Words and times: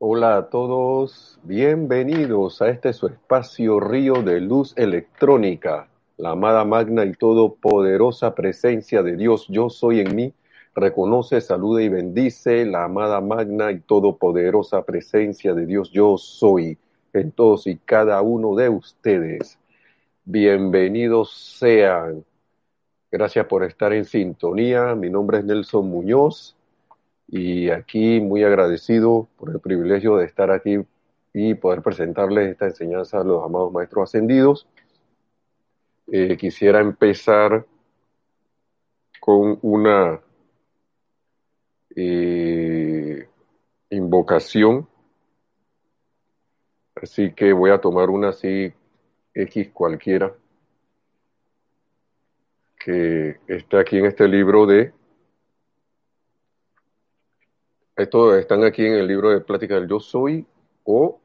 Hola 0.00 0.36
a 0.36 0.48
todos, 0.48 1.40
bienvenidos 1.42 2.62
a 2.62 2.68
este 2.68 2.92
su 2.92 3.08
espacio 3.08 3.80
Río 3.80 4.22
de 4.22 4.40
Luz 4.40 4.72
Electrónica, 4.76 5.88
la 6.16 6.30
amada 6.30 6.64
magna 6.64 7.04
y 7.04 7.14
todopoderosa 7.14 8.32
presencia 8.32 9.02
de 9.02 9.16
Dios, 9.16 9.46
yo 9.48 9.68
soy 9.68 9.98
en 9.98 10.14
mí, 10.14 10.32
reconoce, 10.72 11.40
saluda 11.40 11.82
y 11.82 11.88
bendice 11.88 12.64
la 12.64 12.84
amada 12.84 13.20
magna 13.20 13.72
y 13.72 13.80
todopoderosa 13.80 14.84
presencia 14.84 15.52
de 15.52 15.66
Dios, 15.66 15.90
yo 15.90 16.16
soy 16.16 16.78
en 17.12 17.32
todos 17.32 17.66
y 17.66 17.76
cada 17.78 18.22
uno 18.22 18.54
de 18.54 18.68
ustedes. 18.68 19.58
Bienvenidos 20.24 21.56
sean. 21.58 22.24
Gracias 23.10 23.46
por 23.46 23.64
estar 23.64 23.92
en 23.92 24.04
sintonía. 24.04 24.94
Mi 24.94 25.10
nombre 25.10 25.38
es 25.38 25.44
Nelson 25.44 25.90
Muñoz 25.90 26.54
y 27.28 27.68
aquí 27.68 28.20
muy 28.20 28.42
agradecido 28.42 29.28
por 29.36 29.50
el 29.50 29.60
privilegio 29.60 30.16
de 30.16 30.24
estar 30.24 30.50
aquí 30.50 30.78
y 31.34 31.54
poder 31.54 31.82
presentarles 31.82 32.50
esta 32.50 32.66
enseñanza 32.66 33.20
a 33.20 33.24
los 33.24 33.44
amados 33.44 33.70
maestros 33.70 34.08
ascendidos. 34.08 34.66
Eh, 36.10 36.38
quisiera 36.38 36.80
empezar 36.80 37.66
con 39.20 39.58
una 39.60 40.20
eh, 41.94 43.28
invocación, 43.90 44.88
así 46.94 47.32
que 47.32 47.52
voy 47.52 47.70
a 47.70 47.80
tomar 47.80 48.08
una 48.08 48.30
así 48.30 48.72
X 49.34 49.68
cualquiera 49.72 50.32
que 52.78 53.38
está 53.48 53.80
aquí 53.80 53.98
en 53.98 54.06
este 54.06 54.26
libro 54.26 54.64
de 54.64 54.92
Estos 57.98 58.36
están 58.36 58.62
aquí 58.62 58.86
en 58.86 58.92
el 58.94 59.08
libro 59.08 59.30
de 59.30 59.40
Plática 59.40 59.74
del 59.74 59.88
Yo 59.88 59.98
Soy 59.98 60.46
o 60.84 61.18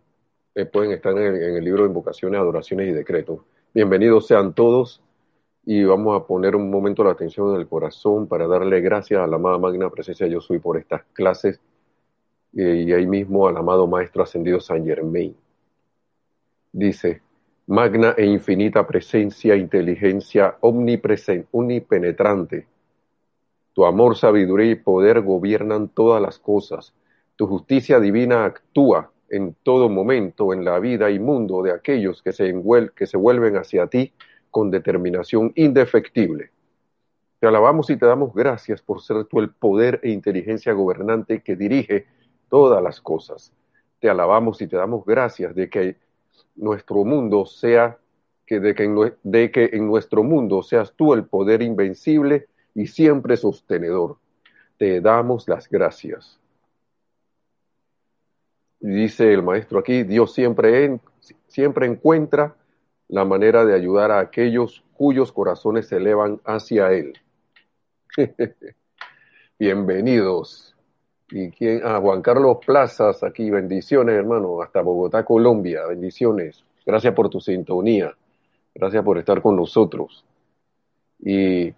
eh, 0.56 0.66
pueden 0.66 0.92
estar 0.92 1.16
en 1.16 1.36
el, 1.36 1.64
libro 1.64 1.84
de 1.84 1.90
Invocaciones, 1.90 2.40
Adoraciones 2.40 2.88
y 2.88 2.92
Decretos. 2.92 3.42
Bienvenidos 3.76 4.26
sean 4.26 4.56
todos 4.56 5.00
y 5.68 5.84
vamos 5.84 6.20
a 6.20 6.26
poner 6.26 6.56
un 6.56 6.72
momento 6.72 7.04
la 7.04 7.12
atención 7.12 7.54
en 7.54 7.62
el 7.62 7.68
corazón 7.68 8.28
para 8.28 8.48
darle 8.48 8.82
gracias 8.82 9.22
a 9.22 9.28
la 9.28 9.36
amada 9.36 9.60
magna 9.60 9.92
presencia 9.92 10.26
Yo 10.26 10.42
Soy 10.42 10.58
por 10.58 10.78
estas 10.78 11.04
clases 11.14 11.62
eh, 12.58 12.86
y 12.88 12.92
ahí 12.92 13.06
mismo 13.06 13.48
al 13.48 13.56
amado 13.56 13.86
Maestro 13.86 14.24
Ascendido 14.24 14.60
San 14.60 14.84
Germain. 14.84 15.38
Dice, 16.72 17.22
magna 17.68 18.16
e 18.18 18.26
infinita 18.26 18.88
presencia, 18.88 19.56
inteligencia 19.56 20.58
omnipresente, 20.62 21.48
omnipenetrante 21.52 22.66
tu 23.74 23.86
amor, 23.86 24.16
sabiduría 24.16 24.72
y 24.72 24.76
poder 24.76 25.22
gobiernan 25.22 25.90
todas 25.90 26.22
las 26.22 26.38
cosas. 26.40 26.94
Tu 27.36 27.48
justicia 27.48 28.00
divina 28.00 28.46
actúa 28.46 29.12
en 29.30 29.56
todo 29.64 29.90
momento 29.90 30.54
en 30.54 30.64
la 30.64 30.80
vida 30.80 31.10
y 31.10 31.20
mundo 31.20 31.64
de 31.64 31.72
aquellos 31.72 32.22
que 32.22 32.32
se, 32.32 32.54
vuelven 32.54 33.58
hacia 33.58 33.88
ti 33.88 34.14
con 34.52 34.70
determinación 34.70 35.52
indefectible. 35.56 36.52
Te 37.40 37.48
alabamos 37.48 37.90
y 37.90 37.98
te 37.98 38.06
damos 38.06 38.34
gracias 38.34 38.82
por 38.84 39.02
ser 39.02 39.26
tú 39.26 39.40
el 39.40 39.50
poder 39.50 40.00
e 40.04 40.12
inteligencia 40.12 40.72
gobernante 40.74 41.42
que 41.42 41.56
dirige 41.56 42.06
todas 42.48 42.82
las 42.82 43.02
cosas. 43.02 43.52
Te 44.00 44.08
alabamos 44.08 44.62
y 44.62 44.68
te 44.68 44.78
damos 44.78 45.04
gracias 45.04 45.56
de 45.56 45.70
que 45.70 45.98
nuestro 46.56 47.04
mundo 47.04 47.48
sea, 47.48 47.98
de 48.48 48.76
que 48.76 49.14
de 49.24 49.52
que 49.52 49.70
en 49.74 49.88
nuestro 49.88 50.24
mundo 50.24 50.62
seas 50.62 50.94
tú 50.96 51.16
el 51.16 51.26
poder 51.26 51.64
invencible 51.64 52.48
y 52.76 52.88
siempre 52.88 53.38
sostenedor. 53.38 54.18
Te 54.78 55.02
damos 55.02 55.48
las 55.48 55.70
gracias. 55.70 56.40
Dice 58.80 59.34
el 59.34 59.44
maestro 59.44 59.80
aquí, 59.80 60.04
Dios 60.04 60.34
siempre, 60.34 61.00
siempre 61.48 61.86
encuentra 61.86 62.56
la 63.08 63.24
manera 63.24 63.64
de 63.64 63.76
ayudar 63.76 64.12
a 64.12 64.20
aquellos 64.20 64.84
cuyos 64.94 65.32
corazones 65.32 65.88
se 65.88 65.98
elevan 65.98 66.42
hacia 66.46 66.92
Él. 66.92 67.14
Bienvenidos. 69.60 70.76
Y 71.30 71.50
quién, 71.52 71.82
ah, 71.84 72.00
Juan 72.02 72.22
Carlos 72.22 72.58
Plazas, 72.66 73.24
aquí, 73.24 73.50
bendiciones, 73.50 74.16
hermano, 74.16 74.62
hasta 74.62 74.82
Bogotá, 74.82 75.24
Colombia, 75.24 75.86
bendiciones. 75.88 76.64
Gracias 76.86 77.14
por 77.14 77.30
tu 77.30 77.40
sintonía. 77.40 78.14
Gracias 78.76 79.04
por 79.04 79.18
estar 79.18 79.42
con 79.42 79.56
nosotros. 79.56 80.26
Y 81.20 81.74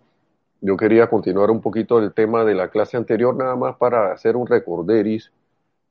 yo 0.62 0.78
quería 0.78 1.10
continuar 1.10 1.52
un 1.52 1.62
poquito 1.62 2.00
el 2.00 2.14
tema 2.14 2.44
de 2.44 2.56
la 2.56 2.70
clase 2.70 2.98
anterior, 2.98 3.36
nada 3.36 3.56
más 3.56 3.76
para 3.78 4.12
hacer 4.12 4.36
un 4.36 4.48
recorderis 4.48 5.32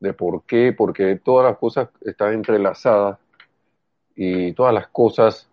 de 0.01 0.13
por 0.13 0.43
qué, 0.45 0.75
porque 0.77 1.17
todas 1.17 1.51
las 1.51 1.59
cosas 1.59 1.89
están 2.03 2.35
entrelazadas 2.35 3.19
y 4.17 4.53
todas 4.53 4.75
las 4.75 4.89
cosas 4.89 5.49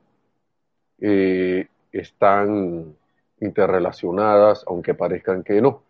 eh, 1.00 1.68
están 1.92 2.96
interrelacionadas, 3.40 4.64
aunque 4.68 4.94
parezcan 4.94 5.44
que 5.44 5.62
no. 5.62 5.82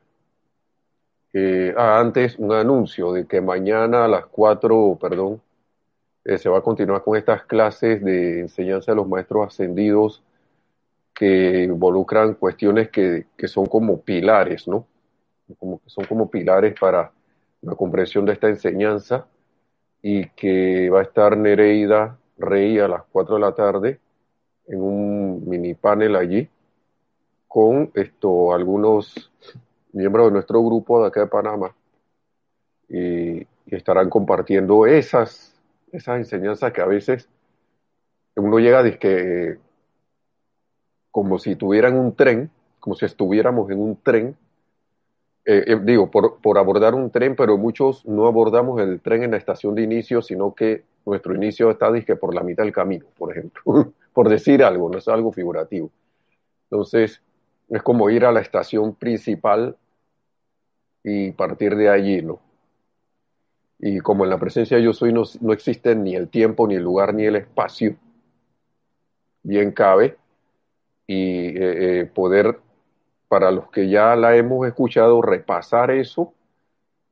Eh, 1.34 1.74
ah, 1.78 2.00
antes 2.00 2.38
un 2.40 2.52
anuncio 2.52 3.14
de 3.14 3.26
que 3.26 3.40
mañana 3.42 4.06
a 4.06 4.08
las 4.08 4.26
4, 4.26 4.98
perdón, 5.00 5.42
eh, 6.26 6.38
se 6.38 6.50
va 6.50 6.60
a 6.60 6.62
continuar 6.62 7.04
con 7.04 7.18
estas 7.18 7.44
clases 7.44 8.04
de 8.04 8.42
enseñanza 8.42 8.92
de 8.92 8.98
los 8.98 9.08
maestros 9.08 9.48
ascendidos 9.48 10.24
que 11.22 11.66
involucran 11.66 12.34
cuestiones 12.34 12.90
que, 12.90 13.28
que, 13.38 13.48
son 13.48 13.68
como 13.68 14.02
pilares, 14.02 14.68
¿no? 14.68 14.88
Como, 15.60 15.80
son 15.86 16.06
como 16.06 16.32
pilares 16.32 16.74
para 16.80 17.12
la 17.62 17.76
comprensión 17.76 18.26
de 18.26 18.34
esta 18.34 18.50
enseñanza 18.50 19.28
y 20.02 20.30
que 20.30 20.90
va 20.90 21.02
a 21.02 21.04
estar 21.04 21.38
Nereida 21.38 22.18
Rey 22.40 22.80
a 22.80 22.88
las 22.88 23.04
4 23.12 23.36
de 23.36 23.42
la 23.42 23.54
tarde 23.54 24.00
en 24.66 24.82
un 24.82 25.48
mini 25.48 25.76
panel 25.76 26.16
allí 26.16 26.50
con 27.48 27.92
esto, 27.94 28.52
algunos 28.52 29.32
miembros 29.94 30.26
de 30.26 30.32
nuestro 30.32 30.64
grupo 30.64 31.02
de 31.02 31.08
acá 31.08 31.20
de 31.20 31.28
Panamá 31.28 31.76
y, 32.90 33.46
estarán 33.68 34.10
compartiendo 34.10 34.88
esas, 34.88 35.56
esas 35.92 36.18
enseñanzas 36.18 36.74
que 36.74 36.82
a 36.82 36.88
veces 36.88 37.30
uno 38.36 38.58
llega 38.58 38.80
a 38.80 38.98
que 38.98 39.60
como 41.12 41.38
si 41.38 41.56
tuvieran 41.56 41.98
un 41.98 42.16
tren, 42.16 42.50
como 42.80 42.96
si 42.96 43.06
estuviéramos 43.06 43.70
en 43.70 43.80
un 43.80 43.98
tren, 44.02 44.36
eh, 45.46 45.64
eh, 45.68 45.80
digo, 45.84 46.10
por, 46.10 46.40
por, 46.40 46.58
abordar 46.58 46.96
un 46.96 47.10
tren, 47.12 47.36
pero 47.36 47.58
muchos 47.58 48.06
no 48.06 48.28
abordamos 48.28 48.80
el 48.80 49.02
tren 49.02 49.24
en 49.24 49.32
la 49.32 49.38
estación 49.38 49.76
de 49.76 49.84
inicio, 49.84 50.22
sino 50.22 50.54
que 50.54 50.84
nuestro 51.06 51.36
inicio 51.36 51.72
está 51.72 51.92
disque 51.92 52.16
por 52.16 52.34
la 52.34 52.44
mitad 52.44 52.64
del 52.64 52.74
camino, 52.74 53.06
por 53.18 53.32
ejemplo, 53.32 53.62
por 54.14 54.30
decir 54.30 54.64
algo, 54.64 54.90
no 54.90 54.98
es 54.98 55.08
algo 55.08 55.32
figurativo. 55.32 55.90
Entonces, 56.70 57.22
es 57.70 57.82
como 57.82 58.10
ir 58.10 58.26
a 58.26 58.32
la 58.32 58.42
estación 58.42 58.96
principal 58.96 59.76
y 61.04 61.32
partir 61.32 61.76
de 61.76 61.90
allí, 61.90 62.22
¿no? 62.22 62.40
Y 63.80 64.00
como 64.00 64.24
en 64.24 64.30
la 64.30 64.38
presencia 64.38 64.78
yo 64.78 64.94
soy 64.94 65.12
no, 65.12 65.24
no 65.40 65.54
existe 65.54 65.96
ni 65.96 66.16
el 66.16 66.30
tiempo, 66.30 66.68
ni 66.68 66.76
el 66.76 66.84
lugar, 66.84 67.16
ni 67.16 67.26
el 67.26 67.36
espacio, 67.36 67.96
bien 69.42 69.72
cabe 69.72 70.18
y 71.12 71.48
eh, 71.48 72.00
eh, 72.00 72.06
poder, 72.06 72.58
para 73.28 73.52
los 73.52 73.70
que 73.70 73.90
ya 73.90 74.16
la 74.16 74.38
hemos 74.38 74.66
escuchado, 74.66 75.22
repasar 75.22 75.92
eso 75.92 76.34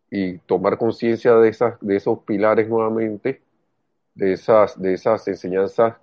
y 0.10 0.38
tomar 0.38 0.78
conciencia 0.78 1.36
de, 1.36 1.54
de 1.82 1.96
esos 1.98 2.20
pilares 2.20 2.70
nuevamente, 2.70 3.42
de 4.16 4.32
esas, 4.32 4.82
de 4.82 4.94
esas 4.94 5.28
enseñanzas 5.28 5.98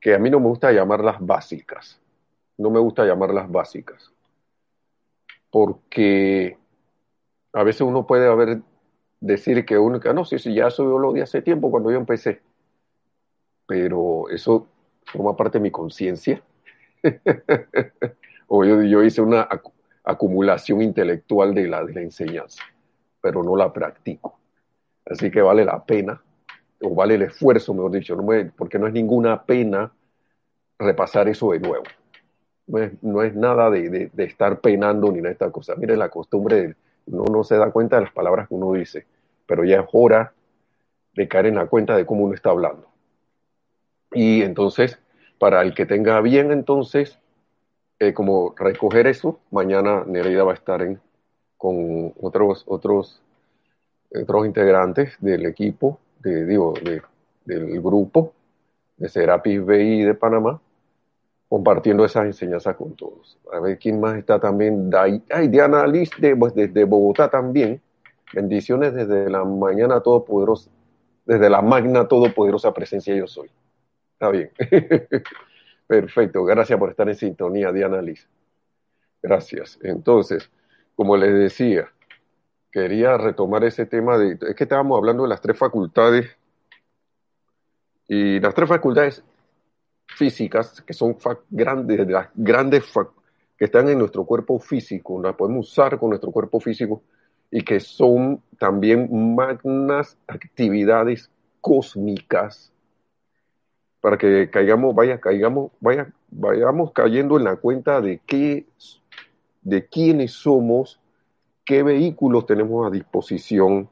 que 0.00 0.12
a 0.12 0.18
mí 0.18 0.28
no 0.28 0.40
me 0.40 0.48
gusta 0.48 0.72
llamarlas 0.72 1.18
básicas. 1.20 2.00
No 2.58 2.68
me 2.70 2.80
gusta 2.80 3.06
llamarlas 3.06 3.48
básicas. 3.48 4.10
Porque 5.48 6.58
a 7.52 7.62
veces 7.62 7.82
uno 7.82 8.08
puede 8.08 8.26
haber 8.28 8.62
decir 9.20 9.64
que 9.64 9.78
uno, 9.78 10.00
no, 10.12 10.24
sí, 10.24 10.40
sí, 10.40 10.52
ya 10.52 10.68
yo 10.68 10.98
lo 10.98 11.12
di 11.12 11.20
hace 11.20 11.42
tiempo 11.42 11.70
cuando 11.70 11.92
yo 11.92 11.96
empecé. 11.96 12.42
Pero 13.68 14.28
eso 14.30 14.66
forma 15.04 15.36
parte 15.36 15.58
de 15.58 15.62
mi 15.62 15.70
conciencia 15.70 16.42
o 18.48 18.64
yo, 18.64 19.02
hice 19.02 19.20
una 19.20 19.48
acumulación 20.04 20.82
intelectual 20.82 21.54
de 21.54 21.68
la, 21.68 21.80
enseñanza, 21.80 22.62
pero 23.20 23.42
no 23.42 23.56
la 23.56 23.72
practico. 23.72 24.38
Así 25.04 25.30
que 25.30 25.40
vale 25.40 25.64
la 25.64 25.84
pena, 25.84 26.20
o 26.80 26.94
vale 26.94 27.14
el 27.14 27.22
esfuerzo, 27.22 27.74
mejor 27.74 27.92
dicho, 27.92 28.16
no 28.16 28.26
porque 28.56 28.78
no 28.78 28.86
es 28.86 28.92
ninguna 28.92 29.42
pena 29.44 29.92
repasar 30.78 31.28
eso 31.28 31.52
de 31.52 31.60
nuevo. 31.60 31.84
No 32.66 33.22
es, 33.22 33.34
nada 33.34 33.70
de, 33.70 34.10
estar 34.16 34.60
penando 34.60 35.12
ni 35.12 35.18
nada 35.18 35.28
de 35.28 35.32
esta 35.32 35.50
cosa. 35.52 35.76
Mire, 35.76 35.96
la 35.96 36.08
costumbre, 36.08 36.74
uno 37.06 37.24
no 37.30 37.44
se 37.44 37.56
da 37.56 37.70
cuenta 37.70 37.96
de 37.96 38.02
las 38.02 38.12
palabras 38.12 38.48
que 38.48 38.54
uno 38.54 38.72
dice, 38.72 39.06
pero 39.46 39.64
ya 39.64 39.80
es 39.80 39.86
hora 39.92 40.32
de 41.14 41.28
caer 41.28 41.46
en 41.46 41.54
la 41.54 41.66
cuenta 41.66 41.96
de 41.96 42.04
cómo 42.04 42.24
uno 42.24 42.34
está 42.34 42.50
hablando. 42.50 42.88
Y 44.12 44.42
entonces, 44.42 44.98
para 45.38 45.62
el 45.62 45.74
que 45.74 45.86
tenga 45.86 46.20
bien 46.20 46.52
entonces, 46.52 47.18
eh, 47.98 48.12
como 48.14 48.54
recoger 48.56 49.06
eso, 49.06 49.40
mañana 49.50 50.04
Nereida 50.06 50.44
va 50.44 50.52
a 50.52 50.54
estar 50.54 51.00
con 51.56 52.12
otros, 52.20 52.64
otros 52.66 53.22
otros 54.22 54.46
integrantes 54.46 55.16
del 55.20 55.46
equipo, 55.46 55.98
de, 56.20 56.44
digo, 56.44 56.74
del 57.44 57.80
grupo 57.80 58.32
de 58.96 59.08
Serapis 59.08 59.64
BI 59.64 60.02
de 60.02 60.14
Panamá, 60.14 60.60
compartiendo 61.48 62.04
esas 62.04 62.26
enseñanzas 62.26 62.76
con 62.76 62.94
todos. 62.94 63.38
A 63.52 63.60
ver 63.60 63.78
quién 63.78 64.00
más 64.00 64.16
está 64.16 64.40
también. 64.40 64.90
Ay, 64.94 65.48
Diana 65.48 65.86
Liz 65.86 66.10
pues, 66.38 66.54
desde 66.54 66.84
Bogotá 66.84 67.28
también. 67.30 67.80
Bendiciones 68.32 68.94
desde 68.94 69.30
la 69.30 69.44
mañana 69.44 70.00
todopoderosa, 70.00 70.70
desde 71.24 71.48
la 71.48 71.62
magna 71.62 72.08
todopoderosa 72.08 72.72
presencia 72.74 73.14
yo 73.14 73.26
soy. 73.28 73.48
Está 74.16 74.30
bien. 74.30 74.50
Perfecto. 75.86 76.42
Gracias 76.44 76.78
por 76.78 76.88
estar 76.88 77.06
en 77.06 77.16
sintonía, 77.16 77.70
Diana 77.70 78.00
Liz. 78.00 78.26
Gracias. 79.22 79.78
Entonces, 79.82 80.50
como 80.94 81.18
les 81.18 81.34
decía, 81.34 81.92
quería 82.72 83.18
retomar 83.18 83.62
ese 83.64 83.84
tema 83.84 84.16
de, 84.16 84.38
es 84.40 84.54
que 84.54 84.64
estábamos 84.64 84.96
hablando 84.96 85.24
de 85.24 85.28
las 85.28 85.42
tres 85.42 85.58
facultades 85.58 86.34
y 88.08 88.40
las 88.40 88.54
tres 88.54 88.68
facultades 88.70 89.22
físicas, 90.06 90.80
que 90.80 90.94
son 90.94 91.18
grandes, 91.50 92.08
las 92.08 92.28
grandes 92.34 92.84
que 93.58 93.66
están 93.66 93.88
en 93.90 93.98
nuestro 93.98 94.24
cuerpo 94.24 94.58
físico, 94.58 95.20
las 95.22 95.34
podemos 95.34 95.68
usar 95.68 95.98
con 95.98 96.08
nuestro 96.08 96.30
cuerpo 96.30 96.58
físico 96.58 97.02
y 97.50 97.62
que 97.62 97.80
son 97.80 98.42
también 98.58 99.34
magnas 99.34 100.16
actividades 100.26 101.30
cósmicas 101.60 102.72
para 104.06 104.18
que 104.18 104.48
caigamos, 104.50 104.94
vaya, 104.94 105.18
caigamos, 105.18 105.72
vaya, 105.80 106.12
vayamos 106.30 106.92
cayendo 106.92 107.38
en 107.38 107.42
la 107.42 107.56
cuenta 107.56 108.00
de 108.00 108.20
qué, 108.24 108.64
de 109.62 109.88
quiénes 109.88 110.30
somos, 110.30 111.00
qué 111.64 111.82
vehículos 111.82 112.46
tenemos 112.46 112.86
a 112.86 112.90
disposición 112.90 113.90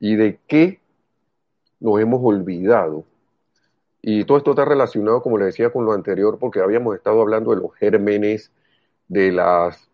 y 0.00 0.16
de 0.16 0.40
qué 0.48 0.80
nos 1.78 2.00
hemos 2.00 2.18
olvidado. 2.24 3.04
Y 4.00 4.24
todo 4.24 4.38
esto 4.38 4.50
está 4.50 4.64
relacionado, 4.64 5.22
como 5.22 5.38
le 5.38 5.44
decía, 5.44 5.70
con 5.70 5.84
lo 5.84 5.92
anterior, 5.92 6.40
porque 6.40 6.58
habíamos 6.58 6.96
estado 6.96 7.22
hablando 7.22 7.54
de 7.54 7.62
los 7.62 7.72
gérmenes, 7.76 8.50
de 9.06 9.30
las 9.30 9.88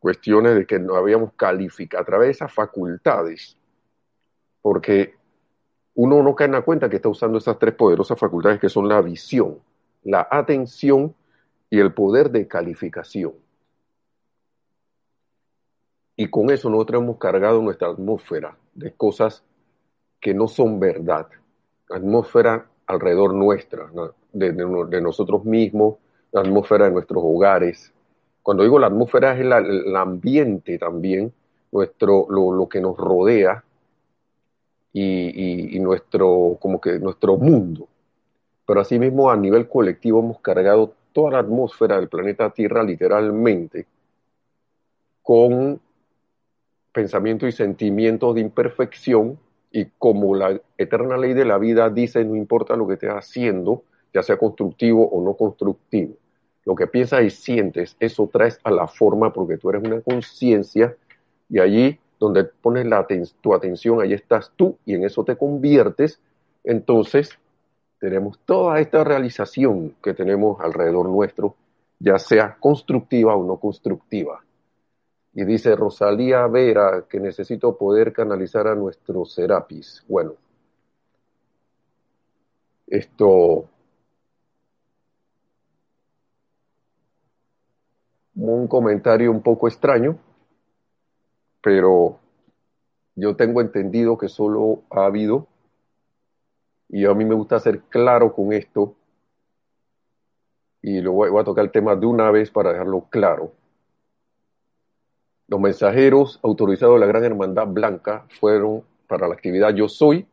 cuestiones 0.00 0.56
de 0.56 0.66
que 0.66 0.80
no 0.80 0.96
habíamos 0.96 1.32
calificado 1.34 2.02
a 2.02 2.06
través 2.06 2.26
de 2.26 2.32
esas 2.32 2.52
facultades, 2.52 3.56
porque 4.60 5.14
uno 5.94 6.22
no 6.22 6.34
cae 6.34 6.46
en 6.46 6.52
la 6.52 6.62
cuenta 6.62 6.88
que 6.88 6.96
está 6.96 7.08
usando 7.08 7.38
esas 7.38 7.58
tres 7.58 7.74
poderosas 7.74 8.18
facultades 8.18 8.60
que 8.60 8.68
son 8.68 8.88
la 8.88 9.00
visión, 9.02 9.58
la 10.04 10.26
atención 10.30 11.14
y 11.68 11.78
el 11.78 11.92
poder 11.92 12.30
de 12.30 12.46
calificación. 12.48 13.32
Y 16.16 16.28
con 16.28 16.50
eso 16.50 16.70
nosotros 16.70 17.02
hemos 17.02 17.16
cargado 17.18 17.60
nuestra 17.62 17.88
atmósfera 17.88 18.56
de 18.74 18.92
cosas 18.92 19.44
que 20.20 20.34
no 20.34 20.48
son 20.48 20.78
verdad. 20.78 21.26
Atmósfera 21.90 22.66
alrededor 22.86 23.34
nuestra, 23.34 23.90
de, 24.32 25.00
nosotros 25.00 25.44
mismos, 25.44 25.96
la 26.30 26.42
atmósfera 26.42 26.86
de 26.86 26.92
nuestros 26.92 27.22
hogares. 27.24 27.92
Cuando 28.42 28.62
digo 28.62 28.78
la 28.78 28.86
atmósfera 28.88 29.34
es 29.34 29.40
el, 29.40 29.96
ambiente 29.96 30.78
también, 30.78 31.32
nuestro, 31.70 32.26
lo, 32.28 32.68
que 32.68 32.80
nos 32.80 32.96
rodea 32.96 33.64
y, 34.92 35.78
nuestro, 35.80 36.58
como 36.60 36.80
que 36.80 36.98
nuestro 36.98 37.36
mundo. 37.36 37.88
Pero 38.66 38.80
asimismo 38.80 39.30
a 39.30 39.36
nivel 39.36 39.68
colectivo 39.68 40.20
hemos 40.20 40.40
cargado 40.40 40.94
toda 41.12 41.32
la 41.32 41.38
atmósfera 41.40 41.96
del 41.96 42.08
planeta 42.08 42.50
Tierra 42.50 42.82
literalmente 42.82 43.86
con 45.22 45.80
pensamientos 46.92 47.48
y 47.48 47.52
sentimientos 47.52 48.34
de 48.34 48.40
imperfección 48.40 49.38
y 49.70 49.86
como 49.98 50.34
la 50.34 50.60
eterna 50.76 51.16
ley 51.16 51.32
de 51.32 51.44
la 51.44 51.58
vida 51.58 51.88
dice, 51.88 52.24
no 52.24 52.36
importa 52.36 52.76
lo 52.76 52.86
que 52.86 52.94
estés 52.94 53.10
haciendo, 53.10 53.84
ya 54.12 54.22
sea 54.22 54.36
constructivo 54.36 55.08
o 55.08 55.24
no 55.24 55.34
constructivo, 55.34 56.14
lo 56.64 56.74
que 56.74 56.86
piensas 56.86 57.22
y 57.22 57.30
sientes, 57.30 57.96
eso 57.98 58.28
traes 58.30 58.60
a 58.62 58.70
la 58.70 58.86
forma 58.86 59.32
porque 59.32 59.56
tú 59.56 59.70
eres 59.70 59.82
una 59.82 60.00
conciencia 60.02 60.94
y 61.48 61.58
allí 61.58 61.98
donde 62.22 62.44
pones 62.44 62.86
tu 63.40 63.52
atención, 63.52 64.00
ahí 64.00 64.12
estás 64.12 64.52
tú 64.54 64.78
y 64.84 64.94
en 64.94 65.04
eso 65.04 65.24
te 65.24 65.36
conviertes, 65.36 66.20
entonces 66.62 67.36
tenemos 67.98 68.38
toda 68.44 68.78
esta 68.78 69.02
realización 69.02 69.96
que 70.00 70.14
tenemos 70.14 70.60
alrededor 70.60 71.08
nuestro, 71.08 71.56
ya 71.98 72.20
sea 72.20 72.56
constructiva 72.60 73.34
o 73.34 73.44
no 73.44 73.56
constructiva. 73.56 74.44
Y 75.34 75.44
dice 75.44 75.74
Rosalía 75.74 76.46
Vera 76.46 77.06
que 77.08 77.18
necesito 77.18 77.76
poder 77.76 78.12
canalizar 78.12 78.68
a 78.68 78.76
nuestro 78.76 79.24
Serapis. 79.24 80.04
Bueno, 80.06 80.34
esto 82.86 83.68
un 88.36 88.68
comentario 88.68 89.32
un 89.32 89.42
poco 89.42 89.66
extraño, 89.66 90.18
pero 91.62 92.18
yo 93.14 93.36
tengo 93.36 93.60
entendido 93.60 94.18
que 94.18 94.28
solo 94.28 94.82
ha 94.90 95.04
habido, 95.04 95.46
y 96.88 97.06
a 97.06 97.14
mí 97.14 97.24
me 97.24 97.34
gusta 97.34 97.58
ser 97.60 97.80
claro 97.82 98.34
con 98.34 98.52
esto, 98.52 98.94
y 100.82 101.00
lo 101.00 101.12
voy, 101.12 101.40
a 101.40 101.44
tocar 101.44 101.64
el 101.64 101.70
tema 101.70 101.94
de 101.94 102.06
una 102.06 102.30
vez 102.30 102.50
para 102.50 102.72
dejarlo 102.72 103.06
claro. 103.08 103.52
Los 105.46 105.60
mensajeros 105.60 106.40
autorizados 106.42 106.94
de 106.94 107.00
la 107.00 107.06
Gran 107.06 107.24
Hermandad 107.24 107.68
Blanca 107.68 108.26
fueron 108.40 108.82
para 109.06 109.28
la 109.28 109.34
actividad 109.34 109.74
Yo 109.74 109.88
Soy, 109.88 110.26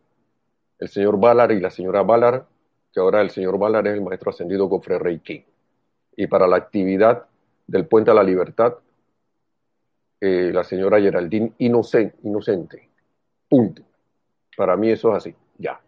el 0.80 0.88
señor 0.88 1.20
Valar 1.20 1.52
y 1.52 1.60
la 1.60 1.70
señora 1.70 2.02
Valar, 2.02 2.48
que 2.92 3.00
ahora 3.00 3.22
el 3.22 3.30
señor 3.30 3.60
Valar 3.60 3.88
es 3.88 3.94
el 3.94 4.02
maestro 4.02 4.32
ascendido 4.32 4.68
Gofre 4.68 4.98
Reiki. 4.98 5.46
Y 6.16 6.28
para 6.28 6.48
la 6.48 6.56
actividad 6.56 7.26
del 7.68 7.86
Puente 7.86 8.10
a 8.10 8.14
la 8.16 8.24
Libertad, 8.24 8.76
eh, 10.22 10.52
la 10.54 10.64
señora 10.64 11.00
Geraldine 11.00 11.54
Inocente, 11.60 12.18
Inocente. 12.24 12.90
Punto. 13.48 13.84
Para 14.56 14.76
mí 14.76 14.90
eso 14.90 15.10
es 15.12 15.18
así, 15.18 15.36
ya. 15.58 15.80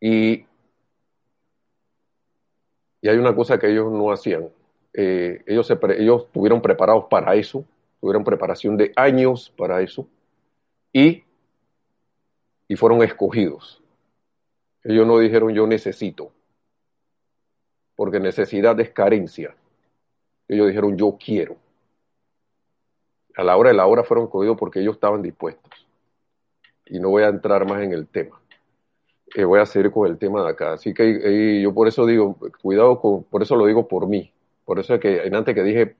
Y, 0.00 0.46
y 3.02 3.08
hay 3.08 3.16
una 3.18 3.34
cosa 3.34 3.58
que 3.58 3.70
ellos 3.70 3.92
no 3.92 4.10
hacían. 4.10 4.48
Eh, 4.94 5.42
ellos 5.46 5.70
estuvieron 5.70 6.62
preparados 6.62 7.04
para 7.10 7.34
eso, 7.34 7.64
tuvieron 8.00 8.24
preparación 8.24 8.76
de 8.76 8.92
años 8.96 9.52
para 9.56 9.82
eso 9.82 10.08
y, 10.92 11.24
y 12.66 12.76
fueron 12.76 13.02
escogidos. 13.02 13.82
Ellos 14.82 15.06
no 15.06 15.18
dijeron 15.18 15.52
yo 15.52 15.66
necesito, 15.66 16.32
porque 17.94 18.20
necesidad 18.20 18.78
es 18.80 18.90
carencia. 18.90 19.54
Ellos 20.48 20.68
dijeron 20.68 20.96
yo 20.96 21.18
quiero. 21.22 21.56
A 23.36 23.44
la 23.44 23.56
hora 23.56 23.70
de 23.70 23.76
la 23.76 23.86
hora 23.86 24.02
fueron 24.02 24.24
escogidos 24.24 24.56
porque 24.58 24.80
ellos 24.80 24.94
estaban 24.94 25.22
dispuestos. 25.22 25.70
Y 26.86 26.98
no 26.98 27.10
voy 27.10 27.22
a 27.22 27.28
entrar 27.28 27.68
más 27.68 27.82
en 27.82 27.92
el 27.92 28.06
tema. 28.08 28.40
Eh, 29.34 29.44
voy 29.44 29.60
a 29.60 29.66
seguir 29.66 29.90
con 29.90 30.08
el 30.08 30.18
tema 30.18 30.42
de 30.42 30.50
acá. 30.50 30.72
Así 30.72 30.94
que 30.94 31.20
eh, 31.22 31.60
yo 31.60 31.74
por 31.74 31.88
eso 31.88 32.06
digo, 32.06 32.36
cuidado 32.62 33.00
con, 33.00 33.24
por 33.24 33.42
eso 33.42 33.56
lo 33.56 33.66
digo 33.66 33.86
por 33.86 34.06
mí. 34.08 34.32
Por 34.64 34.78
eso 34.78 34.94
es 34.94 35.00
que 35.00 35.28
antes 35.32 35.54
que 35.54 35.62
dije 35.62 35.96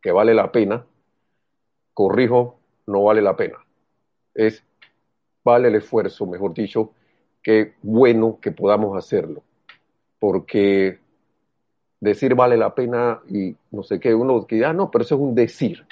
que 0.00 0.12
vale 0.12 0.34
la 0.34 0.52
pena, 0.52 0.86
corrijo, 1.92 2.58
no 2.86 3.02
vale 3.02 3.22
la 3.22 3.36
pena. 3.36 3.58
Es, 4.34 4.62
vale 5.42 5.68
el 5.68 5.74
esfuerzo, 5.74 6.26
mejor 6.26 6.54
dicho, 6.54 6.92
que 7.42 7.74
bueno 7.82 8.38
que 8.40 8.52
podamos 8.52 8.96
hacerlo. 8.96 9.42
Porque 10.18 10.98
decir 12.00 12.34
vale 12.34 12.56
la 12.56 12.74
pena 12.74 13.20
y 13.28 13.56
no 13.70 13.82
sé 13.82 13.98
qué, 13.98 14.14
uno 14.14 14.46
que 14.46 14.64
ah, 14.64 14.72
no, 14.72 14.90
pero 14.90 15.04
eso 15.04 15.16
es 15.16 15.20
un 15.20 15.34
decir. 15.34 15.84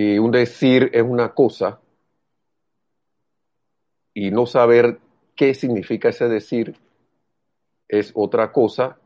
Y 0.00 0.16
un 0.20 0.30
decir 0.30 0.92
es 0.92 1.02
una 1.02 1.34
cosa 1.34 1.80
y 4.14 4.30
no 4.30 4.46
saber 4.46 5.00
qué 5.34 5.54
significa 5.54 6.10
ese 6.10 6.28
decir 6.28 6.76
es 7.88 8.12
otra 8.14 8.52
cosa 8.52 8.96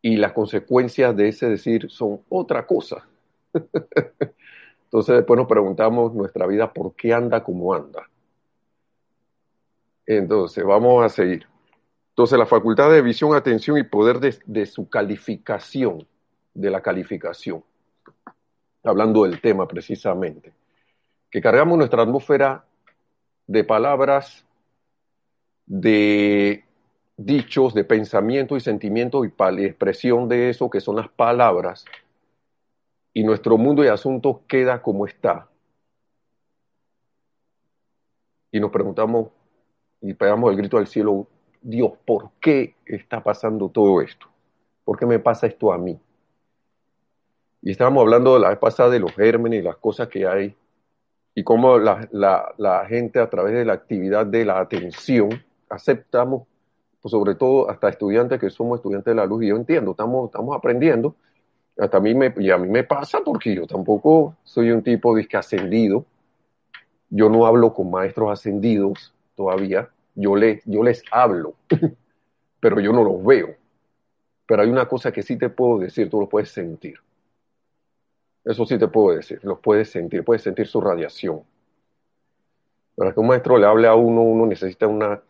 y 0.00 0.16
las 0.16 0.32
consecuencias 0.32 1.16
de 1.16 1.30
ese 1.30 1.48
decir 1.48 1.90
son 1.90 2.20
otra 2.28 2.64
cosa. 2.64 3.08
Entonces 4.84 5.16
después 5.16 5.36
nos 5.36 5.48
preguntamos 5.48 6.14
nuestra 6.14 6.46
vida 6.46 6.72
por 6.72 6.94
qué 6.94 7.12
anda 7.12 7.42
como 7.42 7.74
anda. 7.74 8.08
Entonces, 10.06 10.62
vamos 10.62 11.04
a 11.04 11.08
seguir. 11.08 11.48
Entonces, 12.10 12.38
la 12.38 12.46
facultad 12.46 12.88
de 12.92 13.02
visión, 13.02 13.34
atención 13.34 13.78
y 13.78 13.82
poder 13.82 14.20
de, 14.20 14.66
su 14.66 14.88
calificación, 14.88 16.06
de 16.54 16.70
la 16.70 16.80
calificación, 16.82 17.64
hablando 18.84 19.24
del 19.24 19.40
tema 19.40 19.66
precisamente, 19.66 20.52
que 21.30 21.40
cargamos 21.40 21.78
nuestra 21.78 22.02
atmósfera 22.02 22.64
de 23.46 23.64
palabras, 23.64 24.44
de 25.66 26.64
dichos, 27.16 27.74
de 27.74 27.84
pensamiento 27.84 28.56
y 28.56 28.60
sentimiento 28.60 29.24
y 29.24 29.32
expresión 29.64 30.28
de 30.28 30.50
eso 30.50 30.70
que 30.70 30.80
son 30.80 30.96
las 30.96 31.08
palabras, 31.08 31.84
y 33.12 33.22
nuestro 33.22 33.56
mundo 33.56 33.82
de 33.82 33.90
asuntos 33.90 34.38
queda 34.48 34.82
como 34.82 35.06
está. 35.06 35.48
y 38.54 38.60
nos 38.60 38.70
preguntamos 38.70 39.30
y 40.00 40.14
pegamos 40.14 40.48
el 40.52 40.56
grito 40.56 40.78
al 40.78 40.86
cielo, 40.86 41.26
Dios, 41.60 41.90
¿por 42.06 42.30
qué 42.40 42.76
está 42.86 43.20
pasando 43.20 43.68
todo 43.68 44.00
esto? 44.00 44.28
¿Por 44.84 44.96
qué 44.96 45.06
me 45.06 45.18
pasa 45.18 45.48
esto 45.48 45.72
a 45.72 45.78
mí? 45.78 45.98
Y 47.66 47.70
estábamos 47.70 48.02
hablando 48.02 48.38
la 48.38 48.50
vez 48.50 48.58
pasada 48.58 48.90
de 48.90 49.00
los 49.00 49.12
gérmenes 49.12 49.60
y 49.60 49.62
las 49.62 49.78
cosas 49.78 50.08
que 50.08 50.26
hay 50.26 50.54
y 51.34 51.42
cómo 51.42 51.78
la, 51.78 52.86
gente 52.86 53.18
a 53.18 53.30
través 53.30 53.54
de 53.54 53.64
la 53.64 53.72
actividad 53.72 54.26
de 54.26 54.44
la 54.44 54.60
atención 54.60 55.30
aceptamos, 55.70 56.46
pues 57.00 57.10
sobre 57.10 57.34
todo 57.36 57.70
hasta 57.70 57.88
estudiantes 57.88 58.38
que 58.38 58.50
somos 58.50 58.80
estudiantes 58.80 59.12
de 59.12 59.14
la 59.14 59.24
luz, 59.24 59.44
y 59.44 59.48
yo 59.48 59.56
entiendo, 59.56 59.92
estamos, 59.92 60.26
estamos 60.26 60.54
aprendiendo, 60.54 61.16
hasta 61.78 61.96
a 61.96 62.00
mí 62.00 62.14
me, 62.14 62.34
y 62.36 62.50
a 62.50 62.58
mí 62.58 62.68
me 62.68 62.84
pasa 62.84 63.20
porque 63.24 63.54
yo 63.54 63.66
tampoco 63.66 64.36
soy 64.44 64.70
un 64.70 64.82
tipo 64.82 65.16
de 65.16 65.26
ascendido, 65.32 66.04
yo 67.08 67.30
no 67.30 67.46
hablo 67.46 67.72
con 67.72 67.90
maestros 67.90 68.30
ascendidos 68.30 69.14
todavía, 69.34 69.88
yo, 70.14 70.36
les, 70.36 70.62
yo 70.66 70.82
les 70.82 71.02
hablo, 71.10 71.54
pero 72.60 72.78
yo 72.78 72.92
no 72.92 73.02
los 73.02 73.24
veo. 73.24 73.54
Pero 74.46 74.60
hay 74.60 74.68
una 74.68 74.86
cosa 74.86 75.10
que 75.10 75.22
sí 75.22 75.38
te 75.38 75.48
puedo 75.48 75.78
decir, 75.78 76.10
tú 76.10 76.20
lo 76.20 76.28
puedes 76.28 76.50
sentir. 76.50 76.98
Eso 78.44 78.66
sí 78.66 78.78
te 78.78 78.88
puedo 78.88 79.16
decir, 79.16 79.40
los 79.42 79.58
puedes 79.60 79.90
sentir, 79.90 80.22
puedes 80.22 80.42
sentir 80.42 80.66
su 80.66 80.80
radiación. 80.80 81.42
Para 82.94 83.12
que 83.12 83.20
un 83.20 83.26
maestro 83.26 83.58
le 83.58 83.66
hable 83.66 83.88
a 83.88 83.94
uno, 83.94 84.22
uno 84.22 84.46
necesita 84.46 84.86
una 84.86 85.20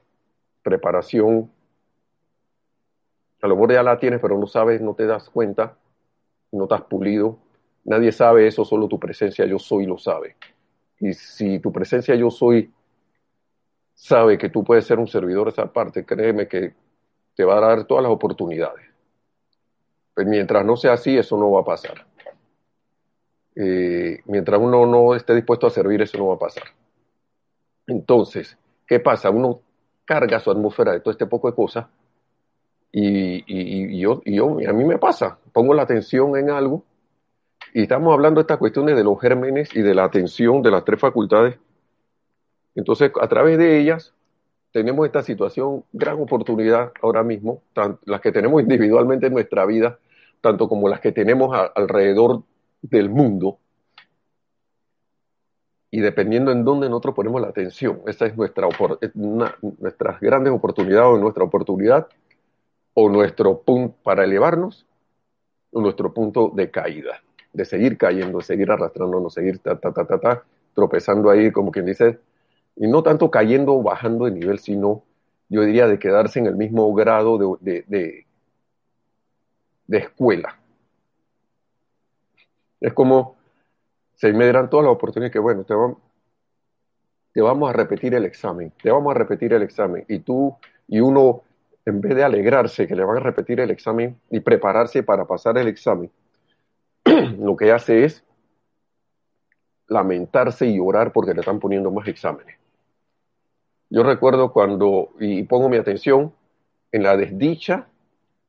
preparación. 0.63 1.51
A 3.41 3.47
lo 3.47 3.55
mejor 3.55 3.73
ya 3.73 3.83
la 3.83 3.99
tienes, 3.99 4.21
pero 4.21 4.39
no 4.39 4.47
sabes, 4.47 4.81
no 4.81 4.95
te 4.95 5.07
das 5.07 5.31
cuenta, 5.31 5.77
no 6.51 6.67
has 6.69 6.83
pulido. 6.83 7.39
Nadie 7.85 8.13
sabe 8.13 8.47
eso, 8.47 8.65
solo 8.65 8.89
tu 8.89 8.99
presencia 8.99 9.45
yo 9.47 9.59
soy 9.59 9.87
lo 9.87 9.99
sabe. 9.99 10.37
Y 10.99 11.13
si 11.13 11.61
tu 11.61 11.71
presencia 11.71 12.15
yo 12.15 12.31
soy 12.31 12.73
sabe 13.95 14.39
que 14.39 14.49
tú 14.49 14.65
puedes 14.65 14.87
ser 14.87 14.99
un 14.99 15.07
servidor 15.07 15.47
de 15.47 15.51
esa 15.53 15.73
parte, 15.73 16.05
créeme 16.05 16.49
que 16.49 16.75
te 17.35 17.45
va 17.45 17.59
a 17.59 17.61
dar 17.61 17.85
todas 17.85 18.03
las 18.03 18.13
oportunidades. 18.13 18.87
Pero 20.15 20.29
mientras 20.29 20.65
no 20.65 20.77
sea 20.77 20.95
así, 20.95 21.17
eso 21.17 21.37
no 21.37 21.51
va 21.51 21.61
a 21.61 21.65
pasar. 21.65 22.07
Eh, 23.57 24.21
mientras 24.27 24.61
uno 24.61 24.87
no 24.87 25.15
esté 25.15 25.35
dispuesto 25.35 25.67
a 25.67 25.71
servir, 25.71 26.03
eso 26.03 26.19
no 26.19 26.29
va 26.29 26.35
a 26.35 26.39
pasar. 26.39 26.65
Entonces, 27.87 28.57
¿qué 28.87 29.01
pasa? 29.01 29.31
Uno 29.31 29.61
carga 30.05 30.41
su 30.41 30.51
atmósfera 30.51 30.93
de 30.93 31.01
todo 31.01 31.13
este 31.13 31.27
poco 31.27 31.51
de 31.51 31.57
cosas 31.57 31.87
y, 32.97 33.99
yo, 33.99 34.23
y 34.25 34.39
a 34.39 34.73
mí 34.73 34.85
me 34.85 34.99
pasa, 34.99 35.39
pongo 35.53 35.75
la 35.75 35.83
atención 35.83 36.37
en 36.37 36.51
algo 36.51 36.85
y 37.73 37.83
estamos 37.83 38.13
hablando 38.13 38.39
de 38.39 38.43
estas 38.43 38.59
cuestiones 38.59 38.95
de 38.95 39.03
los 39.03 39.21
gérmenes 39.21 39.75
y 39.75 39.83
de 39.83 39.95
la 39.95 40.05
atención 40.05 40.63
de 40.63 40.71
las 40.71 40.85
tres 40.85 41.01
facultades. 41.01 41.59
Entonces, 42.77 43.11
a 43.21 43.27
través 43.29 43.59
de 43.59 43.81
ellas, 43.81 44.15
tenemos 44.71 45.07
esta 45.07 45.23
situación, 45.23 45.85
gran 45.93 46.21
oportunidad 46.21 46.93
ahora 47.03 47.25
mismo, 47.25 47.63
las 48.05 48.21
que 48.21 48.31
tenemos 48.31 48.63
individualmente 48.63 49.27
en 49.27 49.33
nuestra 49.33 49.67
vida, 49.67 49.99
tanto 50.41 50.69
como 50.69 50.89
las 50.89 51.01
que 51.01 51.11
tenemos 51.11 51.57
alrededor 51.75 52.43
del 52.91 53.09
mundo, 53.09 53.59
y 55.91 56.01
dependiendo 56.01 56.51
en 56.51 56.65
dónde 56.65 56.89
nosotros 56.89 57.15
ponemos 57.15 57.41
la 57.41 57.49
atención. 57.49 58.01
Esa 58.07 58.27
es 58.27 58.37
nuestra 58.37 58.69
una, 59.15 59.57
nuestras 59.79 60.21
grandes 60.21 60.53
oportunidades 60.53 61.07
o 61.07 61.19
nuestra 61.19 61.45
oportunidad 61.45 62.09
o 62.95 63.09
nuestro 63.09 63.61
punto 63.61 63.95
para 64.03 64.25
elevarnos 64.25 64.87
o 65.71 65.81
nuestro 65.81 66.13
punto 66.13 66.51
de 66.55 66.71
caída, 66.71 67.23
de 67.53 67.65
seguir 67.65 67.97
cayendo, 67.97 68.41
seguir 68.41 68.71
arrastrándonos, 68.71 69.35
seguir 69.35 69.61
ta, 69.61 69.79
ta, 69.79 69.93
ta, 69.93 70.05
ta, 70.05 70.19
ta, 70.19 70.45
tropezando 70.75 71.31
ahí, 71.31 71.53
como 71.53 71.71
quien 71.71 71.87
dice, 71.87 72.19
y 72.77 72.89
no 72.89 73.03
tanto 73.03 73.31
cayendo 73.31 73.75
o 73.75 73.83
bajando 73.83 74.25
de 74.25 74.33
nivel, 74.33 74.59
sino 74.59 75.05
yo 75.49 75.63
diría 75.63 75.87
de 75.87 75.99
quedarse 75.99 76.41
en 76.41 76.47
el 76.47 76.57
mismo 76.57 76.93
grado 76.93 77.59
de, 77.61 77.85
de, 77.87 78.27
de 79.87 79.99
escuela. 79.99 80.59
Es 82.85 82.93
como 82.93 83.37
se 84.15 84.31
me 84.35 84.45
darán 84.45 84.69
todas 84.69 84.85
las 84.85 84.93
oportunidades 84.93 85.33
que, 85.33 85.39
bueno, 85.39 85.65
te, 85.65 85.75
te 87.33 87.41
vamos 87.41 87.71
a 87.71 87.73
repetir 87.73 88.15
el 88.15 88.27
examen, 88.27 88.75
te 88.83 88.91
vamos 88.91 89.11
a 89.15 89.19
repetir 89.19 89.55
el 89.55 89.63
examen. 89.63 90.05
Y 90.07 90.19
tú 90.19 90.55
y 90.87 91.01
uno, 91.01 91.45
en 91.87 92.03
vez 92.03 92.15
de 92.15 92.25
alegrarse 92.25 92.87
que 92.87 92.95
le 92.95 93.03
van 93.03 93.17
a 93.17 93.21
repetir 93.21 93.59
el 93.61 93.71
examen 93.71 94.21
y 94.29 94.41
prepararse 94.41 95.03
para 95.03 95.25
pasar 95.25 95.57
el 95.57 95.67
examen, 95.67 96.11
lo 97.39 97.57
que 97.57 97.73
hace 97.73 98.05
es 98.05 98.23
lamentarse 99.87 100.67
y 100.67 100.77
llorar 100.77 101.11
porque 101.11 101.33
le 101.33 101.41
están 101.41 101.61
poniendo 101.61 101.91
más 101.91 102.07
exámenes. 102.07 102.59
Yo 103.89 104.03
recuerdo 104.03 104.53
cuando, 104.53 105.15
y 105.21 105.43
pongo 105.45 105.71
mi 105.71 105.79
atención 105.79 106.35
en 106.93 107.03
la 107.03 107.17
desdicha, 107.17 107.87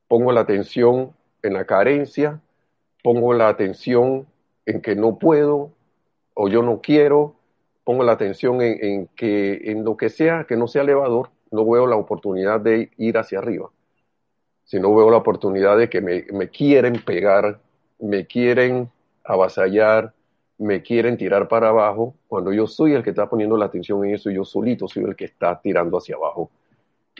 pongo 0.08 0.30
la 0.30 0.42
atención 0.42 1.14
en 1.42 1.54
la 1.54 1.64
carencia, 1.64 2.42
pongo 3.06 3.34
la 3.34 3.48
atención 3.48 4.26
en 4.64 4.80
que 4.80 4.96
no 4.96 5.16
puedo 5.16 5.70
o 6.34 6.48
yo 6.48 6.64
no 6.64 6.80
quiero, 6.80 7.36
pongo 7.84 8.02
la 8.02 8.10
atención 8.10 8.60
en, 8.60 9.06
que 9.14 9.70
en 9.70 9.84
lo 9.84 9.96
que 9.96 10.08
sea, 10.08 10.42
que 10.42 10.56
no 10.56 10.66
sea 10.66 10.82
elevador, 10.82 11.30
no 11.52 11.64
veo 11.70 11.86
la 11.86 11.94
oportunidad 11.94 12.58
de 12.58 12.90
ir 12.96 13.16
hacia 13.16 13.38
arriba, 13.38 13.70
sino 14.64 14.92
veo 14.92 15.08
la 15.08 15.18
oportunidad 15.18 15.78
de 15.78 15.88
que 15.88 16.00
me, 16.00 16.48
quieren 16.48 17.00
pegar, 17.00 17.60
me 18.00 18.26
quieren 18.26 18.90
avasallar, 19.22 20.12
me 20.58 20.82
quieren 20.82 21.16
tirar 21.16 21.46
para 21.46 21.68
abajo, 21.68 22.16
cuando 22.26 22.52
yo 22.52 22.66
soy 22.66 22.94
el 22.94 23.04
que 23.04 23.10
está 23.10 23.30
poniendo 23.30 23.56
la 23.56 23.66
atención 23.66 24.04
en 24.04 24.16
eso, 24.16 24.32
yo 24.32 24.44
solito 24.44 24.88
soy 24.88 25.04
el 25.04 25.14
que 25.14 25.26
está 25.26 25.60
tirando 25.60 25.96
hacia 25.96 26.16
abajo. 26.16 26.50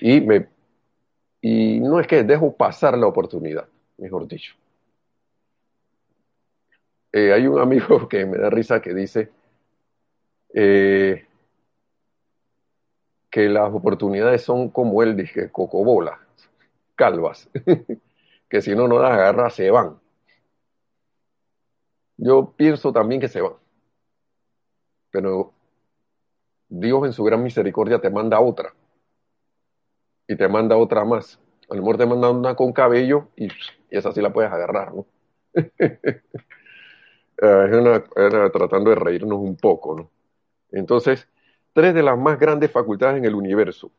Y 0.00 1.78
no 1.78 2.00
es 2.00 2.08
que 2.08 2.24
dejo 2.24 2.56
pasar 2.56 2.98
la 2.98 3.06
oportunidad, 3.06 3.68
mejor 3.98 4.26
dicho. 4.26 4.56
Eh, 7.16 7.32
hay 7.32 7.46
un 7.46 7.58
amigo 7.58 8.06
que 8.10 8.26
me 8.26 8.36
da 8.36 8.50
risa 8.50 8.82
que 8.82 8.92
dice 8.92 9.30
eh, 10.52 11.26
que 13.30 13.48
las 13.48 13.72
oportunidades 13.72 14.42
son 14.42 14.68
como 14.68 15.02
él, 15.02 15.16
dije, 15.16 15.50
cocobolas, 15.50 16.18
calvas, 16.94 17.48
que 18.50 18.60
si 18.60 18.74
no 18.74 18.86
no 18.86 18.98
las 18.98 19.12
agarra 19.12 19.48
se 19.48 19.70
van. 19.70 19.98
Yo 22.18 22.52
pienso 22.54 22.92
también 22.92 23.18
que 23.22 23.28
se 23.28 23.40
van, 23.40 23.54
pero 25.10 25.52
Dios 26.68 27.06
en 27.06 27.12
su 27.14 27.24
gran 27.24 27.42
misericordia 27.42 27.98
te 27.98 28.10
manda 28.10 28.38
otra 28.40 28.72
y 30.28 30.36
te 30.36 30.48
manda 30.48 30.76
otra 30.76 31.04
más. 31.06 31.40
A 31.70 31.74
lo 31.74 31.80
mejor 31.80 31.96
te 31.96 32.06
manda 32.06 32.30
una 32.30 32.54
con 32.54 32.74
cabello 32.74 33.28
y, 33.36 33.46
y 33.46 33.50
esa 33.90 34.12
sí 34.12 34.20
la 34.20 34.32
puedes 34.34 34.52
agarrar, 34.52 34.94
¿no? 34.94 35.06
Eh, 37.40 38.02
era 38.16 38.50
tratando 38.50 38.90
de 38.90 38.96
reírnos 38.96 39.38
un 39.38 39.56
poco, 39.56 39.96
¿no? 39.96 40.10
Entonces, 40.70 41.28
tres 41.72 41.94
de 41.94 42.02
las 42.02 42.18
más 42.18 42.38
grandes 42.38 42.70
facultades 42.70 43.18
en 43.18 43.24
el 43.24 43.34
universo. 43.34 43.90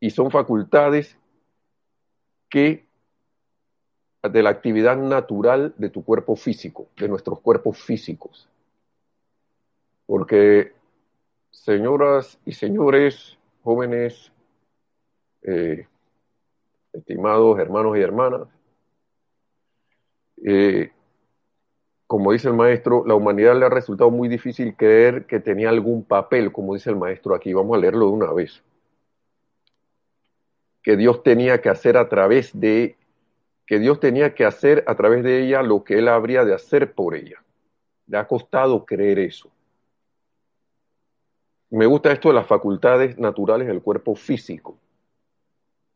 Y 0.00 0.10
son 0.10 0.30
facultades 0.30 1.16
que 2.48 2.84
de 4.22 4.42
la 4.42 4.50
actividad 4.50 4.96
natural 4.96 5.74
de 5.76 5.90
tu 5.90 6.04
cuerpo 6.04 6.36
físico, 6.36 6.88
de 6.96 7.08
nuestros 7.08 7.40
cuerpos 7.40 7.78
físicos. 7.82 8.48
Porque, 10.06 10.72
señoras 11.50 12.38
y 12.44 12.52
señores, 12.52 13.38
jóvenes, 13.62 14.32
eh, 15.42 15.86
estimados 16.92 17.58
hermanos 17.58 17.96
y 17.96 18.00
hermanas, 18.00 18.48
eh, 20.44 20.92
como 22.14 22.30
dice 22.30 22.46
el 22.46 22.54
maestro, 22.54 23.04
la 23.04 23.16
humanidad 23.16 23.58
le 23.58 23.66
ha 23.66 23.68
resultado 23.68 24.08
muy 24.08 24.28
difícil 24.28 24.76
creer 24.76 25.26
que 25.26 25.40
tenía 25.40 25.68
algún 25.68 26.04
papel, 26.04 26.52
como 26.52 26.74
dice 26.74 26.88
el 26.90 26.94
maestro 26.94 27.34
aquí. 27.34 27.52
Vamos 27.52 27.76
a 27.76 27.80
leerlo 27.80 28.06
de 28.06 28.12
una 28.12 28.32
vez. 28.32 28.62
Que 30.80 30.96
Dios 30.96 31.24
tenía 31.24 31.60
que 31.60 31.70
hacer 31.70 31.96
a 31.96 32.08
través 32.08 32.52
de, 32.60 32.96
que 33.66 33.80
Dios 33.80 33.98
tenía 33.98 34.32
que 34.32 34.44
hacer 34.44 34.84
a 34.86 34.94
través 34.94 35.24
de 35.24 35.42
ella 35.42 35.64
lo 35.64 35.82
que 35.82 35.98
él 35.98 36.06
habría 36.06 36.44
de 36.44 36.54
hacer 36.54 36.92
por 36.92 37.16
ella. 37.16 37.42
Le 38.06 38.16
ha 38.16 38.28
costado 38.28 38.86
creer 38.86 39.18
eso. 39.18 39.50
Me 41.68 41.86
gusta 41.86 42.12
esto 42.12 42.28
de 42.28 42.34
las 42.34 42.46
facultades 42.46 43.18
naturales 43.18 43.66
del 43.66 43.82
cuerpo 43.82 44.14
físico, 44.14 44.78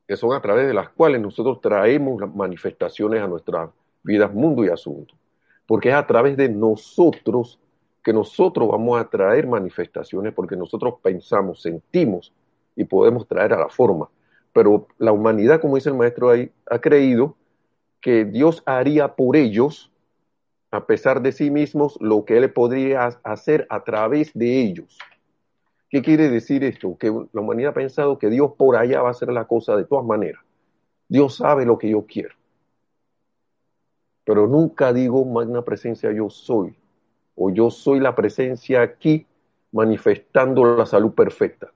que 0.09 0.17
son 0.17 0.35
a 0.35 0.43
través 0.43 0.67
de 0.67 0.75
las 0.75 0.89
cuales 0.89 1.21
nosotros 1.21 1.61
traemos 1.61 2.21
las 2.21 2.35
manifestaciones 2.35 3.23
a 3.23 3.29
nuestras 3.29 3.71
vidas, 4.03 4.35
mundo 4.35 4.65
y 4.65 4.69
asunto 4.69 5.15
porque 5.69 5.91
es 5.91 5.95
a 5.95 6.07
través 6.07 6.37
de 6.39 6.49
nosotros 6.49 7.61
que 8.03 8.15
nosotros 8.15 8.69
vamos 8.71 8.99
a 8.99 9.09
traer 9.09 9.47
manifestaciones, 9.47 10.33
porque 10.33 10.57
nosotros 10.57 10.95
pensamos, 11.03 11.61
sentimos 11.61 12.33
y 12.75 12.85
podemos 12.85 13.29
traer 13.29 13.53
a 13.53 13.59
la 13.59 13.69
forma. 13.69 14.09
Pero 14.55 14.89
la 14.97 15.13
humanidad, 15.13 15.61
como 15.61 15.75
dice 15.75 15.91
el 15.91 15.95
maestro 15.95 16.31
ahí, 16.31 16.51
ha 16.71 16.79
creído 16.79 17.37
que 18.01 18.25
Dios 18.25 18.63
haría 18.65 19.15
por 19.15 19.37
ellos, 19.37 19.93
a 20.71 20.87
pesar 20.87 21.21
de 21.21 21.33
sí 21.33 21.51
mismos, 21.51 21.99
lo 22.01 22.25
que 22.25 22.39
Él 22.39 22.51
podría 22.51 23.05
hacer 23.23 23.67
a 23.69 23.85
través 23.85 24.33
de 24.33 24.63
ellos. 24.63 24.97
¿Qué 25.91 26.01
quiere 26.01 26.31
decir 26.31 26.65
esto? 26.65 26.97
Que 26.97 27.09
la 27.09 27.41
humanidad 27.43 27.73
ha 27.73 27.75
pensado 27.75 28.19
que 28.19 28.31
Dios 28.31 28.53
por 28.57 28.77
allá 28.77 29.03
va 29.03 29.09
a 29.09 29.11
hacer 29.11 29.31
la 29.31 29.45
cosa 29.45 29.77
de 29.77 29.85
todas 29.85 30.07
maneras. 30.07 30.41
Dios 31.09 31.37
sabe 31.37 31.67
lo 31.67 31.77
que 31.77 31.91
yo 31.91 32.07
quiero. 32.07 32.38
Pero 34.29 34.47
nunca 34.47 34.93
digo 34.93 35.25
magna 35.25 35.63
presencia 35.63 36.13
yo 36.13 36.29
soy. 36.29 36.77
O 37.35 37.49
yo 37.49 37.71
soy 37.71 37.99
la 37.99 38.15
presencia 38.15 38.83
aquí 38.83 39.27
manifestando 39.73 40.77
la 40.77 40.85
salud 40.85 41.13
perfecta. 41.13 41.73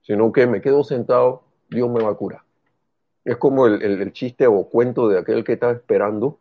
Sino 0.00 0.32
que 0.32 0.46
me 0.46 0.62
quedo 0.62 0.84
sentado, 0.84 1.42
Dios 1.68 1.90
me 1.90 2.02
va 2.02 2.12
a 2.12 2.14
curar. 2.14 2.40
Es 3.26 3.36
como 3.36 3.66
el, 3.66 3.82
el 3.82 4.10
chiste 4.14 4.46
o 4.46 4.70
cuento 4.70 5.06
de 5.06 5.18
aquel 5.18 5.44
que 5.44 5.52
estaba 5.52 5.74
esperando 5.74 6.38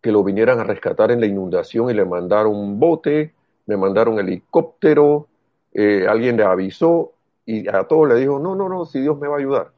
que 0.00 0.10
lo 0.10 0.24
vinieran 0.24 0.58
a 0.58 0.64
rescatar 0.64 1.12
en 1.12 1.20
la 1.20 1.26
inundación 1.26 1.88
y 1.88 1.94
le 1.94 2.04
mandaron 2.04 2.56
un 2.56 2.80
bote, 2.80 3.32
le 3.66 3.76
mandaron 3.76 4.18
helicóptero, 4.18 5.28
eh, 5.72 6.06
alguien 6.08 6.36
le 6.36 6.42
avisó 6.42 7.12
y 7.46 7.68
a 7.68 7.84
todos 7.84 8.08
le 8.08 8.16
dijo, 8.16 8.40
no, 8.40 8.56
no, 8.56 8.68
no, 8.68 8.84
si 8.84 9.00
Dios 9.00 9.16
me 9.16 9.28
va 9.28 9.36
a 9.36 9.38
ayudar. 9.38 9.70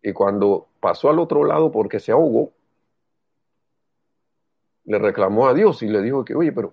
Y 0.00 0.12
cuando 0.12 0.68
pasó 0.78 1.10
al 1.10 1.18
otro 1.18 1.42
lado 1.42 1.72
porque 1.72 1.98
se 1.98 2.12
ahogó, 2.12 2.52
le 4.86 4.98
reclamó 4.98 5.48
a 5.48 5.54
Dios 5.54 5.82
y 5.82 5.88
le 5.88 6.00
dijo 6.00 6.24
que, 6.24 6.34
oye, 6.34 6.52
pero 6.52 6.72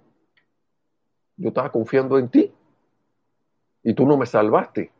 yo 1.35 1.49
estaba 1.49 1.71
confiando 1.71 2.17
en 2.17 2.29
ti 2.29 2.51
y 3.83 3.93
tú 3.93 4.05
no 4.05 4.17
me 4.17 4.25
salvaste. 4.25 4.91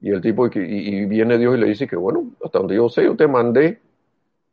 Y 0.00 0.10
el 0.10 0.20
tipo, 0.20 0.46
y, 0.46 1.06
viene 1.06 1.38
Dios 1.38 1.56
y 1.56 1.60
le 1.60 1.66
dice 1.66 1.86
que, 1.86 1.96
bueno, 1.96 2.32
hasta 2.44 2.58
donde 2.58 2.76
yo 2.76 2.88
sé, 2.88 3.04
yo 3.04 3.16
te 3.16 3.26
mandé 3.26 3.80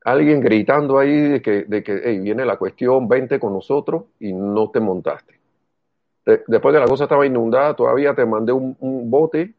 alguien 0.05 0.39
gritando 0.39 0.97
ahí 0.97 1.13
de 1.13 1.41
que, 1.41 1.63
de 1.63 1.83
que 1.83 2.01
hey, 2.03 2.19
viene 2.19 2.45
la 2.45 2.57
cuestión, 2.57 3.07
vente 3.07 3.39
con 3.39 3.53
nosotros 3.53 4.05
y 4.19 4.31
no 4.33 4.71
te 4.71 4.79
montaste. 4.79 5.39
después 6.25 6.73
de 6.73 6.79
la 6.79 6.87
cosa 6.87 7.03
estaba 7.03 7.25
inundada, 7.25 7.75
todavía 7.75 8.15
te 8.15 8.25
mandé 8.25 8.53
un, 8.53 8.77
bote, 9.11 9.53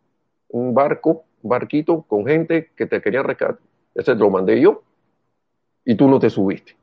un 0.49 0.73
barco, 0.73 1.25
un 1.43 1.51
barquito 1.51 2.03
con 2.03 2.27
gente 2.27 2.71
que 2.75 2.87
te 2.87 3.03
quería 3.03 3.23
rescatar. 3.23 3.59
Ese 3.95 4.15
lo 4.15 4.31
mandé 4.31 4.59
yo 4.59 4.83
y 5.85 5.95
tú 5.95 6.09
no 6.09 6.19
te 6.19 6.31
subiste. 6.31 6.82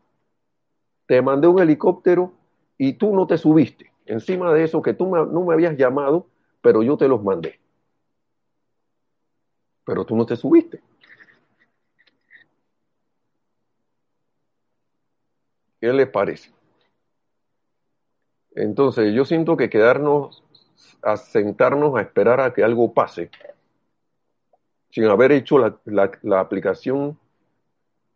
Te 1.10 1.24
mandé 1.24 1.48
un 1.48 1.60
helicóptero 1.60 2.34
y 2.78 2.94
tú 2.94 3.16
no 3.16 3.26
te 3.26 3.40
subiste. 3.40 3.92
Encima 4.06 4.54
de 4.54 4.64
eso 4.64 4.80
que 4.80 4.94
tú 4.94 5.08
no 5.08 5.44
me 5.44 5.56
habías 5.56 5.76
llamado, 5.76 6.28
pero 6.62 6.84
yo 6.84 6.98
te 6.98 7.08
los 7.08 7.24
mandé. 7.24 7.60
Pero 9.86 10.06
tú 10.06 10.16
no 10.16 10.28
te 10.28 10.36
subiste. 10.36 10.80
¿Qué 15.82 15.92
les 15.92 16.08
parece? 16.10 16.52
Entonces, 18.52 19.12
yo 19.12 19.26
siento 19.26 19.58
que 19.58 19.68
quedarnos 19.68 20.44
a 21.02 21.18
sentarnos 21.18 21.98
a 21.98 22.02
esperar 22.02 22.40
a 22.40 22.54
que 22.54 22.64
algo 22.64 22.94
pase, 22.94 23.32
sin 24.92 25.06
haber 25.06 25.32
hecho 25.32 25.58
la, 25.58 26.40
aplicación 26.40 27.18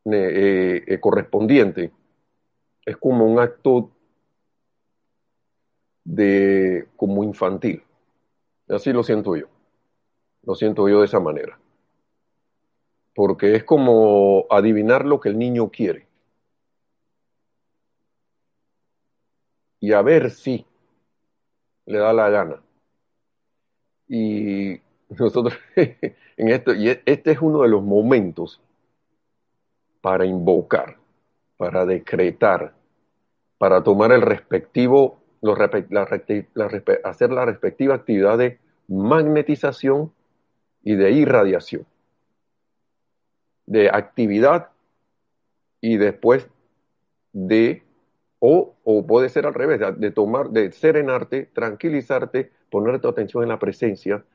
eh, 0.06 0.84
eh, 0.86 1.00
correspondiente, 1.00 1.92
es 2.86 2.98
como 2.98 3.26
un 3.26 3.40
acto 3.40 3.92
de 6.04 6.88
como 6.98 7.24
infantil. 7.24 7.84
Así 8.70 8.92
lo 8.92 9.04
siento 9.04 9.36
yo. 9.36 9.48
Lo 10.44 10.56
siento 10.56 10.88
yo 10.90 11.00
de 11.00 11.06
esa 11.06 11.20
manera. 11.20 11.60
Porque 13.16 13.56
es 13.56 13.64
como 13.64 14.46
adivinar 14.50 15.06
lo 15.06 15.20
que 15.20 15.30
el 15.30 15.38
niño 15.38 15.70
quiere. 15.70 16.08
y 19.84 19.92
a 19.92 20.02
ver 20.02 20.32
si 20.32 20.66
le 21.86 21.98
da 21.98 22.14
la 22.14 22.30
gana. 22.30 22.64
Y 24.08 24.80
nosotros 25.10 25.60
en 25.76 26.50
esto, 26.50 26.74
y 26.74 26.88
este 26.88 27.32
es 27.32 27.42
uno 27.42 27.64
de 27.64 27.68
los 27.68 27.84
momentos 27.84 28.62
para 30.00 30.26
invocar, 30.26 30.96
para 31.58 31.86
decretar, 31.86 32.74
para 33.58 33.84
tomar 33.84 34.12
el 34.12 34.22
respectivo, 34.22 35.22
hacer 37.04 37.32
la 37.32 37.46
respectiva 37.46 37.96
actividad 37.96 38.38
de 38.38 38.60
magnetización 38.88 40.12
y 40.84 40.96
de 40.96 41.12
irradiación, 41.12 41.86
de 43.66 43.90
actividad 43.90 44.70
y 45.80 45.98
después 45.98 46.50
de 47.32 47.84
o, 48.46 48.76
puede 49.08 49.30
ser 49.30 49.46
al 49.46 49.54
revés, 49.54 49.80
de 49.98 50.12
tomar, 50.12 50.50
de 50.50 50.74
serenarte, 50.74 51.46
tranquilizarte, 51.54 52.52
poner 52.70 53.00
tu 53.00 53.08
atención 53.08 53.44
en 53.44 53.50
la 53.50 53.58
presencia 53.58 54.26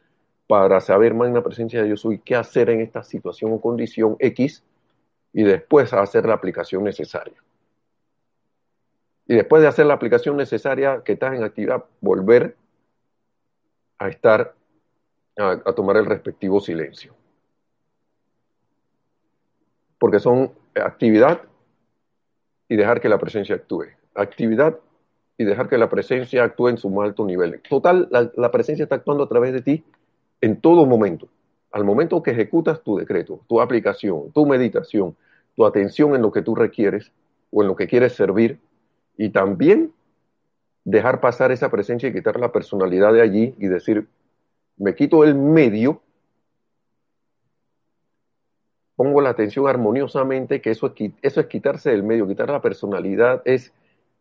para 0.46 0.81
saber 0.81 1.12
más 1.12 1.28
en 1.28 1.35
la 1.35 1.42
presencia 1.42 1.81
de 1.81 1.88
Dios 1.88 2.07
y 2.07 2.18
qué 2.18 2.35
hacer 2.35 2.70
en 2.70 2.81
esta 2.81 3.02
situación 3.02 3.52
o 3.52 3.61
condición 3.61 4.16
X 4.18 4.64
y 5.33 5.43
después 5.45 5.93
hacer 5.93 6.27
la 6.27 6.35
aplicación 6.35 6.85
necesaria. 6.85 7.37
Y 9.27 9.35
después 9.35 9.62
de 9.62 9.69
hacer 9.69 9.87
la 9.87 9.95
aplicación 9.95 10.37
necesaria 10.37 11.03
que 11.05 11.12
estás 11.12 11.35
en 11.35 11.45
actividad, 11.45 11.85
volver 12.01 12.57
a 13.99 14.09
estar, 14.09 14.55
a 15.37 15.73
tomar 15.75 15.97
el 15.99 16.07
respectivo 16.07 16.61
silencio. 16.61 17.14
Porque 19.99 20.19
son 20.19 20.53
actividad 20.75 21.43
y 22.69 22.77
dejar 22.77 23.01
que 23.01 23.09
la 23.09 23.19
presencia 23.19 23.57
actúe 23.57 23.87
actividad 24.19 24.79
y 25.37 25.45
dejar 25.45 25.69
que 25.69 25.79
la 25.79 25.88
presencia 25.88 26.43
actúe 26.43 26.69
en 26.69 26.79
su 26.79 26.91
más 26.91 27.07
alto 27.07 27.25
nivel. 27.25 27.61
Total, 27.69 28.09
la, 28.11 28.51
presencia 28.51 28.83
está 28.83 28.97
actuando 28.97 29.25
a 29.25 29.29
través 29.29 29.53
de 29.53 29.62
ti 29.62 29.85
en 30.41 30.61
todo 30.61 30.85
momento. 30.85 31.29
Al 31.72 31.85
momento 31.85 32.22
que 32.22 32.31
ejecutas 32.31 32.83
tu 32.83 32.96
decreto, 32.96 33.40
tu 33.48 33.61
aplicación, 33.61 34.33
tu 34.33 34.46
meditación, 34.46 35.16
tu 35.54 35.66
atención 35.66 36.14
en 36.14 36.22
lo 36.22 36.33
que 36.33 36.42
tú 36.42 36.54
requieres 36.54 37.12
o 37.50 37.62
en 37.62 37.68
lo 37.68 37.76
que 37.76 37.87
quieres 37.87 38.14
servir 38.14 38.61
y 39.16 39.31
también 39.31 39.92
dejar 40.85 41.20
pasar 41.20 41.52
esa 41.52 41.70
presencia 41.70 42.09
y 42.09 42.12
quitar 42.12 42.40
la 42.40 42.52
personalidad 42.52 43.12
de 43.12 43.20
allí 43.20 43.54
y 43.59 43.66
decir, 43.66 44.09
me 44.76 44.94
quito 44.94 45.24
el 45.24 45.35
medio, 45.35 46.00
pongo 48.96 49.20
la 49.20 49.31
atención 49.31 49.68
armoniosamente, 49.68 50.61
que 50.61 50.70
eso 50.70 50.87
es, 50.87 51.12
eso 51.20 51.40
es 51.40 51.46
quitarse 51.46 51.90
del 51.90 52.02
medio, 52.02 52.26
quitar 52.26 52.48
la 52.48 52.62
personalidad 52.62 53.42
es 53.44 53.72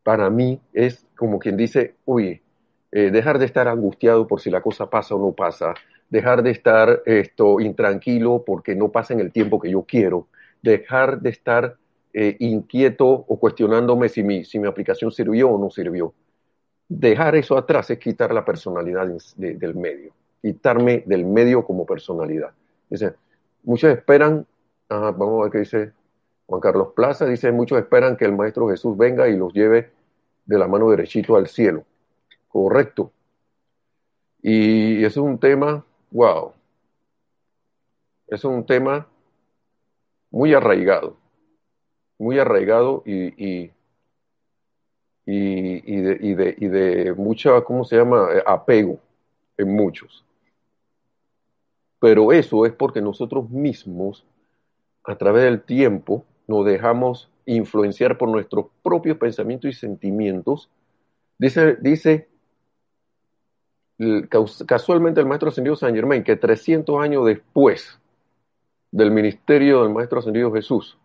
para 0.03 0.29
mí 0.29 0.61
es 0.73 1.05
como 1.17 1.37
quien 1.37 1.57
dice, 1.57 1.95
uy, 2.05 2.41
eh, 2.91 3.11
dejar 3.11 3.39
de 3.39 3.45
estar 3.45 3.67
angustiado 3.67 4.25
por 4.25 4.39
si 4.39 4.49
la 4.49 4.61
cosa 4.61 4.89
pasa 4.89 5.15
o 5.15 5.19
no 5.19 5.33
pasa, 5.33 5.73
dejar 6.09 6.43
de 6.43 6.51
estar 6.51 7.01
esto 7.05 7.59
intranquilo 7.59 8.43
porque 8.45 8.75
no 8.75 8.89
pasa 8.91 9.13
en 9.13 9.19
el 9.19 9.31
tiempo 9.31 9.59
que 9.59 9.69
yo 9.69 9.83
quiero, 9.83 10.27
dejar 10.61 11.21
de 11.21 11.29
estar 11.29 11.77
eh, 12.13 12.35
inquieto 12.39 13.07
o 13.07 13.39
cuestionándome 13.39 14.09
si 14.09 14.23
mi, 14.23 14.43
si 14.43 14.59
mi 14.59 14.67
aplicación 14.67 15.11
sirvió 15.11 15.49
o 15.49 15.59
no 15.59 15.69
sirvió. 15.69 16.13
Dejar 16.89 17.35
eso 17.35 17.57
atrás 17.57 17.89
es 17.89 17.99
quitar 17.99 18.33
la 18.33 18.45
personalidad 18.45 19.07
del 19.35 19.75
medio, 19.75 20.13
quitarme 20.41 21.03
del 21.05 21.25
medio 21.25 21.65
como 21.65 21.85
personalidad. 21.85 22.51
Dice, 22.89 23.13
muchos 23.63 23.91
esperan, 23.91 24.45
vamos 24.89 25.41
a 25.41 25.43
ver 25.43 25.51
qué 25.51 25.57
dice 25.59 25.91
Juan 26.45 26.61
Carlos 26.61 26.93
Plaza, 26.95 27.25
dice, 27.25 27.51
muchos 27.51 27.77
esperan 27.77 28.15
que 28.15 28.23
el 28.23 28.33
Maestro 28.33 28.69
Jesús 28.69 28.97
venga 28.97 29.27
y 29.27 29.35
los 29.35 29.53
lleve 29.53 29.91
de 30.45 30.57
la 30.57 30.67
mano 30.67 30.89
derechito 30.89 31.35
al 31.35 31.47
cielo. 31.47 31.83
Correcto. 32.47 33.11
Y 34.41 35.03
es 35.03 35.17
un 35.17 35.37
tema, 35.39 35.83
wow, 36.11 36.53
es 38.27 38.43
un 38.43 38.65
tema 38.65 39.07
muy 40.29 40.53
arraigado, 40.53 41.17
muy 42.17 42.39
arraigado 42.39 43.03
y, 43.05 43.27
y, 43.37 43.71
y, 45.25 46.01
de, 46.01 46.17
y, 46.21 46.33
de, 46.33 46.55
y 46.57 46.67
de 46.67 47.13
mucha, 47.13 47.61
¿cómo 47.61 47.83
se 47.83 47.97
llama?, 47.97 48.29
eh, 48.33 48.43
apego 48.45 48.99
en 49.57 49.75
muchos. 49.75 50.25
Pero 51.99 52.31
eso 52.31 52.65
es 52.65 52.73
porque 52.73 53.01
nosotros 53.01 53.49
mismos, 53.49 54.25
a 55.03 55.17
través 55.17 55.43
del 55.43 55.61
tiempo, 55.61 56.25
nos 56.47 56.65
dejamos 56.65 57.29
influenciar 57.45 58.17
por 58.17 58.29
nuestros 58.29 58.67
propios 58.83 59.17
pensamientos 59.17 59.69
y 59.71 59.73
sentimientos. 59.73 60.69
Dice, 61.37 61.75
dice 61.75 62.27
casualmente 64.65 65.19
el 65.19 65.25
maestro 65.25 65.49
ascendido 65.49 65.75
San 65.75 65.95
Germain 65.95 66.23
que 66.23 66.35
300 66.35 67.01
años 67.01 67.25
después 67.25 67.99
del 68.91 69.11
ministerio 69.11 69.83
del 69.83 69.93
maestro 69.93 70.19
ascendido 70.19 70.51
Jesús, 70.53 70.97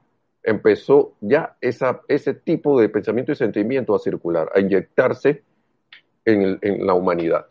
empezó 0.43 1.15
ya 1.21 1.57
ese 1.61 2.35
tipo 2.35 2.81
de 2.81 2.89
pensamiento 2.89 3.33
y 3.33 3.37
sentimiento 3.37 3.95
a 3.95 3.99
circular, 3.99 4.51
a 4.55 4.61
inyectarse 4.61 5.43
en, 6.25 6.59
en 6.61 6.87
la 6.87 6.95
humanidad. 6.95 7.47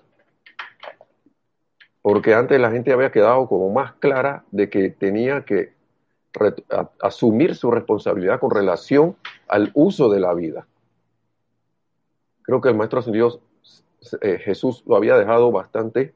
Porque 2.01 2.33
antes 2.33 2.59
la 2.59 2.71
gente 2.71 2.91
había 2.91 3.11
quedado 3.11 3.47
como 3.47 3.69
más 3.69 3.93
clara 3.93 4.43
de 4.51 4.69
que 4.69 4.89
tenía 4.89 5.45
que 5.45 5.73
asumir 7.01 7.55
su 7.55 7.69
responsabilidad 7.71 8.39
con 8.39 8.51
relación 8.51 9.15
al 9.47 9.71
uso 9.73 10.09
de 10.09 10.19
la 10.19 10.33
vida. 10.33 10.65
Creo 12.43 12.61
que 12.61 12.69
el 12.69 12.75
Maestro 12.75 12.99
Ascendido 12.99 13.39
eh, 14.21 14.39
Jesús 14.39 14.83
lo 14.87 14.95
había 14.95 15.17
dejado 15.17 15.51
bastante 15.51 16.13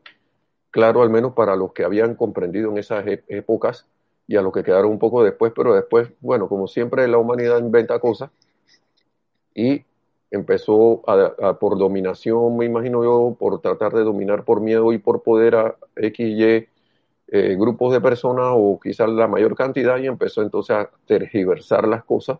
claro, 0.71 1.01
al 1.01 1.09
menos 1.09 1.33
para 1.33 1.55
los 1.55 1.71
que 1.71 1.85
habían 1.85 2.15
comprendido 2.15 2.69
en 2.69 2.77
esas 2.77 3.05
épocas 3.27 3.87
y 4.27 4.35
a 4.35 4.41
los 4.41 4.51
que 4.51 4.63
quedaron 4.63 4.91
un 4.91 4.99
poco 4.99 5.23
después, 5.23 5.53
pero 5.55 5.73
después, 5.73 6.09
bueno, 6.19 6.49
como 6.49 6.67
siempre 6.67 7.07
la 7.07 7.17
humanidad 7.17 7.59
inventa 7.59 7.99
cosas 7.99 8.29
y 9.53 9.85
empezó 10.31 11.01
por 11.61 11.77
dominación, 11.77 12.57
me 12.57 12.65
imagino 12.65 13.03
yo, 13.03 13.37
por 13.39 13.61
tratar 13.61 13.93
de 13.93 14.03
dominar 14.03 14.43
por 14.43 14.59
miedo 14.59 14.91
y 14.91 14.97
por 14.97 15.23
poder 15.23 15.55
a 15.55 15.75
X, 15.95 16.27
Y 16.27 16.67
eh, 17.27 17.55
grupos 17.57 17.93
de 17.93 18.01
personas 18.01 18.51
o 18.51 18.79
quizás 18.81 19.09
la 19.09 19.27
mayor 19.27 19.55
cantidad 19.55 19.97
y 19.97 20.07
empezó 20.07 20.41
entonces 20.41 20.75
a 20.75 20.89
tergiversar 21.05 21.87
las 21.87 22.03
cosas 22.03 22.37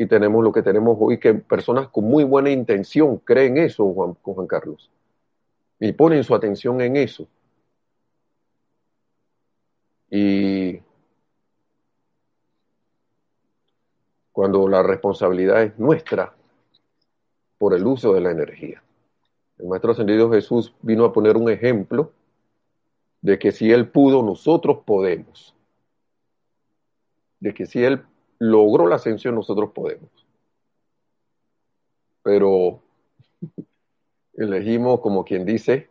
y 0.00 0.06
tenemos 0.06 0.44
lo 0.44 0.52
que 0.52 0.62
tenemos 0.62 0.96
hoy, 1.00 1.18
que 1.18 1.34
personas 1.34 1.88
con 1.88 2.04
muy 2.04 2.22
buena 2.22 2.50
intención 2.50 3.16
creen 3.18 3.58
eso, 3.58 3.92
Juan, 3.92 4.14
Juan 4.22 4.46
Carlos, 4.46 4.92
y 5.80 5.90
ponen 5.90 6.22
su 6.22 6.36
atención 6.36 6.80
en 6.80 6.94
eso. 6.94 7.26
Y 10.08 10.80
cuando 14.30 14.68
la 14.68 14.84
responsabilidad 14.84 15.64
es 15.64 15.76
nuestra 15.80 16.32
por 17.58 17.74
el 17.74 17.84
uso 17.84 18.14
de 18.14 18.20
la 18.20 18.30
energía. 18.30 18.80
El 19.58 19.66
Maestro 19.66 19.90
Ascendido 19.90 20.30
Jesús 20.30 20.72
vino 20.80 21.04
a 21.06 21.12
poner 21.12 21.36
un 21.36 21.50
ejemplo 21.50 22.12
de 23.20 23.36
que 23.36 23.50
si 23.50 23.72
Él 23.72 23.88
pudo, 23.88 24.22
nosotros 24.22 24.78
podemos. 24.86 25.56
De 27.40 27.52
que 27.52 27.66
si 27.66 27.82
Él 27.82 28.04
logró 28.38 28.86
la 28.86 28.96
ascensión, 28.96 29.34
nosotros 29.34 29.70
podemos. 29.72 30.10
Pero 32.22 32.82
elegimos, 34.34 35.00
como 35.00 35.24
quien 35.24 35.44
dice, 35.44 35.88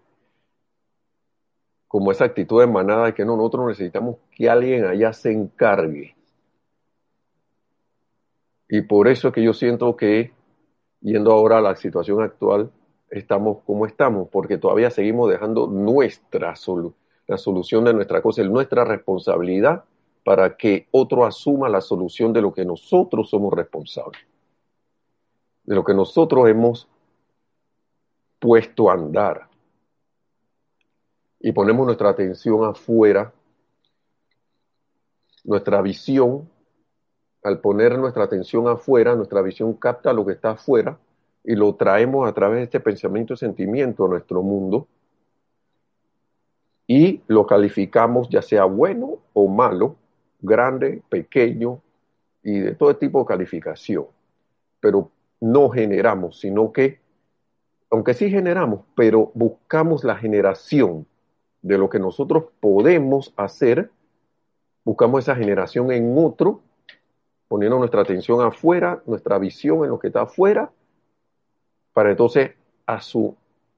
como 1.87 2.11
esa 2.11 2.25
actitud 2.25 2.59
de 2.59 2.67
manada 2.67 3.07
de 3.07 3.13
que 3.13 3.25
no, 3.25 3.37
nosotros 3.37 3.67
necesitamos 3.67 4.17
que 4.31 4.49
alguien 4.49 4.85
allá 4.85 5.13
se 5.13 5.31
encargue. 5.31 6.15
Y 8.69 8.81
por 8.81 9.07
eso 9.07 9.29
es 9.29 9.33
que 9.33 9.43
yo 9.43 9.53
siento 9.53 9.95
que, 9.95 10.33
yendo 10.99 11.31
ahora 11.31 11.59
a 11.59 11.61
la 11.61 11.75
situación 11.75 12.21
actual, 12.21 12.71
estamos 13.09 13.59
como 13.65 13.85
estamos, 13.85 14.27
porque 14.29 14.57
todavía 14.57 14.89
seguimos 14.89 15.29
dejando 15.29 15.67
nuestra 15.67 16.53
la 17.27 17.37
solución 17.37 17.85
de 17.85 17.93
nuestra 17.93 18.21
cosa, 18.21 18.43
nuestra 18.43 18.83
responsabilidad 18.83 19.83
para 20.27 20.57
que 20.57 20.89
otro 20.91 21.25
asuma 21.25 21.69
la 21.69 21.79
solución 21.79 22.33
de 22.33 22.41
lo 22.41 22.53
que 22.53 22.65
nosotros 22.65 23.29
somos 23.29 23.53
responsables, 23.53 24.19
de 25.63 25.73
lo 25.73 25.85
que 25.85 25.93
nosotros 25.93 26.49
hemos 26.49 26.85
puesto 28.37 28.89
a 28.89 28.95
andar. 28.95 29.47
Y 31.39 31.53
ponemos 31.53 31.85
nuestra 31.85 32.09
atención 32.09 32.65
afuera, 32.65 33.31
nuestra 35.45 35.81
visión, 35.81 36.49
al 37.41 37.61
poner 37.61 37.97
nuestra 37.97 38.25
atención 38.25 38.67
afuera, 38.67 39.15
nuestra 39.15 39.41
visión 39.41 39.75
capta 39.75 40.11
lo 40.11 40.25
que 40.25 40.33
está 40.33 40.51
afuera 40.51 40.99
y 41.41 41.55
lo 41.55 41.73
traemos 41.75 42.27
a 42.27 42.33
través 42.33 42.57
de 42.57 42.63
este 42.63 42.81
pensamiento 42.81 43.33
y 43.33 43.37
sentimiento 43.37 44.03
a 44.03 44.09
nuestro 44.09 44.43
mundo 44.43 44.89
y 46.85 47.21
lo 47.27 47.47
calificamos 47.47 48.27
ya 48.27 48.41
sea 48.41 48.65
bueno 48.65 49.19
o 49.31 49.47
malo 49.47 49.95
grande, 50.39 51.01
pequeño 51.09 51.81
y 52.43 52.59
de 52.59 52.75
todo 52.75 52.95
tipo 52.95 53.19
de 53.19 53.25
calificación. 53.25 54.05
Pero 54.79 55.11
no 55.39 55.69
generamos, 55.69 56.39
sino 56.39 56.71
que, 56.71 56.99
aunque 57.89 58.13
sí 58.13 58.29
generamos, 58.29 58.81
pero 58.95 59.31
buscamos 59.33 60.03
la 60.03 60.15
generación 60.15 61.05
de 61.61 61.77
lo 61.77 61.89
que 61.89 61.99
nosotros 61.99 62.45
podemos 62.59 63.33
hacer, 63.37 63.91
buscamos 64.83 65.23
esa 65.23 65.35
generación 65.35 65.91
en 65.91 66.15
otro, 66.17 66.61
poniendo 67.47 67.77
nuestra 67.77 68.01
atención 68.01 68.41
afuera, 68.41 69.01
nuestra 69.05 69.37
visión 69.37 69.83
en 69.83 69.89
lo 69.89 69.99
que 69.99 70.07
está 70.07 70.21
afuera, 70.21 70.71
para 71.93 72.11
entonces 72.11 72.51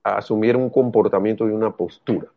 asumir 0.04 0.56
un 0.56 0.70
comportamiento 0.70 1.48
y 1.48 1.52
una 1.52 1.72
postura. 1.72 2.28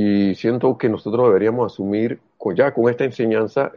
Y 0.00 0.36
siento 0.36 0.78
que 0.78 0.88
nosotros 0.88 1.26
deberíamos 1.26 1.72
asumir 1.72 2.20
ya 2.54 2.72
con 2.72 2.88
esta 2.88 3.04
enseñanza 3.04 3.72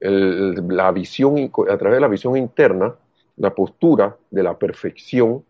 la 0.00 0.90
visión, 0.90 1.52
a 1.70 1.78
través 1.78 1.96
de 1.96 2.00
la 2.00 2.08
visión 2.08 2.36
interna, 2.36 2.96
la 3.36 3.54
postura 3.54 4.16
de 4.32 4.42
la 4.42 4.58
perfección, 4.58 5.44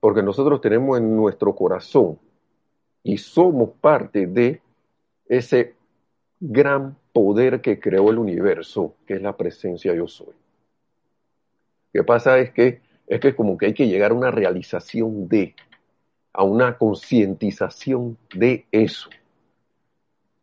porque 0.00 0.22
nosotros 0.22 0.58
tenemos 0.62 0.96
en 0.96 1.14
nuestro 1.14 1.54
corazón 1.54 2.18
y 3.02 3.18
somos 3.18 3.72
parte 3.78 4.26
de 4.26 4.62
ese 5.28 5.74
gran 6.40 6.96
poder 7.12 7.60
que 7.60 7.78
creó 7.78 8.08
el 8.08 8.16
universo, 8.16 8.94
que 9.06 9.16
es 9.16 9.22
la 9.22 9.36
presencia 9.36 9.94
yo 9.94 10.08
soy. 10.08 10.34
Lo 11.92 12.00
que 12.00 12.04
pasa 12.04 12.38
es 12.38 12.52
que 12.52 12.80
es 13.06 13.20
que 13.20 13.34
como 13.34 13.56
que 13.56 13.66
hay 13.66 13.74
que 13.74 13.86
llegar 13.86 14.10
a 14.10 14.14
una 14.14 14.30
realización 14.30 15.28
de, 15.28 15.54
a 16.36 16.42
una 16.42 16.76
concientización 16.76 18.18
de 18.34 18.66
eso. 18.70 19.08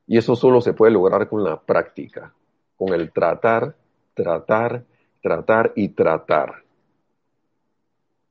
Y 0.08 0.17
eso 0.17 0.36
solo 0.36 0.60
se 0.62 0.73
puede 0.73 0.91
lograr 0.91 1.29
con 1.29 1.43
la 1.43 1.60
práctica, 1.60 2.34
con 2.75 2.93
el 2.93 3.12
tratar, 3.12 3.75
tratar, 4.13 4.84
tratar 5.21 5.71
y 5.75 5.89
tratar. 5.89 6.63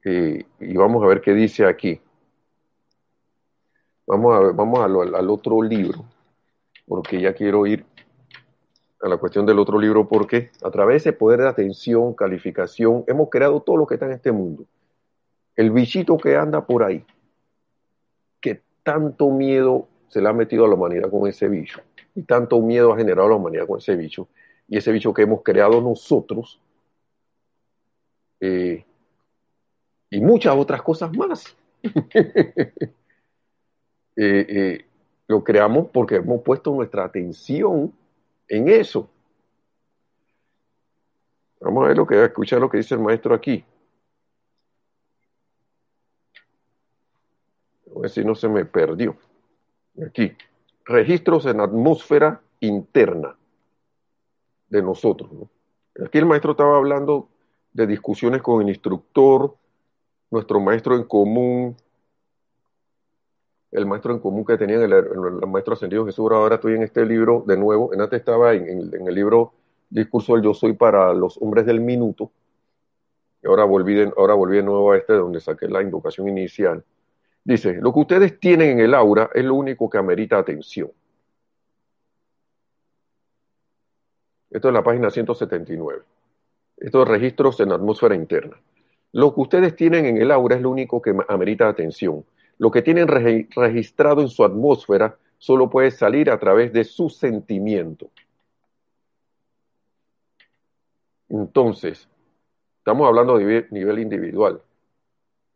y 0.05 0.75
vamos 0.75 1.03
a 1.05 1.07
ver 1.07 1.20
qué 1.20 1.33
dice 1.33 1.64
aquí. 1.64 2.01
Vamos, 4.07 4.37
a 4.37 4.40
ver, 4.40 4.53
vamos 4.53 4.81
al 4.81 5.31
otro 5.31 5.62
libro, 5.62 6.05
porque 6.87 7.20
ya 7.20 7.33
quiero 7.33 7.66
ir 7.66 7.87
a 9.01 9.09
la 9.09 9.16
cuestión 9.16 9.46
del 9.46 9.59
otro 9.59 9.79
libro, 9.79 10.07
porque 10.09 10.51
a 10.62 10.70
través 10.70 11.05
de 11.05 11.11
ese 11.11 11.18
poder 11.18 11.40
de 11.40 11.48
atención, 11.48 12.12
calificación, 12.12 13.05
hemos 13.07 13.31
creado 13.31 13.61
todo 13.61 13.77
lo 13.77 13.87
que 13.87 13.94
está 13.94 14.07
en 14.07 14.12
este 14.12 14.33
mundo. 14.33 14.64
El 15.55 15.70
bichito 15.70 16.16
que 16.18 16.37
anda 16.37 16.66
por 16.66 16.83
ahí, 16.83 17.05
tanto 18.83 19.31
miedo 19.31 19.88
se 20.09 20.21
le 20.21 20.29
ha 20.29 20.33
metido 20.33 20.64
a 20.64 20.68
la 20.68 20.75
humanidad 20.75 21.11
con 21.11 21.29
ese 21.29 21.49
bicho 21.49 21.81
y 22.14 22.23
tanto 22.23 22.61
miedo 22.61 22.92
ha 22.92 22.97
generado 22.97 23.27
a 23.27 23.31
la 23.31 23.37
humanidad 23.37 23.66
con 23.66 23.79
ese 23.79 23.97
bicho 23.97 24.29
y 24.68 24.77
ese 24.77 24.92
bicho 24.92 25.14
que 25.14 25.23
hemos 25.23 25.42
creado 25.42 25.81
nosotros 25.81 26.61
eh, 28.40 28.85
y 30.11 30.21
muchas 30.21 30.55
otras 30.57 30.83
cosas 30.83 31.11
más. 31.16 31.57
Eh, 34.14 34.47
eh, 34.47 34.85
lo 35.27 35.42
creamos 35.42 35.88
porque 35.90 36.16
hemos 36.16 36.42
puesto 36.42 36.71
nuestra 36.71 37.03
atención 37.03 37.95
en 38.47 38.68
eso. 38.68 39.09
Vamos 41.59 41.85
a 41.85 41.88
ver 41.88 41.97
lo 41.97 42.07
que 42.07 42.23
escuchar 42.23 42.61
lo 42.61 42.68
que 42.68 42.77
dice 42.77 42.95
el 42.95 43.01
maestro 43.01 43.35
aquí. 43.35 43.64
A 47.96 48.00
ver 48.00 48.11
si 48.11 48.24
no 48.24 48.35
se 48.35 48.48
me 48.48 48.64
perdió. 48.64 49.16
Aquí, 50.07 50.33
registros 50.85 51.46
en 51.46 51.61
atmósfera 51.61 52.40
interna 52.61 53.37
de 54.68 54.83
nosotros. 54.83 55.31
Aquí 56.05 56.18
el 56.18 56.26
maestro 56.26 56.52
estaba 56.52 56.76
hablando 56.76 57.28
de 57.72 57.87
discusiones 57.87 58.42
con 58.42 58.62
el 58.62 58.68
instructor, 58.68 59.55
nuestro 60.31 60.61
maestro 60.61 60.96
en 60.96 61.05
común, 61.05 61.76
el 63.70 63.87
maestro 63.87 64.12
en 64.12 64.20
común 64.20 64.44
que 64.44 64.59
tenía 64.59 64.76
el, 64.76 64.92
el, 64.92 65.46
maestro 65.48 65.74
ascendido 65.74 66.05
Jesús. 66.05 66.31
Ahora 66.31 66.57
estoy 66.57 66.74
en 66.74 66.83
este 66.83 67.05
libro 67.07 67.42
de 67.46 67.57
nuevo. 67.57 67.92
En 67.92 68.00
antes 68.00 68.20
estaba 68.20 68.52
en, 68.52 68.94
en, 68.94 69.09
el 69.09 69.14
libro 69.14 69.52
Discurso 69.88 70.35
del 70.35 70.42
Yo 70.42 70.55
Soy 70.55 70.74
para 70.74 71.12
los 71.14 71.38
hombres 71.40 71.66
del 71.66 71.81
minuto. 71.81 72.31
Ahora 73.44 73.64
volví, 73.64 73.94
de, 73.94 74.12
ahora 74.16 74.35
volví 74.35 74.59
de 74.59 74.62
nuevo 74.62 74.92
a 74.92 74.98
este 74.98 75.14
donde 75.14 75.40
saqué 75.40 75.68
la 75.68 75.83
invocación 75.83 76.28
inicial. 76.28 76.85
Dice, 77.44 77.74
lo 77.74 77.92
que 77.92 78.00
ustedes 78.00 78.38
tienen 78.38 78.70
en 78.70 78.81
el 78.81 78.94
aura 78.94 79.31
es 79.35 79.44
lo 79.44 79.55
único 79.55 79.90
que 79.90 79.98
amerita 79.98 80.38
atención. 80.38 80.90
Esto 84.50 84.68
es 84.68 84.74
la 84.74 84.83
página 84.83 85.11
179. 85.11 86.02
Estos 86.76 87.09
registros 87.09 87.59
en 87.61 87.70
la 87.70 87.76
atmósfera 87.76 88.14
interna. 88.14 88.61
Lo 89.12 89.35
que 89.35 89.40
ustedes 89.40 89.74
tienen 89.74 90.07
en 90.07 90.16
el 90.18 90.31
aura 90.31 90.57
es 90.57 90.62
lo 90.62 90.70
único 90.70 91.00
que 91.00 91.14
amerita 91.28 91.68
atención. 91.68 92.24
Lo 92.59 92.70
que 92.70 92.83
tienen 92.83 93.09
registrado 93.09 94.20
en 94.20 94.28
su 94.28 94.44
atmósfera 94.44 95.16
solo 95.38 95.68
puede 95.68 95.90
salir 95.90 96.31
a 96.31 96.38
través 96.38 96.72
de 96.72 96.85
su 96.85 97.09
sentimiento. 97.09 98.11
Entonces, 101.28 102.09
estamos 102.78 103.09
hablando 103.09 103.38
de 103.38 103.66
nivel 103.70 103.98
individual. 103.98 104.62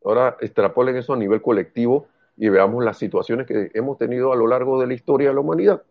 Ahora 0.06 0.36
extrapolen 0.40 0.96
eso 0.96 1.14
a 1.14 1.16
nivel 1.16 1.42
colectivo 1.42 2.06
y 2.36 2.48
veamos 2.48 2.84
las 2.84 2.96
situaciones 2.96 3.46
que 3.46 3.70
hemos 3.74 3.98
tenido 3.98 4.32
a 4.32 4.36
lo 4.36 4.46
largo 4.46 4.80
de 4.80 4.86
la 4.86 4.94
historia 4.94 5.28
de 5.28 5.34
la 5.34 5.40
humanidad. 5.40 5.82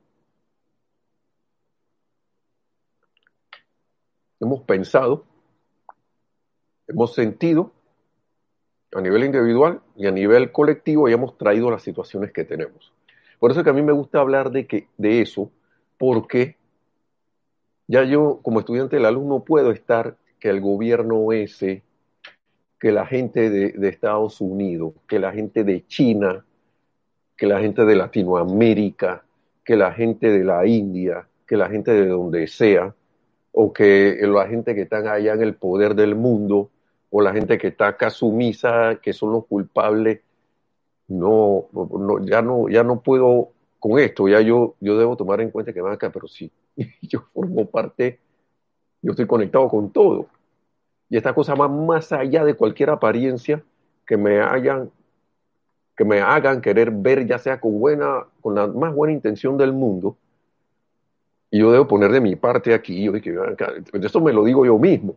Hemos 4.39 4.61
pensado 4.61 5.25
hemos 6.87 7.13
sentido 7.13 7.71
a 8.93 9.01
nivel 9.01 9.25
individual 9.25 9.81
y 9.97 10.07
a 10.07 10.11
nivel 10.11 10.51
colectivo 10.53 11.09
y 11.09 11.13
hemos 11.13 11.37
traído 11.37 11.69
las 11.69 11.83
situaciones 11.83 12.31
que 12.31 12.45
tenemos. 12.45 12.93
Por 13.39 13.51
eso 13.51 13.59
es 13.59 13.63
que 13.65 13.71
a 13.71 13.73
mí 13.73 13.81
me 13.81 13.91
gusta 13.91 14.19
hablar 14.19 14.51
de, 14.51 14.65
que, 14.65 14.87
de 14.97 15.21
eso, 15.21 15.51
porque 15.97 16.55
ya 17.87 18.03
yo 18.03 18.39
como 18.41 18.59
estudiante 18.59 18.95
de 18.95 19.01
la 19.01 19.11
luz 19.11 19.25
no 19.25 19.43
puedo 19.43 19.71
estar 19.71 20.15
que 20.39 20.49
el 20.49 20.61
gobierno 20.61 21.33
ese, 21.33 21.83
que 22.79 22.91
la 22.91 23.05
gente 23.05 23.49
de, 23.49 23.87
Estados 23.87 24.41
Unidos, 24.41 24.93
que 25.07 25.19
la 25.19 25.31
gente 25.31 25.63
de 25.63 25.85
China, 25.87 26.45
que 27.37 27.47
la 27.47 27.59
gente 27.59 27.85
de 27.85 27.95
Latinoamérica, 27.95 29.23
que 29.63 29.75
la 29.75 29.91
gente 29.93 30.29
de 30.29 30.43
la 30.43 30.65
India, 30.65 31.27
que 31.47 31.57
la 31.57 31.69
gente 31.69 31.91
de 31.91 32.07
donde 32.07 32.47
sea, 32.47 32.93
o 33.51 33.71
que 33.71 34.17
la 34.21 34.47
gente 34.47 34.75
que 34.75 34.81
están 34.81 35.07
allá 35.07 35.33
en 35.33 35.41
el 35.41 35.55
poder 35.55 35.95
del 35.95 36.15
mundo, 36.15 36.69
o 37.09 37.21
la 37.21 37.33
gente 37.33 37.57
que 37.57 37.67
está 37.67 37.87
acá 37.87 38.09
sumisa, 38.09 38.99
que 39.01 39.13
son 39.13 39.31
los 39.31 39.45
culpables, 39.45 40.21
no, 41.07 41.67
no, 41.71 42.25
ya 42.25 42.41
no, 42.41 42.67
ya 42.67 42.83
no 42.83 43.01
puedo 43.01 43.51
con 43.79 43.99
esto, 43.99 44.27
ya 44.27 44.41
yo, 44.41 44.75
yo 44.79 44.97
debo 44.97 45.15
tomar 45.15 45.41
en 45.41 45.51
cuenta 45.51 45.71
que 45.71 45.81
van 45.81 45.93
acá, 45.93 46.11
pero 46.11 46.27
sí, 46.27 46.51
yo 47.01 47.21
formo 47.33 47.65
parte, 47.67 48.19
yo 49.01 49.11
estoy 49.11 49.27
conectado 49.27 49.69
con 49.69 49.91
todo. 49.91 50.27
Y 51.09 51.17
esta 51.17 51.33
cosa 51.33 51.55
va 51.55 51.67
más 51.67 52.11
allá 52.11 52.43
de 52.43 52.55
cualquier 52.55 52.89
apariencia 52.89 53.63
que 54.05 54.17
me 54.17 54.41
hayan, 54.41 54.91
que 55.95 56.05
me 56.05 56.21
hagan 56.21 56.61
querer 56.61 56.91
ver, 56.91 57.25
ya 57.27 57.37
sea 57.37 57.59
con 57.59 57.79
buena, 57.79 58.25
con 58.41 58.55
la 58.55 58.67
más 58.67 58.93
buena 58.93 59.13
intención 59.13 59.57
del 59.57 59.73
mundo. 59.73 60.17
Y 61.51 61.59
yo 61.59 61.71
debo 61.71 61.87
poner 61.87 62.11
de 62.11 62.21
mi 62.21 62.35
parte 62.35 62.73
aquí, 62.73 63.07
dije, 63.09 63.35
esto 63.93 64.21
me 64.21 64.33
lo 64.33 64.43
digo 64.43 64.65
yo 64.65 64.77
mismo. 64.77 65.15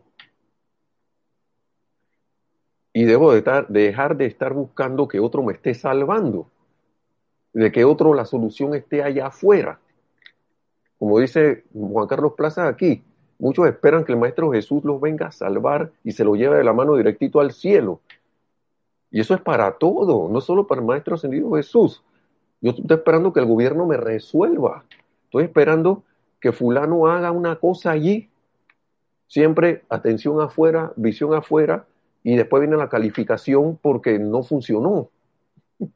Y 2.93 3.05
debo 3.05 3.33
de 3.33 3.41
dejar 3.69 4.17
de 4.17 4.25
estar 4.25 4.53
buscando 4.53 5.07
que 5.07 5.19
otro 5.19 5.43
me 5.43 5.53
esté 5.53 5.73
salvando, 5.73 6.49
de 7.53 7.71
que 7.71 7.85
otro 7.85 8.13
la 8.13 8.25
solución 8.25 8.73
esté 8.73 9.03
allá 9.03 9.27
afuera. 9.27 9.79
Como 10.97 11.19
dice 11.19 11.63
Juan 11.73 12.07
Carlos 12.07 12.33
Plaza 12.35 12.67
aquí, 12.67 13.03
muchos 13.39 13.67
esperan 13.67 14.03
que 14.03 14.11
el 14.11 14.19
Maestro 14.19 14.51
Jesús 14.51 14.83
los 14.83 15.01
venga 15.01 15.27
a 15.27 15.31
salvar 15.31 15.91
y 16.03 16.11
se 16.11 16.23
lo 16.23 16.35
lleve 16.35 16.57
de 16.57 16.63
la 16.63 16.73
mano 16.73 16.95
directito 16.95 17.39
al 17.39 17.51
cielo. 17.51 18.01
Y 19.09 19.21
eso 19.21 19.33
es 19.33 19.41
para 19.41 19.71
todo, 19.77 20.29
no 20.29 20.39
solo 20.41 20.67
para 20.67 20.81
el 20.81 20.87
Maestro 20.87 21.15
Ascendido 21.15 21.51
Jesús. 21.53 22.03
Yo 22.61 22.71
estoy 22.71 22.97
esperando 22.97 23.33
que 23.33 23.39
el 23.39 23.47
gobierno 23.47 23.85
me 23.87 23.97
resuelva. 23.97 24.83
Estoy 25.25 25.45
esperando 25.45 26.03
que 26.39 26.51
fulano 26.51 27.07
haga 27.07 27.31
una 27.31 27.55
cosa 27.55 27.91
allí. 27.91 28.29
Siempre 29.27 29.83
atención 29.89 30.41
afuera, 30.41 30.91
visión 30.95 31.33
afuera, 31.33 31.85
y 32.23 32.35
después 32.35 32.61
viene 32.61 32.77
la 32.77 32.89
calificación 32.89 33.79
porque 33.81 34.19
no 34.19 34.43
funcionó. 34.43 35.09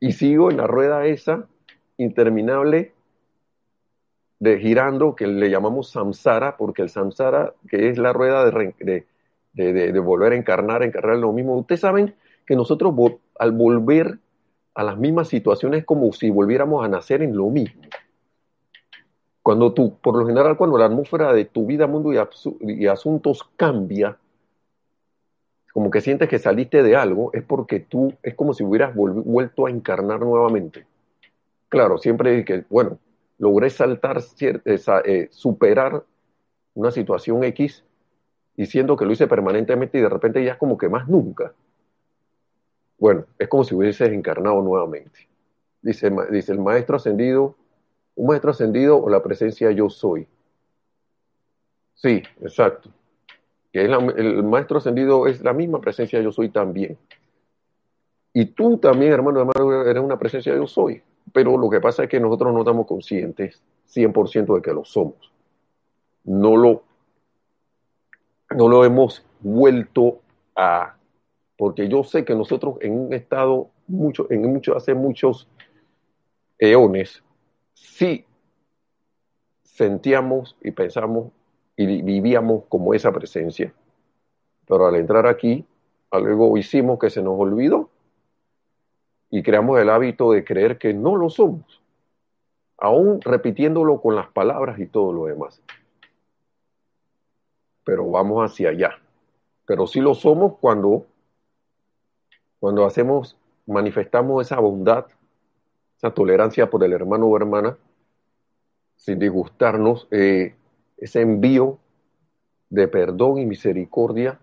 y 0.00 0.12
sigo 0.12 0.50
en 0.50 0.58
la 0.58 0.66
rueda 0.66 1.06
esa 1.06 1.46
interminable 1.96 2.92
de 4.42 4.58
girando 4.58 5.14
que 5.14 5.28
le 5.28 5.50
llamamos 5.50 5.90
samsara, 5.90 6.56
porque 6.56 6.82
el 6.82 6.88
samsara, 6.88 7.54
que 7.68 7.90
es 7.90 7.96
la 7.96 8.12
rueda 8.12 8.44
de, 8.44 10.00
volver 10.00 10.32
a 10.32 10.36
encarnar, 10.36 10.82
encarnar 10.82 11.18
lo 11.18 11.32
mismo. 11.32 11.56
Ustedes 11.56 11.82
saben 11.82 12.16
que 12.44 12.56
nosotros 12.56 12.92
al 13.38 13.52
volver 13.52 14.18
a 14.74 14.82
las 14.82 14.98
mismas 14.98 15.28
situaciones 15.28 15.80
es 15.80 15.86
como 15.86 16.12
si 16.12 16.28
volviéramos 16.28 16.84
a 16.84 16.88
nacer 16.88 17.22
en 17.22 17.36
lo 17.36 17.50
mismo. 17.50 17.82
Cuando 19.42 19.72
tú, 19.72 19.96
por 20.02 20.18
lo 20.18 20.26
general, 20.26 20.56
cuando 20.56 20.76
la 20.76 20.86
atmósfera 20.86 21.32
de 21.32 21.44
tu 21.44 21.64
vida, 21.64 21.86
mundo 21.86 22.10
y 22.12 22.86
asuntos 22.88 23.48
cambia, 23.56 24.18
como 25.72 25.88
que 25.88 26.00
sientes 26.00 26.28
que 26.28 26.40
saliste 26.40 26.82
de 26.82 26.96
algo, 26.96 27.30
es 27.32 27.44
porque 27.44 27.78
tú, 27.78 28.12
es 28.24 28.34
como 28.34 28.54
si 28.54 28.64
hubieras 28.64 28.92
vuelto 28.92 29.66
a 29.66 29.70
encarnar 29.70 30.18
nuevamente. 30.18 30.84
Claro, 31.68 31.96
siempre 31.96 32.44
que, 32.44 32.64
bueno, 32.68 32.98
logré 33.42 33.68
saltar, 33.68 34.22
eh, 34.64 35.28
superar 35.30 36.04
una 36.74 36.90
situación 36.90 37.42
X 37.44 37.84
y 38.56 38.66
siento 38.66 38.96
que 38.96 39.04
lo 39.04 39.12
hice 39.12 39.26
permanentemente 39.26 39.98
y 39.98 40.00
de 40.00 40.08
repente 40.08 40.44
ya 40.44 40.52
es 40.52 40.58
como 40.58 40.78
que 40.78 40.88
más 40.88 41.08
nunca. 41.08 41.52
Bueno, 42.98 43.26
es 43.38 43.48
como 43.48 43.64
si 43.64 43.74
hubieses 43.74 44.10
encarnado 44.10 44.62
nuevamente. 44.62 45.28
Dice, 45.82 46.10
dice 46.30 46.52
el 46.52 46.60
maestro 46.60 46.96
ascendido, 46.96 47.56
un 48.14 48.28
maestro 48.28 48.52
ascendido 48.52 49.02
o 49.02 49.10
la 49.10 49.22
presencia 49.22 49.70
yo 49.72 49.90
soy. 49.90 50.28
Sí, 51.94 52.22
exacto 52.40 52.90
que 53.72 53.80
el 53.80 54.42
maestro 54.44 54.78
ascendido 54.78 55.26
es 55.26 55.42
la 55.42 55.54
misma 55.54 55.80
presencia 55.80 56.20
yo 56.20 56.30
soy 56.30 56.50
también. 56.50 56.98
Y 58.34 58.46
tú 58.46 58.78
también, 58.78 59.12
hermano, 59.12 59.40
hermano, 59.40 59.82
eres 59.84 60.02
una 60.02 60.18
presencia 60.18 60.54
yo 60.54 60.66
soy. 60.66 61.02
Pero 61.32 61.56
lo 61.56 61.70
que 61.70 61.80
pasa 61.80 62.04
es 62.04 62.08
que 62.08 62.20
nosotros 62.20 62.52
no 62.52 62.60
estamos 62.60 62.86
conscientes 62.86 63.62
100% 63.88 64.54
de 64.56 64.62
que 64.62 64.72
lo 64.72 64.84
somos. 64.84 65.32
No 66.24 66.56
lo, 66.56 66.82
no 68.50 68.68
lo 68.68 68.84
hemos 68.84 69.24
vuelto 69.40 70.20
a... 70.56 70.96
Porque 71.56 71.88
yo 71.88 72.02
sé 72.02 72.24
que 72.24 72.34
nosotros 72.34 72.76
en 72.80 72.98
un 72.98 73.12
estado, 73.12 73.68
mucho, 73.86 74.26
en 74.30 74.42
mucho, 74.52 74.76
hace 74.76 74.94
muchos 74.94 75.48
eones, 76.58 77.22
sí 77.74 78.24
sentíamos 79.62 80.56
y 80.62 80.70
pensamos 80.72 81.32
y 81.76 82.02
vivíamos 82.02 82.64
como 82.68 82.94
esa 82.94 83.12
presencia. 83.12 83.72
Pero 84.66 84.86
al 84.86 84.96
entrar 84.96 85.26
aquí, 85.26 85.64
algo 86.10 86.56
hicimos 86.56 86.98
que 86.98 87.10
se 87.10 87.22
nos 87.22 87.38
olvidó 87.38 87.90
y 89.32 89.42
creamos 89.42 89.80
el 89.80 89.88
hábito 89.88 90.30
de 90.32 90.44
creer 90.44 90.76
que 90.76 90.92
no 90.92 91.16
lo 91.16 91.30
somos, 91.30 91.80
aún 92.76 93.18
repitiéndolo 93.22 93.98
con 93.98 94.14
las 94.14 94.28
palabras 94.28 94.78
y 94.78 94.86
todo 94.86 95.10
lo 95.10 95.24
demás. 95.24 95.62
Pero 97.82 98.10
vamos 98.10 98.44
hacia 98.44 98.68
allá. 98.68 98.98
Pero 99.64 99.86
sí 99.86 100.02
lo 100.02 100.14
somos 100.14 100.58
cuando, 100.60 101.06
cuando 102.60 102.84
hacemos, 102.84 103.38
manifestamos 103.66 104.44
esa 104.44 104.60
bondad, 104.60 105.06
esa 105.96 106.12
tolerancia 106.12 106.68
por 106.68 106.84
el 106.84 106.92
hermano 106.92 107.26
o 107.26 107.34
hermana, 107.34 107.78
sin 108.96 109.18
disgustarnos, 109.18 110.08
eh, 110.10 110.54
ese 110.98 111.22
envío 111.22 111.78
de 112.68 112.86
perdón 112.86 113.38
y 113.38 113.46
misericordia, 113.46 114.38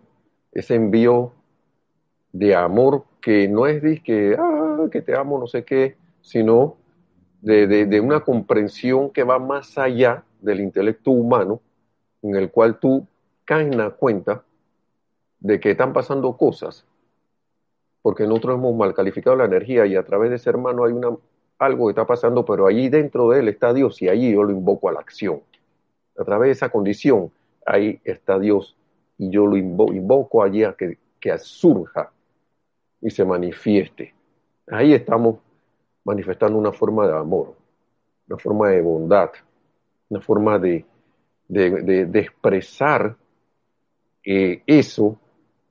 ese 0.52 0.74
envío 0.74 1.34
de 2.32 2.56
amor 2.56 3.06
que 3.22 3.48
no 3.48 3.68
es 3.68 3.82
de 3.82 4.02
que, 4.02 4.36
ah, 4.38 4.49
que 4.90 5.02
te 5.02 5.16
amo, 5.16 5.40
no 5.40 5.48
sé 5.48 5.66
qué, 5.66 5.98
sino 6.22 6.78
de, 7.42 8.00
una 8.02 8.22
comprensión 8.22 9.10
que 9.10 9.24
va 9.24 9.40
más 9.40 9.78
allá 9.78 10.24
del 10.42 10.60
intelecto 10.60 11.12
humano, 11.12 11.62
en 12.22 12.36
el 12.36 12.52
cual 12.52 12.80
tú 12.80 13.08
caes 13.46 13.68
en 13.68 13.78
la 13.78 13.90
cuenta 13.90 14.44
de 15.40 15.60
que 15.60 15.72
están 15.72 15.94
pasando 15.94 16.38
cosas, 16.38 16.86
porque 18.02 18.28
nosotros 18.28 18.56
hemos 18.56 18.76
mal 18.76 18.94
calificado 18.94 19.36
la 19.36 19.46
energía 19.46 19.86
y 19.86 19.96
a 19.96 20.04
través 20.04 20.30
de 20.30 20.36
ese 20.36 20.50
hermano 20.50 20.86
hay 20.86 20.94
una, 20.94 21.16
algo 21.58 21.88
que 21.88 21.92
está 21.92 22.06
pasando, 22.06 22.46
pero 22.46 22.68
allí 22.68 22.90
dentro 22.90 23.30
de 23.30 23.40
él 23.40 23.48
está 23.48 23.74
Dios 23.74 24.02
y 24.02 24.10
allí 24.10 24.32
yo 24.32 24.44
lo 24.44 24.52
invoco 24.52 24.90
a 24.90 24.94
la 24.94 25.00
acción 25.00 25.42
a 26.20 26.26
través 26.26 26.48
de 26.48 26.52
esa 26.52 26.70
condición, 26.70 27.32
ahí 27.66 28.02
está 28.04 28.38
Dios 28.38 28.76
y 29.18 29.30
yo 29.30 29.48
lo 29.48 29.56
invoco 29.56 30.44
allí 30.44 30.64
a 30.64 30.74
que, 30.74 30.98
que 31.20 31.38
surja 31.38 32.12
y 33.02 33.10
se 33.10 33.24
manifieste. 33.24 34.14
Ahí 34.72 34.94
estamos 34.94 35.38
manifestando 36.04 36.58
una 36.58 36.72
forma 36.72 37.08
de 37.08 37.18
amor, 37.18 37.56
una 38.28 38.38
forma 38.38 38.70
de 38.70 38.82
bondad, 38.82 39.32
una 40.10 40.22
forma 40.22 40.60
de, 40.60 40.86
de, 41.48 42.20
expresar 42.20 43.16
eh, 44.24 44.62
eso 44.68 45.20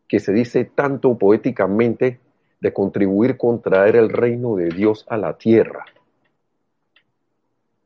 que 0.06 0.18
se 0.18 0.32
dice 0.32 0.64
tanto 0.64 1.16
poéticamente 1.16 2.18
de 2.60 2.72
contribuir 2.72 3.36
con 3.36 3.62
traer 3.62 3.96
el 3.96 4.08
reino 4.08 4.56
de 4.56 4.68
Dios 4.68 5.06
a 5.08 5.16
la 5.16 5.36
tierra. 5.38 5.84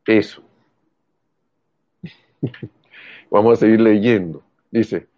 Eso. 0.07 0.43
Vamos 3.31 3.59
a 3.59 3.61
seguir 3.61 3.81
leyendo. 3.81 4.43
Dice, 4.71 5.09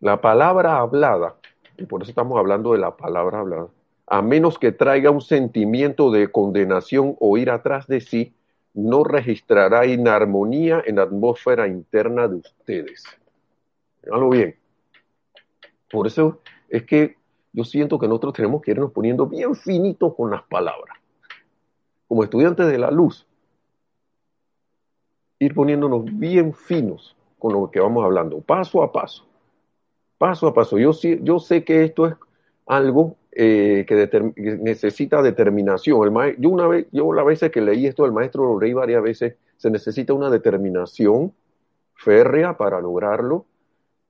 la 0.00 0.20
palabra 0.20 0.78
hablada, 0.78 1.36
y 1.76 1.86
por 1.86 2.02
eso 2.02 2.10
estamos 2.10 2.38
hablando 2.38 2.72
de 2.72 2.78
la 2.78 2.96
palabra 2.96 3.40
hablada, 3.40 3.68
a 4.10 4.22
menos 4.22 4.58
que 4.58 4.72
traiga 4.72 5.10
un 5.10 5.20
sentimiento 5.20 6.10
de 6.10 6.30
condenación 6.32 7.16
o 7.20 7.36
ir 7.36 7.50
atrás 7.50 7.86
de 7.86 8.00
sí, 8.00 8.34
no 8.74 9.04
registrará 9.04 9.86
inarmonía 9.86 10.82
en 10.86 10.96
la 10.96 11.02
atmósfera 11.02 11.68
interna 11.68 12.28
de 12.28 12.36
ustedes. 12.36 13.04
Háganlo 14.06 14.30
bien. 14.30 14.56
Por 15.90 16.06
eso 16.06 16.40
es 16.68 16.84
que 16.84 17.16
yo 17.52 17.64
siento 17.64 17.98
que 17.98 18.06
nosotros 18.06 18.34
tenemos 18.34 18.62
que 18.62 18.70
irnos 18.70 18.92
poniendo 18.92 19.26
bien 19.26 19.54
finitos 19.54 20.14
con 20.14 20.30
las 20.30 20.42
palabras. 20.42 20.96
Como 22.06 22.24
estudiantes 22.24 22.66
de 22.66 22.78
la 22.78 22.90
luz, 22.90 23.26
ir 25.38 25.54
poniéndonos 25.54 26.04
bien 26.18 26.54
finos 26.54 27.16
con 27.38 27.52
lo 27.52 27.70
que 27.70 27.80
vamos 27.80 28.04
hablando, 28.04 28.40
paso 28.40 28.82
a 28.82 28.92
paso. 28.92 29.26
paso 30.16 30.46
a 30.48 30.54
paso. 30.54 30.78
Yo, 30.78 30.92
yo 30.92 31.38
sé 31.38 31.64
que 31.64 31.84
esto 31.84 32.06
es 32.06 32.14
algo 32.66 33.16
eh, 33.40 33.84
que, 33.86 34.32
necesita 34.60 35.22
determinación. 35.22 36.18
El 36.18 36.36
yo 36.38 36.50
una 36.50 36.66
vez, 36.66 36.88
yo 36.90 37.12
la 37.12 37.22
vez 37.22 37.38
que 37.52 37.60
leí 37.60 37.86
esto 37.86 38.02
del 38.02 38.10
maestro 38.10 38.42
lo 38.42 38.58
leí 38.58 38.72
varias 38.72 39.00
veces, 39.00 39.36
se 39.56 39.70
necesita 39.70 40.12
una 40.12 40.28
determinación 40.28 41.32
férrea 41.94 42.56
para 42.56 42.80
lograrlo, 42.80 43.46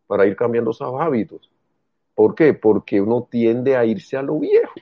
para 0.06 0.24
ir 0.24 0.34
cambiando 0.34 0.70
esos 0.70 0.98
hábitos. 0.98 1.50
¿Por 2.14 2.34
qué? 2.34 2.54
Porque 2.54 3.02
uno 3.02 3.28
tiende 3.30 3.76
a 3.76 3.84
irse 3.84 4.16
a 4.16 4.22
lo 4.22 4.38
viejo. 4.38 4.72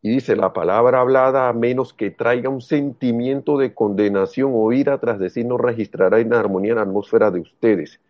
Y 0.00 0.10
dice, 0.10 0.36
la 0.36 0.52
palabra 0.52 1.00
hablada, 1.00 1.48
a 1.48 1.52
menos 1.52 1.92
que 1.92 2.12
traiga 2.12 2.48
un 2.48 2.60
sentimiento 2.60 3.58
de 3.58 3.74
condenación 3.74 4.52
o 4.54 4.72
ira 4.72 4.98
tras 4.98 5.18
decir, 5.18 5.44
no 5.44 5.58
registrará 5.58 6.20
en 6.20 6.32
armonía 6.34 6.70
en 6.70 6.76
la 6.76 6.82
atmósfera 6.82 7.32
de 7.32 7.40
ustedes. 7.40 8.00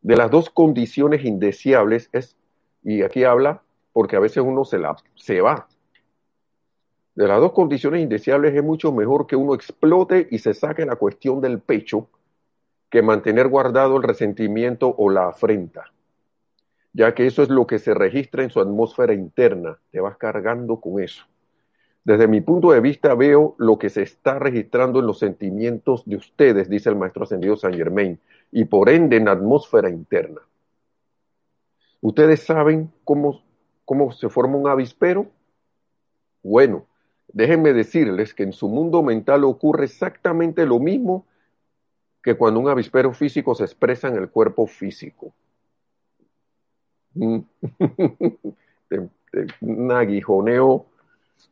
De 0.00 0.16
las 0.16 0.28
dos 0.28 0.50
condiciones 0.50 1.24
indeseables 1.24 2.10
es, 2.12 2.36
y 2.86 3.02
aquí 3.02 3.24
habla, 3.24 3.60
porque 3.92 4.16
a 4.16 4.20
veces 4.20 4.38
uno 4.38 4.64
se, 4.64 4.78
la, 4.78 4.96
se 5.14 5.42
va. 5.42 5.68
De 7.14 7.28
las 7.28 7.38
dos 7.40 7.52
condiciones 7.52 8.02
indeseables 8.02 8.54
es 8.54 8.62
mucho 8.62 8.92
mejor 8.92 9.26
que 9.26 9.36
uno 9.36 9.54
explote 9.54 10.26
y 10.30 10.38
se 10.38 10.54
saque 10.54 10.86
la 10.86 10.96
cuestión 10.96 11.42
del 11.42 11.60
pecho 11.60 12.08
que 12.88 13.02
mantener 13.02 13.48
guardado 13.48 13.98
el 13.98 14.02
resentimiento 14.02 14.94
o 14.96 15.10
la 15.10 15.28
afrenta 15.28 15.92
ya 16.96 17.14
que 17.14 17.26
eso 17.26 17.42
es 17.42 17.50
lo 17.50 17.66
que 17.66 17.78
se 17.78 17.92
registra 17.92 18.42
en 18.42 18.48
su 18.48 18.58
atmósfera 18.58 19.12
interna, 19.12 19.78
te 19.90 20.00
vas 20.00 20.16
cargando 20.16 20.80
con 20.80 21.02
eso. 21.02 21.26
Desde 22.04 22.26
mi 22.26 22.40
punto 22.40 22.70
de 22.70 22.80
vista 22.80 23.14
veo 23.14 23.54
lo 23.58 23.78
que 23.78 23.90
se 23.90 24.00
está 24.00 24.38
registrando 24.38 25.00
en 25.00 25.06
los 25.06 25.18
sentimientos 25.18 26.06
de 26.06 26.16
ustedes, 26.16 26.70
dice 26.70 26.88
el 26.88 26.96
maestro 26.96 27.24
ascendido 27.24 27.54
San 27.54 27.74
Germain, 27.74 28.18
y 28.50 28.64
por 28.64 28.88
ende 28.88 29.18
en 29.18 29.26
la 29.26 29.32
atmósfera 29.32 29.90
interna. 29.90 30.40
¿Ustedes 32.06 32.44
saben 32.44 32.92
cómo, 33.02 33.42
cómo 33.84 34.12
se 34.12 34.28
forma 34.28 34.56
un 34.56 34.68
avispero? 34.68 35.26
Bueno, 36.40 36.86
déjenme 37.32 37.72
decirles 37.72 38.32
que 38.32 38.44
en 38.44 38.52
su 38.52 38.68
mundo 38.68 39.02
mental 39.02 39.42
ocurre 39.42 39.86
exactamente 39.86 40.64
lo 40.66 40.78
mismo 40.78 41.26
que 42.22 42.36
cuando 42.36 42.60
un 42.60 42.68
avispero 42.68 43.12
físico 43.12 43.56
se 43.56 43.64
expresa 43.64 44.06
en 44.06 44.14
el 44.18 44.30
cuerpo 44.30 44.68
físico. 44.68 45.34
un 47.16 47.44
aguijoneo 49.90 50.86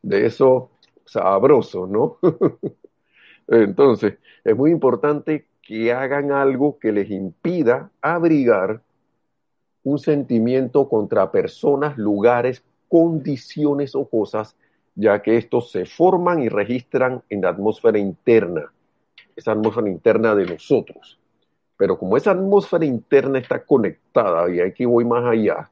de 0.03 0.25
eso 0.25 0.69
sabroso, 1.03 1.85
¿no? 1.85 2.17
Entonces, 3.49 4.19
es 4.45 4.55
muy 4.55 4.71
importante 4.71 5.47
que 5.61 5.91
hagan 5.91 6.31
algo 6.31 6.79
que 6.79 6.93
les 6.93 7.11
impida 7.11 7.91
abrigar 8.01 8.84
un 9.85 9.99
sentimiento 9.99 10.89
contra 10.89 11.31
personas, 11.31 11.97
lugares, 11.97 12.63
condiciones 12.89 13.95
o 13.95 14.05
cosas, 14.05 14.55
ya 14.95 15.21
que 15.21 15.37
estos 15.37 15.71
se 15.71 15.85
forman 15.85 16.41
y 16.41 16.49
registran 16.49 17.23
en 17.29 17.41
la 17.41 17.49
atmósfera 17.49 17.99
interna, 17.99 18.73
esa 19.35 19.51
atmósfera 19.51 19.87
interna 19.87 20.33
de 20.33 20.47
nosotros. 20.47 21.19
Pero 21.77 21.99
como 21.99 22.17
esa 22.17 22.31
atmósfera 22.31 22.83
interna 22.85 23.37
está 23.37 23.63
conectada, 23.63 24.49
y 24.49 24.59
aquí 24.59 24.85
voy 24.85 25.05
más 25.05 25.23
allá, 25.23 25.69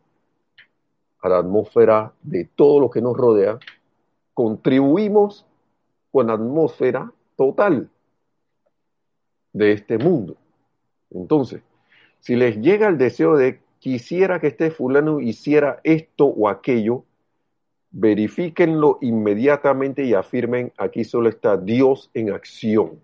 a 1.19 1.29
la 1.29 1.37
atmósfera 1.39 2.11
de 2.21 2.45
todo 2.55 2.81
lo 2.81 2.89
que 2.91 3.01
nos 3.01 3.17
rodea, 3.17 3.57
contribuimos 4.35 5.45
con 6.11 6.27
la 6.27 6.33
atmósfera 6.33 7.11
total 7.35 7.89
de 9.53 9.71
este 9.71 9.97
mundo. 9.97 10.35
Entonces, 11.09 11.63
si 12.19 12.35
les 12.35 12.57
llega 12.61 12.87
el 12.87 12.97
deseo 12.97 13.37
de 13.37 13.62
quisiera 13.83 14.39
que 14.39 14.47
este 14.47 14.71
fulano 14.71 15.19
hiciera 15.19 15.81
esto 15.83 16.25
o 16.27 16.47
aquello, 16.47 17.03
verifíquenlo 17.91 18.97
inmediatamente 19.01 20.05
y 20.05 20.13
afirmen, 20.13 20.71
aquí 20.77 21.03
solo 21.03 21.27
está 21.27 21.57
Dios 21.57 22.09
en 22.13 22.31
acción. 22.31 23.01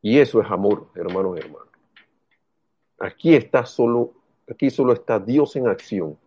Y 0.00 0.20
eso 0.20 0.40
es 0.40 0.50
amor, 0.50 0.88
hermanos 0.94 1.36
y 1.36 1.40
hermanos. 1.40 1.68
Aquí 2.98 3.34
está 3.34 3.66
solo, 3.66 4.14
aquí 4.50 4.70
solo 4.70 4.94
está 4.94 5.18
Dios 5.18 5.54
en 5.56 5.68
acción. 5.68 6.18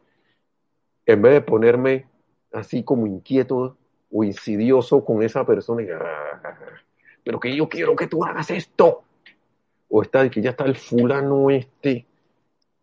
En 1.07 1.19
vez 1.23 1.33
de 1.33 1.41
ponerme 1.41 2.05
así 2.53 2.83
como 2.83 3.07
inquieto 3.07 3.75
o 4.11 4.23
insidioso 4.23 5.03
con 5.03 5.23
esa 5.23 5.43
persona, 5.47 5.81
y, 5.81 5.87
ah, 5.89 6.59
pero 7.23 7.39
que 7.39 7.55
yo 7.55 7.67
quiero 7.67 7.95
que 7.95 8.05
tú 8.05 8.23
hagas 8.23 8.51
esto. 8.51 9.03
O 9.91 10.01
está 10.01 10.27
que 10.29 10.41
ya 10.41 10.51
está 10.51 10.63
el 10.63 10.75
fulano 10.75 11.51
este 11.51 12.05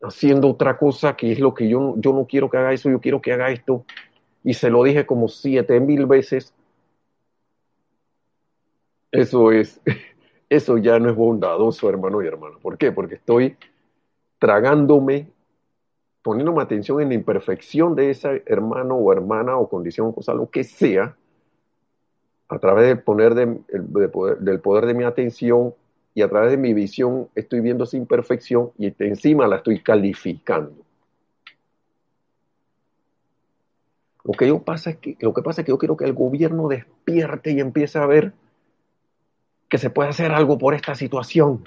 haciendo 0.03 0.51
otra 0.51 0.77
cosa 0.79 1.17
que 1.17 1.33
es 1.33 1.41
lo 1.41 1.55
que 1.55 1.69
yo, 1.69 1.95
yo 1.97 2.13
no 2.13 2.27
quiero 2.27 2.49
que 2.49 2.59
haga 2.59 2.73
eso, 2.73 2.91
yo 2.91 3.01
quiero 3.01 3.21
que 3.21 3.33
haga 3.33 3.51
esto. 3.51 3.85
Y 4.45 4.55
se 4.55 4.71
lo 4.71 4.85
dije 4.85 5.07
como 5.07 5.27
siete 5.29 5.81
mil 5.81 6.07
veces. 6.07 6.55
Eso 9.11 9.53
es, 9.53 9.81
eso 10.51 10.77
ya 10.77 10.99
no 10.99 11.11
es 11.11 11.17
bondadoso, 11.17 11.89
hermano 11.89 12.23
y 12.23 12.27
hermana. 12.27 12.57
¿Por 12.61 12.77
qué? 12.77 12.93
Porque 12.93 13.15
estoy 13.17 13.57
tragándome, 14.39 15.29
poniéndome 16.23 16.63
atención 16.63 17.01
en 17.01 17.09
la 17.09 17.15
imperfección 17.15 17.95
de 17.97 18.11
ese 18.11 18.43
hermano 18.45 18.97
o 18.97 19.13
hermana 19.13 19.57
o 19.57 19.69
condición 19.69 20.09
o 20.09 20.15
cosa, 20.15 20.35
lo 20.35 20.51
que 20.51 20.63
sea, 20.63 21.17
a 22.51 22.59
través 22.59 22.87
del 22.87 23.01
poder 23.01 23.35
de, 23.35 23.61
del 24.41 24.61
poder 24.61 24.87
de 24.87 24.95
mi 24.95 25.05
atención 25.05 25.75
y 26.19 26.23
a 26.23 26.29
través 26.29 26.51
de 26.51 26.57
mi 26.57 26.75
visión 26.75 27.29
estoy 27.37 27.61
viendo 27.61 27.85
esa 27.85 27.97
imperfección 27.97 28.73
y 28.77 28.93
encima 28.99 29.47
la 29.47 29.59
estoy 29.59 29.81
calificando. 29.81 30.85
Lo 34.25 34.33
que, 34.33 34.49
yo 34.49 34.61
pasa 34.65 34.91
es 34.91 34.97
que, 34.97 35.17
lo 35.21 35.33
que 35.33 35.43
pasa 35.43 35.61
es 35.61 35.67
que 35.67 35.71
yo 35.71 35.79
quiero 35.79 35.97
que 35.97 36.07
el 36.07 36.15
gobierno 36.15 36.67
despierte 36.67 37.53
y 37.53 37.61
empiece 37.61 38.01
a 38.01 38.07
ver 38.07 38.33
que 39.69 39.79
se 39.79 39.91
puede 39.91 40.09
hacer 40.09 40.33
algo 40.33 40.59
por 40.59 40.75
esta 40.75 40.97
situación. 40.97 41.63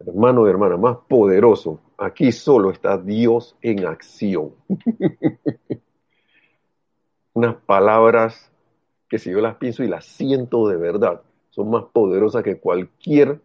Hermano 0.00 0.48
y 0.48 0.50
hermana, 0.50 0.76
más 0.76 0.96
poderoso, 1.08 1.78
aquí 1.96 2.32
solo 2.32 2.72
está 2.72 2.98
Dios 2.98 3.56
en 3.62 3.86
acción. 3.86 4.50
Unas 7.34 7.54
palabras 7.54 8.50
que 9.08 9.20
si 9.20 9.30
yo 9.30 9.38
las 9.38 9.54
pienso 9.58 9.84
y 9.84 9.88
las 9.88 10.04
siento 10.04 10.66
de 10.66 10.76
verdad, 10.76 11.22
son 11.54 11.70
más 11.70 11.84
poderosas 11.92 12.42
que 12.42 12.58
cualquier 12.58 13.40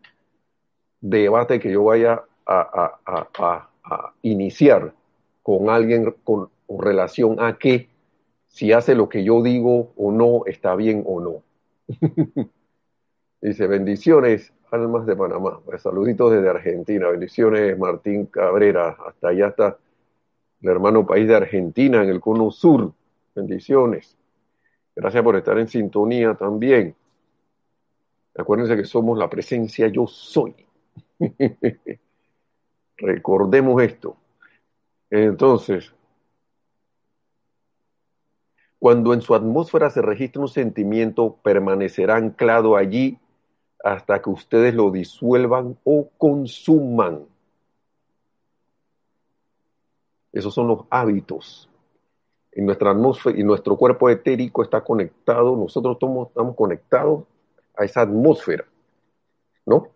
debate 0.99 1.59
que 1.59 1.71
yo 1.71 1.83
vaya 1.83 2.23
a, 2.45 3.69
iniciar 4.23 4.93
con 5.43 5.69
alguien 5.69 6.15
con 6.23 6.49
relación 6.67 7.39
a 7.39 7.57
que 7.57 7.89
si 8.47 8.73
hace 8.73 8.95
lo 8.95 9.09
que 9.09 9.23
yo 9.23 9.43
digo 9.43 9.93
o 9.95 10.11
no, 10.11 10.41
está 10.45 10.75
bien 10.75 11.03
o 11.05 11.21
no. 11.21 11.43
Dice, 13.41 13.67
bendiciones, 13.67 14.51
almas 14.71 15.05
de 15.05 15.15
Panamá. 15.15 15.59
Pues, 15.63 15.83
saluditos 15.83 16.31
desde 16.31 16.49
Argentina. 16.49 17.09
Bendiciones, 17.09 17.77
Martín 17.77 18.25
Cabrera. 18.25 18.97
Hasta 19.07 19.29
allá 19.29 19.47
está 19.47 19.77
el 20.61 20.69
hermano 20.69 21.05
país 21.05 21.27
de 21.27 21.35
Argentina, 21.35 22.03
en 22.03 22.09
el 22.09 22.19
cono 22.19 22.51
sur. 22.51 22.91
Bendiciones. 23.35 24.17
Gracias 24.95 25.23
por 25.23 25.35
estar 25.35 25.57
en 25.57 25.67
sintonía 25.67 26.33
también. 26.33 26.95
Acuérdense 28.39 28.77
que 28.77 28.85
somos 28.85 29.17
la 29.17 29.29
presencia 29.29 29.89
yo 29.89 30.07
soy. 30.07 30.55
Recordemos 32.97 33.83
esto. 33.83 34.15
Entonces, 35.09 35.93
cuando 38.77 39.13
en 39.13 39.21
su 39.21 39.35
atmósfera 39.35 39.89
se 39.89 40.01
registra 40.01 40.41
un 40.41 40.47
sentimiento, 40.47 41.35
permanecerá 41.43 42.15
anclado 42.15 42.77
allí 42.77 43.19
hasta 43.83 44.21
que 44.21 44.29
ustedes 44.29 44.73
lo 44.73 44.89
disuelvan 44.89 45.77
o 45.83 46.07
consuman. 46.17 47.25
Esos 50.31 50.53
son 50.53 50.67
los 50.69 50.85
hábitos. 50.89 51.69
En 52.53 52.65
nuestra 52.65 52.91
atmósfera 52.91 53.37
y 53.37 53.43
nuestro 53.43 53.75
cuerpo 53.75 54.09
etérico 54.09 54.63
está 54.63 54.81
conectado, 54.81 55.57
nosotros 55.57 55.95
estamos, 55.95 56.29
estamos 56.29 56.55
conectados 56.55 57.23
a 57.79 57.85
esa 57.85 58.01
atmósfera, 58.01 58.65
¿no? 59.65 59.89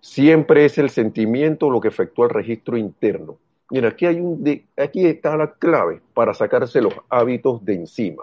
Siempre 0.00 0.64
es 0.64 0.78
el 0.78 0.90
sentimiento 0.90 1.70
lo 1.70 1.80
que 1.80 1.88
efectúa 1.88 2.26
el 2.26 2.30
registro 2.30 2.76
interno. 2.76 3.38
Mira, 3.70 3.88
aquí, 3.88 4.06
hay 4.06 4.20
un 4.20 4.42
aquí 4.76 5.06
está 5.06 5.36
la 5.36 5.52
clave 5.54 6.00
para 6.14 6.32
sacarse 6.34 6.80
los 6.80 6.94
hábitos 7.08 7.64
de 7.64 7.74
encima. 7.74 8.22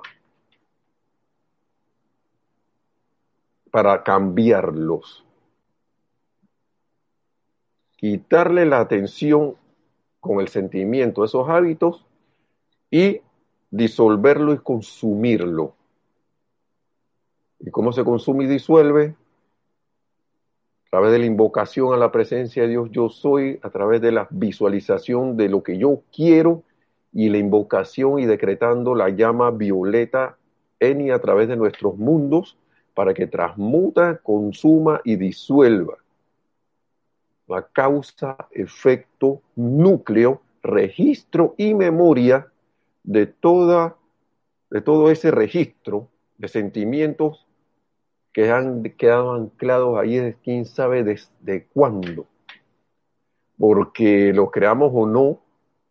Para 3.71 4.03
cambiarlos. 4.03 5.25
Quitarle 7.97 8.65
la 8.65 8.79
atención 8.79 9.55
con 10.19 10.39
el 10.39 10.47
sentimiento 10.47 11.21
de 11.21 11.27
esos 11.27 11.47
hábitos 11.47 12.05
y 12.89 13.21
disolverlo 13.69 14.53
y 14.53 14.57
consumirlo. 14.57 15.75
¿Y 17.59 17.71
cómo 17.71 17.91
se 17.91 18.03
consume 18.03 18.45
y 18.45 18.47
disuelve? 18.47 19.15
través 20.95 21.11
de 21.11 21.19
la 21.19 21.25
invocación 21.25 21.93
a 21.93 21.97
la 21.97 22.09
presencia 22.09 22.63
de 22.63 22.69
Dios 22.69 22.87
yo 22.89 23.09
soy, 23.09 23.59
a 23.63 23.69
través 23.69 23.99
de 23.99 24.13
la 24.13 24.29
visualización 24.29 25.35
de 25.35 25.49
lo 25.49 25.61
que 25.61 25.77
yo 25.77 26.03
quiero 26.09 26.63
y 27.11 27.27
la 27.27 27.37
invocación 27.37 28.19
y 28.19 28.25
decretando 28.25 28.95
la 28.95 29.09
llama 29.09 29.51
violeta 29.51 30.37
Eni 30.79 31.11
a 31.11 31.19
través 31.19 31.49
de 31.49 31.57
nuestros 31.57 31.97
mundos 31.97 32.57
para 32.93 33.13
que 33.13 33.27
transmuta, 33.27 34.19
consuma 34.23 35.01
y 35.03 35.17
disuelva 35.17 35.97
la 37.45 37.63
causa, 37.63 38.37
efecto, 38.51 39.41
núcleo, 39.57 40.43
registro 40.63 41.55
y 41.57 41.73
memoria 41.73 42.47
de, 43.03 43.25
toda, 43.25 43.97
de 44.69 44.79
todo 44.79 45.11
ese 45.11 45.29
registro 45.29 46.07
de 46.37 46.47
sentimientos 46.47 47.44
que 48.35 48.51
han 48.51 48.83
quedado 48.83 49.31
anclados 49.31 49.97
ahí 49.97 50.17
desde 50.17 50.37
quién 50.43 50.65
sabe 50.65 51.05
desde 51.05 51.67
cuándo. 51.73 52.27
Porque 53.57 54.33
lo 54.33 54.51
creamos 54.51 54.91
o 54.93 55.07
no, 55.07 55.39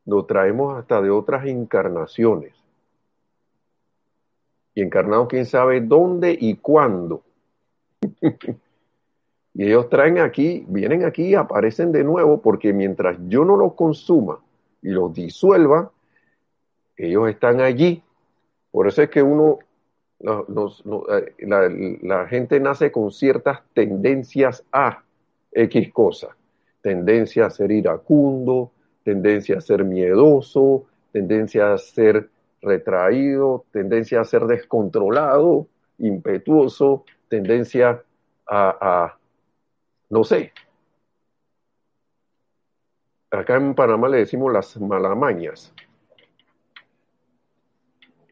lo 0.05 0.27
traemos 0.27 0.77
hasta 0.77 1.01
de 1.01 1.09
otras 1.09 1.47
encarnaciones. 1.47 2.53
Y 4.75 4.83
encarnados 4.83 5.29
quién 5.29 5.47
sabe 5.47 5.81
dónde 5.81 6.37
y 6.39 6.57
cuándo. 6.57 7.23
y 9.55 9.65
ellos 9.65 9.89
traen 9.89 10.19
aquí, 10.19 10.67
vienen 10.69 11.07
aquí 11.07 11.29
y 11.29 11.35
aparecen 11.35 11.93
de 11.93 12.05
nuevo 12.05 12.43
porque 12.43 12.75
mientras 12.75 13.17
yo 13.27 13.47
no 13.47 13.57
los 13.57 13.73
consuma 13.73 14.39
y 14.83 14.91
los 14.91 15.15
disuelva, 15.15 15.91
ellos 16.99 17.27
están 17.27 17.63
allí. 17.63 18.03
Por 18.71 18.87
eso 18.87 19.01
es 19.01 19.09
que 19.09 19.23
uno, 19.23 19.61
eh, 20.21 21.35
la, 21.41 21.69
la 22.03 22.27
gente 22.27 22.61
nace 22.61 22.91
con 22.91 23.11
ciertas 23.11 23.61
tendencias 23.73 24.65
a 24.73 25.03
X 25.53 25.93
cosas. 25.93 26.31
Tendencia 26.81 27.47
a 27.47 27.51
ser 27.51 27.73
iracundo, 27.73 28.73
tendencia 29.03 29.59
a 29.59 29.61
ser 29.61 29.85
miedoso, 29.85 30.87
tendencia 31.13 31.73
a 31.73 31.79
ser 31.79 32.29
retraído, 32.61 33.65
tendencia 33.71 34.21
a 34.21 34.25
ser 34.25 34.47
descontrolado, 34.47 35.69
impetuoso, 35.99 37.05
tendencia 37.29 38.03
a, 38.47 39.17
no 40.11 40.25
sé. 40.25 40.53
Acá 43.31 43.57
en 43.57 43.75
Panamá 43.75 44.09
le 44.09 44.19
decimos 44.19 44.53
las 44.53 44.81
malamañas. 44.81 45.74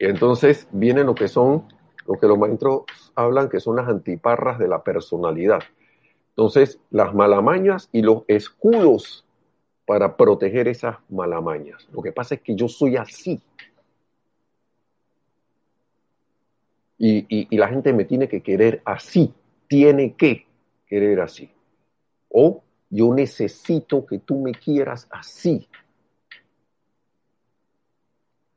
Y 0.03 0.05
entonces 0.05 0.67
vienen 0.73 1.05
lo 1.05 1.15
que 1.15 1.29
son, 1.29 1.63
lo 2.05 2.19
que 2.19 2.27
los 2.27 2.37
maestros 2.37 2.83
hablan, 3.15 3.47
que 3.47 3.61
son 3.61 3.77
las 3.77 3.87
antiparras 3.87 4.59
de 4.59 4.67
la 4.67 4.83
personalidad. 4.83 5.61
Entonces, 6.31 6.77
las 6.89 7.13
malamañas 7.13 7.87
y 7.93 8.01
los 8.01 8.23
escudos 8.27 9.25
para 9.85 10.17
proteger 10.17 10.67
esas 10.67 10.97
malamañas. 11.07 11.87
Lo 11.93 12.01
que 12.01 12.11
pasa 12.11 12.35
es 12.35 12.41
que 12.41 12.53
yo 12.53 12.67
soy 12.67 12.97
así. 12.97 13.41
Y, 16.97 17.55
la 17.55 17.69
gente 17.69 17.93
me 17.93 18.03
tiene 18.03 18.27
que 18.27 18.43
querer 18.43 18.81
así, 18.83 19.33
tiene 19.69 20.15
que 20.15 20.45
querer 20.85 21.21
así. 21.21 21.49
O 22.27 22.61
yo 22.89 23.13
necesito 23.13 24.05
que 24.05 24.19
tú 24.19 24.41
me 24.41 24.51
quieras 24.51 25.07
así. 25.09 25.65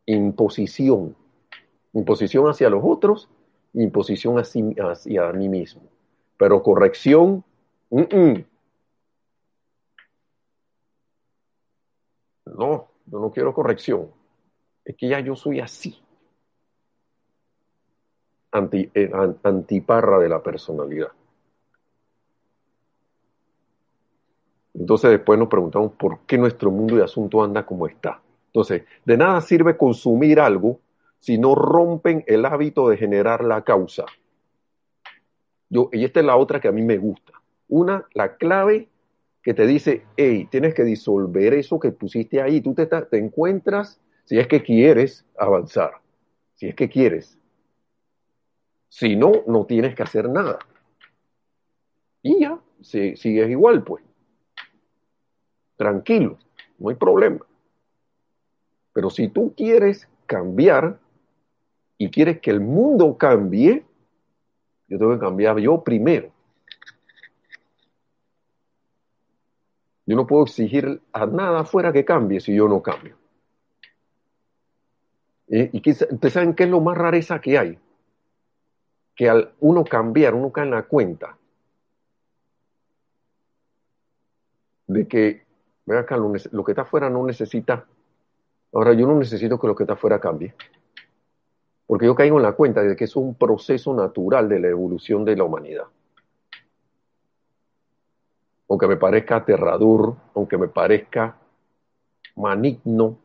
Imposición. 0.06 1.14
Imposición 1.96 2.46
hacia 2.46 2.68
los 2.68 2.82
otros, 2.84 3.30
imposición 3.72 4.36
hacia, 4.38 5.32
mí 5.32 5.48
mismo. 5.48 5.80
Pero 6.36 6.62
corrección, 6.62 7.42
no, 7.88 8.44
yo 12.44 13.18
no 13.18 13.30
quiero 13.32 13.54
corrección. 13.54 14.10
Es 14.84 14.94
que 14.94 15.08
ya 15.08 15.20
yo 15.20 15.34
soy 15.34 15.60
así 15.60 15.98
anti, 18.52 18.90
eh, 18.92 19.10
antiparra 19.42 20.18
de 20.18 20.28
la 20.28 20.42
personalidad. 20.42 21.08
Entonces 24.74 25.12
después 25.12 25.38
nos 25.38 25.48
preguntamos 25.48 25.92
por 25.92 26.18
qué 26.26 26.36
nuestro 26.36 26.70
mundo 26.70 26.96
de 26.96 27.04
asunto 27.04 27.42
anda 27.42 27.64
como 27.64 27.86
está. 27.86 28.20
Entonces, 28.48 28.84
de 29.02 29.16
nada 29.16 29.40
sirve 29.40 29.78
consumir 29.78 30.38
algo 30.38 30.78
si 31.20 31.38
no 31.38 31.54
rompen 31.54 32.24
el 32.26 32.44
hábito 32.44 32.88
de 32.88 32.96
generar 32.96 33.44
la 33.44 33.62
causa. 33.62 34.04
Yo, 35.68 35.88
y 35.92 36.04
esta 36.04 36.20
es 36.20 36.26
la 36.26 36.36
otra 36.36 36.60
que 36.60 36.68
a 36.68 36.72
mí 36.72 36.82
me 36.82 36.98
gusta. 36.98 37.32
Una, 37.68 38.06
la 38.14 38.36
clave 38.36 38.88
que 39.42 39.54
te 39.54 39.66
dice, 39.66 40.04
hey, 40.16 40.48
tienes 40.50 40.74
que 40.74 40.84
disolver 40.84 41.54
eso 41.54 41.78
que 41.78 41.92
pusiste 41.92 42.40
ahí. 42.40 42.60
Tú 42.60 42.74
te, 42.74 42.86
te 42.86 43.18
encuentras, 43.18 44.00
si 44.24 44.38
es 44.38 44.46
que 44.46 44.62
quieres 44.62 45.24
avanzar, 45.38 46.00
si 46.54 46.68
es 46.68 46.74
que 46.74 46.88
quieres. 46.88 47.38
Si 48.88 49.16
no, 49.16 49.32
no 49.46 49.66
tienes 49.66 49.94
que 49.94 50.02
hacer 50.02 50.28
nada. 50.28 50.58
Y 52.22 52.40
ya, 52.40 52.58
si, 52.80 53.16
sigues 53.16 53.48
igual, 53.50 53.84
pues. 53.84 54.02
Tranquilo, 55.76 56.38
no 56.78 56.88
hay 56.88 56.96
problema. 56.96 57.46
Pero 58.92 59.10
si 59.10 59.28
tú 59.28 59.54
quieres 59.56 60.08
cambiar 60.26 60.98
y 61.98 62.10
quieres 62.10 62.40
que 62.40 62.50
el 62.50 62.60
mundo 62.60 63.16
cambie, 63.16 63.84
yo 64.88 64.98
tengo 64.98 65.12
que 65.12 65.20
cambiar 65.20 65.58
yo 65.58 65.82
primero. 65.82 66.30
Yo 70.06 70.14
no 70.14 70.26
puedo 70.26 70.44
exigir 70.44 71.00
a 71.12 71.26
nada 71.26 71.60
afuera 71.60 71.92
que 71.92 72.04
cambie 72.04 72.40
si 72.40 72.54
yo 72.54 72.68
no 72.68 72.80
cambio. 72.80 73.16
¿Y, 75.48 75.76
y 75.76 75.90
ustedes 75.90 76.32
saben 76.32 76.54
qué 76.54 76.64
es 76.64 76.70
lo 76.70 76.80
más 76.80 76.96
rareza 76.96 77.40
que 77.40 77.58
hay? 77.58 77.78
que 79.16 79.30
al 79.30 79.54
uno 79.60 79.82
cambiar, 79.82 80.34
uno 80.34 80.52
cae 80.52 80.64
en 80.64 80.70
la 80.70 80.82
cuenta 80.82 81.36
de 84.86 85.08
que, 85.08 85.42
acá, 85.88 86.16
lo, 86.18 86.32
lo, 86.52 86.64
que 86.64 86.72
está 86.72 86.82
afuera 86.82 87.08
no 87.08 87.24
necesita, 87.26 87.86
ahora 88.72 88.92
yo 88.92 89.06
no 89.06 89.18
necesito 89.18 89.58
que 89.58 89.66
lo 89.66 89.74
que 89.74 89.84
está 89.84 89.94
afuera 89.94 90.20
cambie, 90.20 90.54
porque 91.86 92.06
yo 92.06 92.14
caigo 92.14 92.36
en 92.36 92.42
la 92.42 92.52
cuenta 92.52 92.82
de 92.82 92.96
que 92.96 93.04
es 93.04 93.16
un 93.16 93.34
proceso 93.34 93.94
natural 93.94 94.48
de 94.48 94.60
la 94.60 94.68
evolución 94.68 95.24
de 95.24 95.36
la 95.36 95.44
humanidad. 95.44 95.84
Aunque 98.68 98.88
me 98.88 98.96
parezca 98.96 99.36
aterrador, 99.36 100.16
aunque 100.34 100.58
me 100.58 100.68
parezca 100.68 101.36
maligno, 102.34 103.16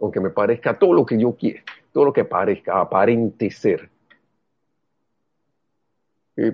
aunque 0.00 0.20
me 0.20 0.30
parezca 0.30 0.78
todo 0.78 0.94
lo 0.94 1.04
que 1.04 1.18
yo 1.18 1.32
quiera, 1.36 1.62
todo 1.92 2.06
lo 2.06 2.12
que 2.12 2.24
parezca, 2.24 2.80
aparente 2.80 3.50
ser 3.50 3.90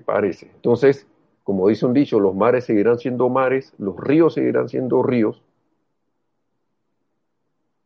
parece. 0.05 0.51
Entonces, 0.55 1.07
como 1.43 1.69
dice 1.69 1.87
un 1.87 1.93
dicho, 1.93 2.21
los 2.21 2.35
mares 2.35 2.65
seguirán 2.65 2.99
siendo 2.99 3.29
mares, 3.29 3.75
los 3.79 3.97
ríos 3.99 4.35
seguirán 4.35 4.69
siendo 4.69 5.03
ríos, 5.03 5.43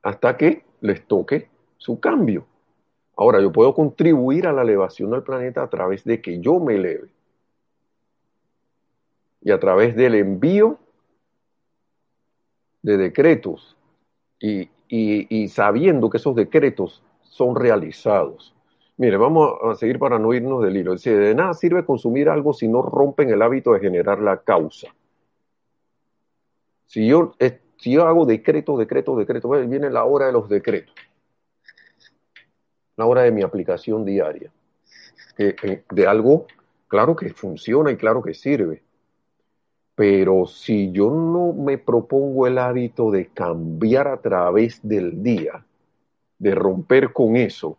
hasta 0.03 0.37
que 0.37 0.65
les 0.81 1.07
toque 1.07 1.49
su 1.79 1.99
cambio. 1.99 2.47
Ahora, 3.17 3.41
yo 3.41 3.51
puedo 3.51 3.75
contribuir 3.75 4.47
a 4.47 4.53
la 4.53 4.63
elevación 4.63 5.11
del 5.11 5.23
planeta 5.23 5.63
a 5.63 5.71
través 5.71 6.05
de 6.05 6.21
que 6.21 6.39
yo 6.41 6.61
me 6.61 6.75
eleve. 6.75 7.09
Y 9.41 9.51
a 9.51 9.59
través 9.59 9.97
del 9.97 10.17
envío 10.17 10.79
de 12.83 12.97
decretos 12.99 13.77
y, 14.39 15.49
sabiendo 15.49 16.11
que 16.11 16.19
esos 16.19 16.37
decretos 16.37 17.03
son 17.23 17.57
realizados. 17.57 18.55
Mire, 18.99 19.17
vamos 19.17 19.53
a 19.63 19.75
seguir 19.75 19.99
para 19.99 20.19
no 20.19 20.35
irnos 20.35 20.63
del 20.63 20.77
hilo. 20.77 20.93
Dice, 20.93 21.17
de 21.17 21.35
nada 21.35 21.55
sirve 21.55 21.85
consumir 21.85 22.29
algo 22.29 22.53
si 22.53 22.69
no 22.69 22.83
rompen 22.83 23.31
el 23.31 23.43
hábito 23.43 23.73
de 23.73 23.81
generar 23.81 24.21
la 24.21 24.39
causa. 24.39 24.89
Si 26.87 27.07
yo, 27.07 27.35
si 27.79 27.93
yo 27.93 28.07
hago 28.07 28.27
decreto, 28.27 28.77
decreto, 28.77 29.17
decreto, 29.17 29.49
viene 29.51 29.91
la 29.91 30.05
hora 30.05 30.27
de 30.27 30.33
los 30.33 30.49
decretos. 30.49 30.95
La 32.97 33.07
hora 33.07 33.23
de 33.23 33.31
mi 33.31 33.43
aplicación 33.43 34.05
diaria. 34.05 34.51
de 35.37 36.07
algo, 36.07 36.47
claro 36.89 37.15
que 37.15 37.33
funciona 37.33 37.91
y 37.91 37.97
claro 37.97 38.23
que 38.23 38.35
sirve. 38.35 38.83
Pero 39.95 40.47
si 40.47 40.93
yo 40.93 41.11
no 41.11 41.53
me 41.53 41.79
propongo 41.79 42.47
el 42.47 42.59
hábito 42.59 43.11
de 43.11 43.29
cambiar 43.29 44.09
a 44.09 44.21
través 44.21 44.87
del 44.87 45.23
día, 45.23 45.65
de 46.39 46.55
romper 46.55 47.13
con 47.13 47.37
eso, 47.37 47.79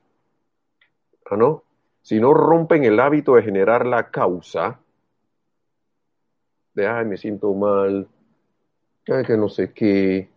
¿no? 1.31 1.63
Si 2.01 2.19
no 2.19 2.33
rompen 2.33 2.85
el 2.85 2.99
hábito 2.99 3.35
de 3.35 3.43
generar 3.43 3.85
la 3.85 4.09
causa, 4.09 4.79
de, 6.73 6.87
ay, 6.87 7.05
me 7.05 7.17
siento 7.17 7.53
mal, 7.53 8.07
que 9.03 9.37
no 9.37 9.49
sé 9.49 9.71
qué, 9.73 10.29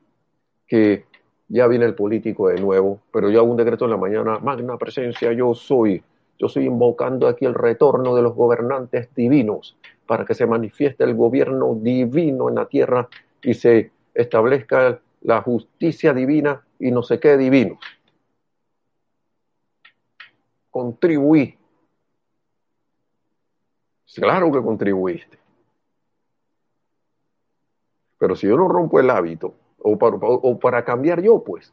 que 0.66 1.04
ya 1.50 1.66
viene 1.66 1.84
el 1.84 1.94
político 1.94 2.48
de 2.48 2.60
nuevo, 2.60 3.00
pero 3.12 3.28
yo 3.28 3.40
hago 3.40 3.50
un 3.50 3.56
decreto 3.56 3.84
en 3.84 3.90
la 3.90 3.96
mañana, 3.96 4.38
magna 4.38 4.78
presencia, 4.78 5.32
yo 5.32 5.52
soy, 5.52 6.02
yo 6.38 6.46
estoy 6.46 6.64
invocando 6.64 7.26
aquí 7.26 7.44
el 7.44 7.54
retorno 7.54 8.14
de 8.14 8.22
los 8.22 8.34
gobernantes 8.34 9.12
divinos 9.14 9.76
para 10.06 10.24
que 10.24 10.34
se 10.34 10.46
manifieste 10.46 11.02
el 11.02 11.14
gobierno 11.14 11.74
divino 11.74 12.48
en 12.48 12.54
la 12.54 12.66
tierra 12.66 13.08
y 13.42 13.54
se 13.54 13.90
establezca 14.14 15.00
la 15.22 15.42
justicia 15.42 16.14
divina 16.14 16.62
y 16.78 16.92
no 16.92 17.02
se 17.02 17.18
quede 17.18 17.36
divino. 17.36 17.78
Contribuí. 20.70 21.58
Claro 24.14 24.52
que 24.52 24.62
contribuiste. 24.62 25.38
Pero 28.18 28.36
si 28.36 28.46
yo 28.46 28.56
no 28.56 28.68
rompo 28.68 29.00
el 29.00 29.10
hábito, 29.10 29.54
o 29.80 29.98
para, 29.98 30.16
o 30.16 30.58
para 30.58 30.84
cambiar 30.84 31.20
yo, 31.22 31.42
pues, 31.42 31.72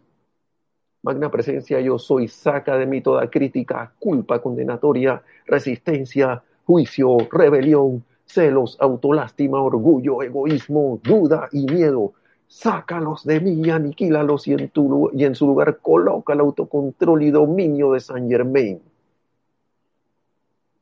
Magna 1.08 1.32
presencia 1.32 1.80
yo 1.80 1.98
soy, 2.00 2.28
saca 2.28 2.78
de 2.78 2.86
mí 2.86 3.02
toda 3.02 3.30
crítica, 3.30 3.94
culpa 4.00 4.42
condenatoria, 4.42 5.22
resistencia, 5.46 6.44
juicio, 6.66 7.18
rebelión, 7.32 8.04
celos, 8.26 8.76
autolástima, 8.80 9.62
orgullo, 9.62 10.22
egoísmo, 10.22 11.00
duda 11.02 11.48
y 11.54 11.66
miedo. 11.66 12.14
Sácalos 12.48 13.26
de 13.26 13.40
mí 13.40 13.70
aniquílalos 13.70 14.48
y 14.48 14.54
en, 14.54 14.70
tu, 14.70 15.10
y 15.14 15.24
en 15.24 15.36
su 15.36 15.48
lugar 15.48 15.78
coloca 15.78 16.34
el 16.34 16.42
autocontrol 16.42 17.24
y 17.24 17.32
dominio 17.32 17.94
de 17.94 18.00
San 18.00 18.28
Germain. 18.28 18.82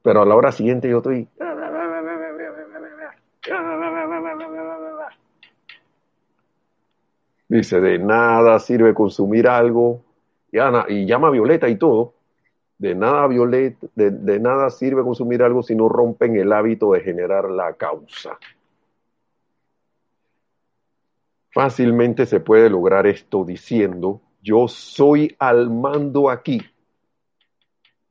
Pero 0.02 0.22
a 0.22 0.26
la 0.26 0.36
hora 0.36 0.52
siguiente 0.52 0.90
yo 0.90 0.98
estoy... 0.98 1.28
Dice, 7.48 7.80
de 7.80 8.00
nada 8.00 8.60
sirve 8.60 8.94
consumir 8.94 9.48
algo, 9.48 10.04
y, 10.52 10.60
Ana, 10.60 10.86
y 10.90 11.06
llama 11.06 11.30
Violeta 11.30 11.70
y 11.70 11.78
todo, 11.78 12.14
de 12.78 12.96
nada, 12.96 13.28
Violeta, 13.28 13.88
de, 13.96 14.12
de, 14.12 14.40
nada 14.40 14.70
sirve 14.70 15.04
consumir 15.04 15.44
algo 15.44 15.64
si 15.64 15.76
no 15.76 15.88
rompen 15.88 16.36
el 16.36 16.52
hábito 16.52 16.92
de 16.92 17.02
generar 17.02 17.50
la 17.50 17.74
causa. 17.74 18.38
Fácilmente 21.52 22.26
se 22.26 22.42
puede 22.42 22.70
lograr 22.70 23.08
esto 23.08 23.46
diciendo, 23.46 24.22
yo 24.42 24.68
soy 24.68 25.36
al 25.40 25.70
mando 25.70 26.30
aquí. 26.30 26.62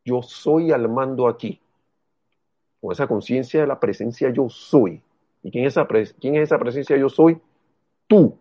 Yo 0.04 0.22
soy 0.22 0.72
al 0.72 0.88
mando 0.88 1.28
aquí. 1.28 1.60
Con 2.80 2.92
esa 2.92 3.06
conciencia 3.06 3.60
de 3.60 3.66
la 3.66 3.78
presencia 3.78 4.30
yo 4.30 4.48
soy. 4.48 5.02
¿Y 5.42 5.50
quién 5.50 5.66
es, 5.66 5.74
esa 5.74 5.86
quién 6.20 6.36
es 6.36 6.42
esa 6.44 6.58
presencia 6.58 6.96
yo 6.96 7.08
soy? 7.08 7.38
Tú. 8.06 8.36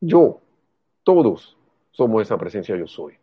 Yo. 0.00 0.40
Todos 1.02 1.56
somos 1.90 2.22
esa 2.22 2.36
presencia 2.36 2.76
yo 2.76 2.86
soy. 2.86 3.14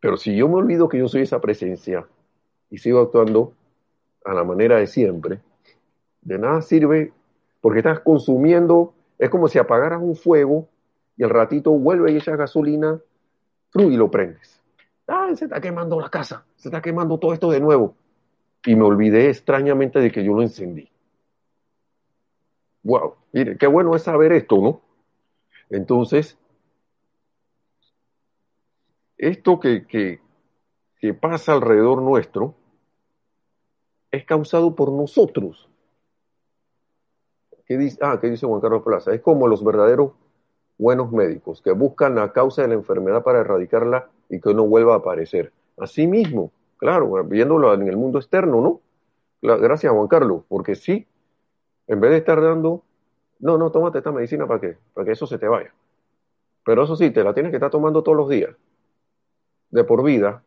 Pero 0.00 0.16
si 0.16 0.34
yo 0.34 0.48
me 0.48 0.56
olvido 0.56 0.88
que 0.88 0.98
yo 0.98 1.06
soy 1.06 1.22
esa 1.22 1.40
presencia 1.40 2.06
y 2.68 2.78
sigo 2.78 3.00
actuando 3.00 3.54
a 4.24 4.34
la 4.34 4.42
manera 4.42 4.78
de 4.78 4.88
siempre, 4.88 5.40
de 6.22 6.38
nada 6.38 6.60
sirve 6.62 7.12
porque 7.60 7.78
estás 7.78 8.00
consumiendo, 8.00 8.92
es 9.18 9.30
como 9.30 9.46
si 9.46 9.58
apagaras 9.58 10.02
un 10.02 10.16
fuego 10.16 10.68
y 11.16 11.22
al 11.22 11.30
ratito 11.30 11.70
vuelve 11.70 12.10
y 12.10 12.16
echas 12.16 12.36
gasolina 12.36 13.00
y 13.74 13.96
lo 13.96 14.10
prendes. 14.10 14.60
Ah, 15.06 15.30
se 15.34 15.44
está 15.44 15.60
quemando 15.60 16.00
la 16.00 16.10
casa, 16.10 16.44
se 16.56 16.68
está 16.68 16.82
quemando 16.82 17.18
todo 17.18 17.32
esto 17.32 17.50
de 17.50 17.60
nuevo. 17.60 17.94
Y 18.66 18.74
me 18.74 18.84
olvidé 18.84 19.28
extrañamente 19.28 20.00
de 20.00 20.10
que 20.10 20.24
yo 20.24 20.34
lo 20.34 20.42
encendí. 20.42 20.91
Wow, 22.84 23.14
mire, 23.32 23.56
qué 23.56 23.66
bueno 23.66 23.94
es 23.94 24.02
saber 24.02 24.32
esto, 24.32 24.56
¿no? 24.56 24.80
Entonces, 25.70 26.36
esto 29.16 29.60
que, 29.60 29.86
que, 29.86 30.20
pasa 31.14 31.52
alrededor 31.52 32.02
nuestro 32.02 32.54
es 34.10 34.24
causado 34.24 34.74
por 34.74 34.92
nosotros. 34.92 35.68
¿Qué 37.66 37.78
dice, 37.78 37.98
ah, 38.02 38.18
¿qué 38.20 38.28
dice 38.28 38.46
Juan 38.46 38.60
Carlos 38.60 38.82
Plaza? 38.82 39.14
Es 39.14 39.20
como 39.20 39.48
los 39.48 39.64
verdaderos 39.64 40.12
buenos 40.76 41.12
médicos 41.12 41.62
que 41.62 41.70
buscan 41.72 42.16
la 42.16 42.32
causa 42.32 42.62
de 42.62 42.68
la 42.68 42.74
enfermedad 42.74 43.22
para 43.22 43.40
erradicarla 43.40 44.10
y 44.28 44.40
que 44.40 44.54
no 44.54 44.66
vuelva 44.66 44.94
a 44.94 44.98
aparecer. 44.98 45.52
Así 45.78 46.06
mismo, 46.06 46.50
claro, 46.76 47.22
viéndolo 47.24 47.72
en 47.74 47.86
el 47.88 47.96
mundo 47.96 48.18
externo, 48.18 48.60
¿no? 48.60 48.80
Gracias, 49.58 49.92
Juan 49.92 50.08
Carlos, 50.08 50.42
porque 50.48 50.74
sí, 50.74 51.06
en 51.86 52.00
vez 52.00 52.10
de 52.12 52.18
estar 52.18 52.40
dando, 52.40 52.82
no, 53.40 53.58
no, 53.58 53.70
tómate 53.70 53.98
esta 53.98 54.12
medicina 54.12 54.46
para 54.46 54.60
qué, 54.60 54.78
para 54.94 55.04
que 55.04 55.12
eso 55.12 55.26
se 55.26 55.38
te 55.38 55.48
vaya. 55.48 55.72
Pero 56.64 56.84
eso 56.84 56.96
sí, 56.96 57.10
te 57.10 57.24
la 57.24 57.34
tienes 57.34 57.50
que 57.50 57.56
estar 57.56 57.70
tomando 57.70 58.02
todos 58.02 58.16
los 58.16 58.28
días 58.28 58.54
de 59.70 59.84
por 59.84 60.04
vida, 60.04 60.42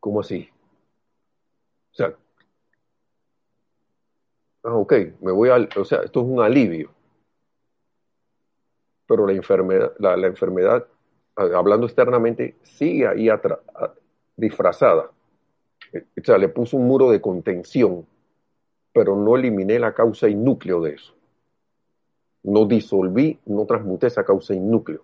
¿cómo 0.00 0.20
así? 0.20 0.48
O 1.92 1.94
sea, 1.94 2.16
ah, 4.64 4.74
ok, 4.74 4.92
me 5.20 5.32
voy 5.32 5.50
al, 5.50 5.68
o 5.76 5.84
sea, 5.84 6.00
esto 6.02 6.20
es 6.20 6.26
un 6.26 6.40
alivio. 6.40 6.90
Pero 9.06 9.26
la 9.26 9.32
enfermedad, 9.34 9.92
la, 9.98 10.16
la 10.16 10.26
enfermedad, 10.26 10.86
hablando 11.36 11.86
externamente, 11.86 12.56
sigue 12.62 13.06
ahí 13.06 13.28
disfrazada. 14.36 15.10
O 15.94 16.24
sea, 16.24 16.38
le 16.38 16.48
puso 16.48 16.76
un 16.76 16.86
muro 16.86 17.10
de 17.10 17.20
contención, 17.20 18.06
pero 18.92 19.16
no 19.16 19.36
eliminé 19.36 19.78
la 19.78 19.94
causa 19.94 20.28
y 20.28 20.34
núcleo 20.34 20.80
de 20.80 20.94
eso. 20.94 21.14
No 22.42 22.64
disolví, 22.66 23.38
no 23.46 23.66
transmuté 23.66 24.06
esa 24.08 24.24
causa 24.24 24.54
y 24.54 24.60
núcleo. 24.60 25.02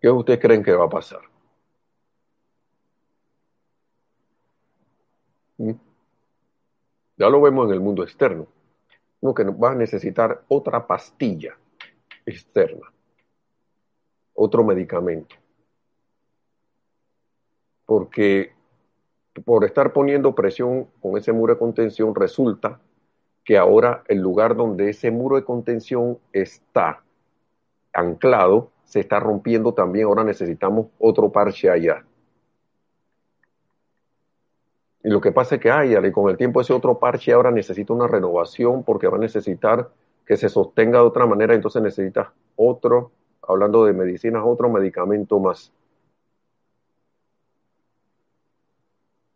¿Qué 0.00 0.10
ustedes 0.10 0.38
creen 0.38 0.62
que 0.62 0.72
va 0.72 0.84
a 0.84 0.90
pasar? 0.90 1.20
¿Mm? 5.58 5.72
Ya 7.16 7.28
lo 7.30 7.40
vemos 7.40 7.66
en 7.66 7.72
el 7.72 7.80
mundo 7.80 8.02
externo. 8.02 8.46
Uno 9.20 9.34
que 9.34 9.44
va 9.44 9.72
a 9.72 9.74
necesitar 9.74 10.44
otra 10.48 10.86
pastilla 10.86 11.56
externa, 12.26 12.92
otro 14.34 14.62
medicamento. 14.62 15.34
Porque 17.86 18.52
por 19.44 19.64
estar 19.64 19.92
poniendo 19.92 20.34
presión 20.34 20.88
con 21.00 21.16
ese 21.16 21.32
muro 21.32 21.54
de 21.54 21.58
contención, 21.58 22.14
resulta 22.14 22.80
que 23.44 23.56
ahora 23.56 24.02
el 24.08 24.18
lugar 24.18 24.56
donde 24.56 24.90
ese 24.90 25.10
muro 25.10 25.36
de 25.36 25.44
contención 25.44 26.18
está 26.32 27.02
anclado 27.92 28.70
se 28.86 29.00
está 29.00 29.18
rompiendo 29.20 29.74
también, 29.74 30.06
ahora 30.06 30.24
necesitamos 30.24 30.86
otro 30.98 31.30
parche 31.30 31.68
allá. 31.68 32.04
Y 35.02 35.10
lo 35.10 35.20
que 35.20 35.32
pasa 35.32 35.56
es 35.56 35.60
que 35.60 35.70
hay, 35.70 35.94
y 35.94 36.12
con 36.12 36.30
el 36.30 36.36
tiempo 36.36 36.60
ese 36.60 36.72
otro 36.72 36.98
parche 36.98 37.32
ahora 37.32 37.50
necesita 37.50 37.92
una 37.92 38.06
renovación 38.06 38.84
porque 38.84 39.08
va 39.08 39.16
a 39.16 39.20
necesitar 39.20 39.90
que 40.24 40.36
se 40.36 40.48
sostenga 40.48 40.98
de 40.98 41.04
otra 41.04 41.26
manera, 41.26 41.54
entonces 41.54 41.82
necesita 41.82 42.32
otro, 42.56 43.10
hablando 43.42 43.84
de 43.84 43.92
medicinas, 43.92 44.42
otro 44.44 44.68
medicamento 44.68 45.38
más. 45.38 45.72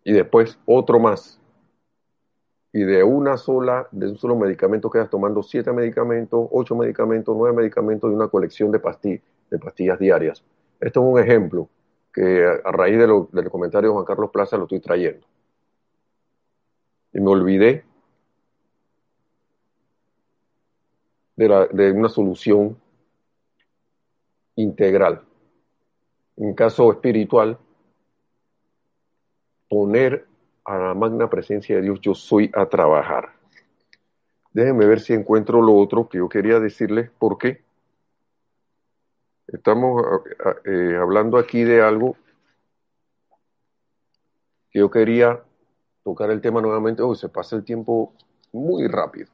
Y 0.04 0.12
después 0.12 0.58
otro 0.66 0.98
más 0.98 1.40
y 2.72 2.82
de 2.84 3.02
una 3.02 3.36
sola, 3.36 3.88
de 3.90 4.08
un 4.08 4.16
solo 4.16 4.36
medicamento 4.36 4.90
quedas 4.90 5.10
tomando 5.10 5.42
siete 5.42 5.72
medicamentos, 5.72 6.48
ocho 6.52 6.76
medicamentos, 6.76 7.34
nueve 7.36 7.56
medicamentos 7.56 8.10
y 8.10 8.14
una 8.14 8.28
colección 8.28 8.70
de, 8.70 8.78
pastillas, 8.78 9.22
de 9.50 9.58
pastillas 9.58 9.98
diarias. 9.98 10.44
Esto 10.78 11.00
es 11.00 11.12
un 11.12 11.18
ejemplo 11.18 11.68
que 12.12 12.44
a 12.44 12.72
raíz 12.72 12.98
de 12.98 13.06
lo, 13.06 13.28
del 13.32 13.50
comentario 13.50 13.90
de 13.90 13.94
Juan 13.94 14.04
Carlos 14.04 14.30
Plaza 14.30 14.56
lo 14.56 14.64
estoy 14.64 14.80
trayendo. 14.80 15.26
Y 17.12 17.20
me 17.20 17.28
olvidé 17.28 17.84
de, 21.34 21.48
la, 21.48 21.66
de 21.66 21.90
una 21.90 22.08
solución 22.08 22.76
integral. 24.54 25.22
En 26.36 26.54
caso 26.54 26.92
espiritual, 26.92 27.58
poner 29.70 30.26
a 30.64 30.76
la 30.76 30.94
magna 30.94 31.30
presencia 31.30 31.76
de 31.76 31.82
Dios, 31.82 32.00
yo 32.02 32.14
soy 32.14 32.50
a 32.54 32.66
trabajar. 32.66 33.30
Déjenme 34.52 34.84
ver 34.84 35.00
si 35.00 35.14
encuentro 35.14 35.62
lo 35.62 35.76
otro 35.76 36.08
que 36.08 36.18
yo 36.18 36.28
quería 36.28 36.58
decirles, 36.58 37.08
porque 37.18 37.62
estamos 39.46 40.02
eh, 40.64 40.98
hablando 41.00 41.38
aquí 41.38 41.62
de 41.62 41.80
algo 41.80 42.16
que 44.70 44.80
yo 44.80 44.90
quería 44.90 45.40
tocar 46.02 46.30
el 46.30 46.40
tema 46.40 46.60
nuevamente. 46.60 47.02
Hoy 47.02 47.16
se 47.16 47.28
pasa 47.28 47.54
el 47.54 47.64
tiempo 47.64 48.12
muy 48.52 48.88
rápido. 48.88 49.28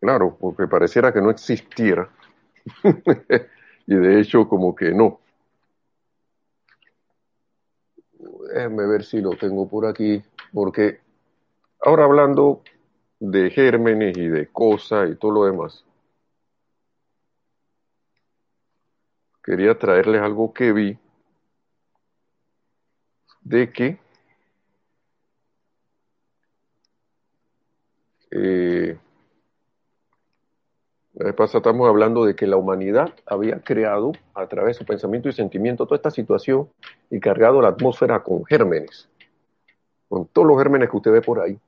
Claro, 0.00 0.36
porque 0.40 0.68
pareciera 0.68 1.12
que 1.12 1.20
no 1.20 1.30
existiera. 1.30 2.08
y 3.86 3.94
de 3.96 4.20
hecho, 4.20 4.48
como 4.48 4.74
que 4.74 4.92
no. 4.92 5.18
Déjenme 8.48 8.86
ver 8.86 9.04
si 9.04 9.20
lo 9.20 9.30
tengo 9.30 9.68
por 9.68 9.86
aquí, 9.86 10.22
porque 10.52 11.00
ahora 11.80 12.04
hablando 12.04 12.62
de 13.18 13.50
gérmenes 13.50 14.16
y 14.16 14.28
de 14.28 14.48
cosas 14.48 15.10
y 15.10 15.16
todo 15.16 15.30
lo 15.32 15.44
demás, 15.44 15.84
quería 19.42 19.78
traerles 19.78 20.20
algo 20.20 20.52
que 20.52 20.72
vi 20.72 20.98
de 23.42 23.72
que 23.72 23.98
eh, 28.32 28.98
la 31.16 31.30
estamos 31.30 31.88
hablando 31.88 32.26
de 32.26 32.36
que 32.36 32.46
la 32.46 32.58
humanidad 32.58 33.14
había 33.24 33.60
creado 33.60 34.12
a 34.34 34.46
través 34.48 34.76
de 34.76 34.80
su 34.80 34.84
pensamiento 34.84 35.30
y 35.30 35.32
sentimiento 35.32 35.86
toda 35.86 35.96
esta 35.96 36.10
situación 36.10 36.68
y 37.10 37.20
cargado 37.20 37.62
la 37.62 37.68
atmósfera 37.68 38.22
con 38.22 38.44
gérmenes, 38.44 39.08
con 40.10 40.26
todos 40.26 40.46
los 40.46 40.58
gérmenes 40.58 40.90
que 40.90 40.96
usted 40.96 41.12
ve 41.12 41.22
por 41.22 41.40
ahí, 41.40 41.58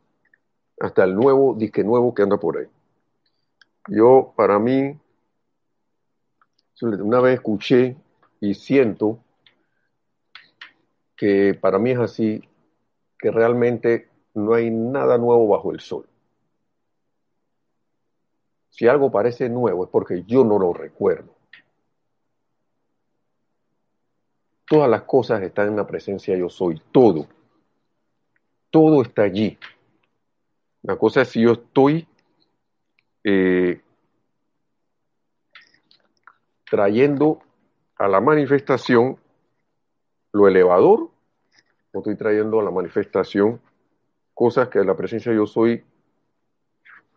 hasta 0.78 1.04
el 1.04 1.14
nuevo 1.14 1.54
disque 1.54 1.82
nuevo 1.82 2.14
que 2.14 2.22
anda 2.22 2.36
por 2.36 2.58
ahí. 2.58 2.66
Yo, 3.88 4.34
para 4.36 4.58
mí, 4.58 4.98
una 6.82 7.20
vez 7.20 7.36
escuché 7.36 7.96
y 8.40 8.52
siento 8.52 9.18
que 11.16 11.58
para 11.58 11.78
mí 11.78 11.92
es 11.92 11.98
así, 11.98 12.44
que 13.18 13.30
realmente 13.30 14.08
no 14.34 14.52
hay 14.52 14.70
nada 14.70 15.16
nuevo 15.16 15.48
bajo 15.48 15.72
el 15.72 15.80
sol. 15.80 16.06
Si 18.78 18.86
algo 18.86 19.10
parece 19.10 19.48
nuevo 19.48 19.82
es 19.82 19.90
porque 19.90 20.22
yo 20.22 20.44
no 20.44 20.56
lo 20.56 20.72
recuerdo. 20.72 21.34
Todas 24.68 24.88
las 24.88 25.02
cosas 25.02 25.42
están 25.42 25.70
en 25.70 25.76
la 25.76 25.84
presencia 25.84 26.36
yo 26.36 26.48
soy, 26.48 26.80
todo. 26.92 27.26
Todo 28.70 29.02
está 29.02 29.22
allí. 29.22 29.58
La 30.82 30.94
cosa 30.94 31.22
es 31.22 31.30
si 31.30 31.42
yo 31.42 31.54
estoy 31.54 32.06
eh, 33.24 33.80
trayendo 36.70 37.40
a 37.96 38.06
la 38.06 38.20
manifestación 38.20 39.18
lo 40.30 40.46
elevador 40.46 41.10
o 41.90 41.98
estoy 41.98 42.14
trayendo 42.14 42.60
a 42.60 42.62
la 42.62 42.70
manifestación 42.70 43.60
cosas 44.34 44.68
que 44.68 44.84
la 44.84 44.94
presencia 44.94 45.32
yo 45.32 45.46
soy 45.46 45.84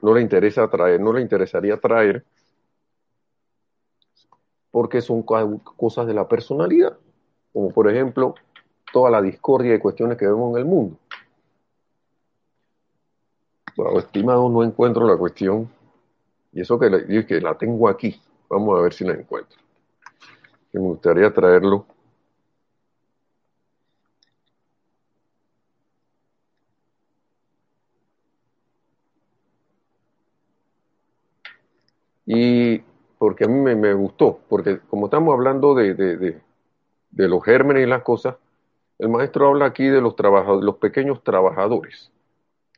no 0.02 0.14
le 0.14 0.22
interesa 0.22 0.68
traer, 0.70 1.00
no 1.00 1.14
le 1.14 1.22
interesaría 1.22 1.80
traer, 1.80 2.24
porque 4.72 5.02
son 5.02 5.24
cosas 5.24 6.08
de 6.08 6.14
la 6.14 6.28
personalidad, 6.28 6.98
como 7.54 7.70
por 7.72 7.90
ejemplo 7.90 8.36
toda 8.94 9.12
la 9.12 9.22
discordia 9.22 9.76
y 9.76 9.80
cuestiones 9.80 10.18
que 10.18 10.26
vemos 10.26 10.54
en 10.54 10.60
el 10.60 10.66
mundo. 10.66 10.98
Bueno, 13.76 14.00
estimado, 14.00 14.50
no 14.50 14.64
encuentro 14.64 15.08
la 15.08 15.18
cuestión, 15.18 15.70
y 16.52 16.62
eso 16.62 16.78
que, 16.80 17.26
que 17.26 17.42
la 17.42 17.58
tengo 17.58 17.88
aquí, 17.88 18.20
vamos 18.50 18.78
a 18.78 18.82
ver 18.82 18.94
si 18.94 19.06
la 19.06 19.14
encuentro. 19.14 19.58
Me 20.74 20.80
gustaría 20.80 21.34
traerlo 21.34 21.86
Y 32.34 32.82
porque 33.22 33.44
a 33.44 33.48
mí 33.48 33.76
me, 33.76 33.94
gustó, 33.94 34.40
porque 34.50 34.80
como 34.90 35.06
estamos 35.06 35.32
hablando 35.32 35.76
de, 35.76 35.94
de, 35.94 36.42
los 37.28 37.44
gérmenes 37.44 37.84
y 37.84 37.86
las 37.86 38.02
cosas, 38.02 38.38
el 38.98 39.10
maestro 39.10 39.48
habla 39.48 39.66
aquí 39.66 39.86
de 39.86 40.02
los, 40.02 40.16
trabajadores, 40.16 40.66
los 40.66 40.78
pequeños 40.78 41.24
trabajadores 41.24 42.12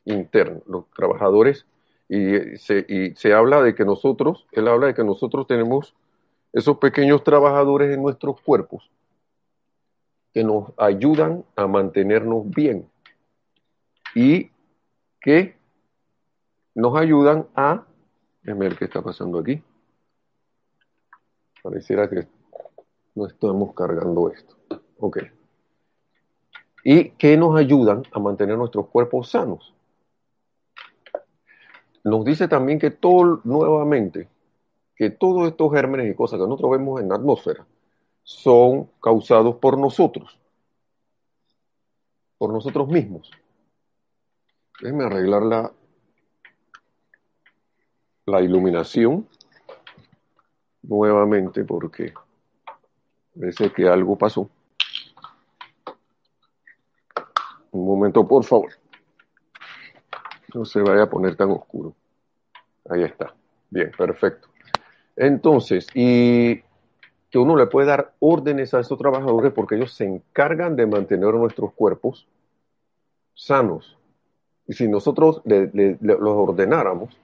internos, 0.04 0.62
los 0.66 0.84
trabajadores, 0.90 1.64
y 2.10 2.58
se, 2.58 2.84
y 2.86 3.14
se 3.14 3.32
habla 3.32 3.62
de 3.62 3.74
que 3.74 3.86
nosotros, 3.86 4.46
él 4.52 4.68
habla 4.68 4.88
de 4.88 4.94
que 4.94 5.02
nosotros 5.02 5.46
tenemos 5.46 5.94
esos 6.52 6.76
pequeños 6.76 7.24
trabajadores 7.24 7.94
en 7.94 8.02
nuestros 8.02 8.38
cuerpos 8.42 8.90
que 10.34 10.44
nos 10.44 10.72
ayudan 10.76 11.46
a 11.56 11.66
mantenernos 11.66 12.50
bien 12.50 12.86
y 14.14 14.50
que 15.22 15.56
nos 16.74 16.94
ayudan 17.00 17.46
a 17.54 17.86
Déjenme 18.42 18.68
ver 18.68 18.76
qué 18.76 18.84
está 18.84 19.00
pasando 19.00 19.38
aquí. 19.38 19.62
Pareciera 21.64 22.10
que 22.10 22.28
no 23.14 23.26
estamos 23.26 23.72
cargando 23.72 24.30
esto. 24.30 24.54
Ok. 24.98 25.16
Y 26.84 27.08
que 27.12 27.38
nos 27.38 27.56
ayudan 27.56 28.02
a 28.12 28.18
mantener 28.18 28.58
nuestros 28.58 28.88
cuerpos 28.88 29.30
sanos. 29.30 29.74
Nos 32.04 32.22
dice 32.22 32.48
también 32.48 32.78
que 32.78 32.90
todo, 32.90 33.40
nuevamente, 33.44 34.28
que 34.94 35.08
todos 35.08 35.48
estos 35.48 35.72
gérmenes 35.72 36.12
y 36.12 36.14
cosas 36.14 36.38
que 36.38 36.46
nosotros 36.46 36.72
vemos 36.72 37.00
en 37.00 37.08
la 37.08 37.14
atmósfera 37.14 37.66
son 38.22 38.90
causados 39.02 39.56
por 39.56 39.78
nosotros, 39.78 40.38
por 42.36 42.52
nosotros 42.52 42.88
mismos. 42.88 43.30
Déjenme 44.82 45.04
arreglar 45.04 45.42
la, 45.44 45.72
la 48.26 48.42
iluminación 48.42 49.26
nuevamente 50.88 51.64
porque 51.64 52.12
parece 53.38 53.72
que 53.72 53.88
algo 53.88 54.16
pasó. 54.16 54.48
Un 57.72 57.86
momento, 57.86 58.26
por 58.26 58.44
favor. 58.44 58.70
No 60.54 60.64
se 60.64 60.80
vaya 60.80 61.02
a 61.02 61.10
poner 61.10 61.36
tan 61.36 61.50
oscuro. 61.50 61.94
Ahí 62.88 63.02
está. 63.02 63.34
Bien, 63.70 63.90
perfecto. 63.96 64.48
Entonces, 65.16 65.88
y 65.94 66.62
que 67.30 67.38
uno 67.38 67.56
le 67.56 67.66
puede 67.66 67.88
dar 67.88 68.14
órdenes 68.20 68.74
a 68.74 68.80
estos 68.80 68.98
trabajadores 68.98 69.52
porque 69.52 69.74
ellos 69.74 69.92
se 69.92 70.04
encargan 70.04 70.76
de 70.76 70.86
mantener 70.86 71.34
nuestros 71.34 71.72
cuerpos 71.72 72.28
sanos. 73.34 73.98
Y 74.68 74.74
si 74.74 74.86
nosotros 74.86 75.42
los 75.44 76.20
ordenáramos, 76.22 77.18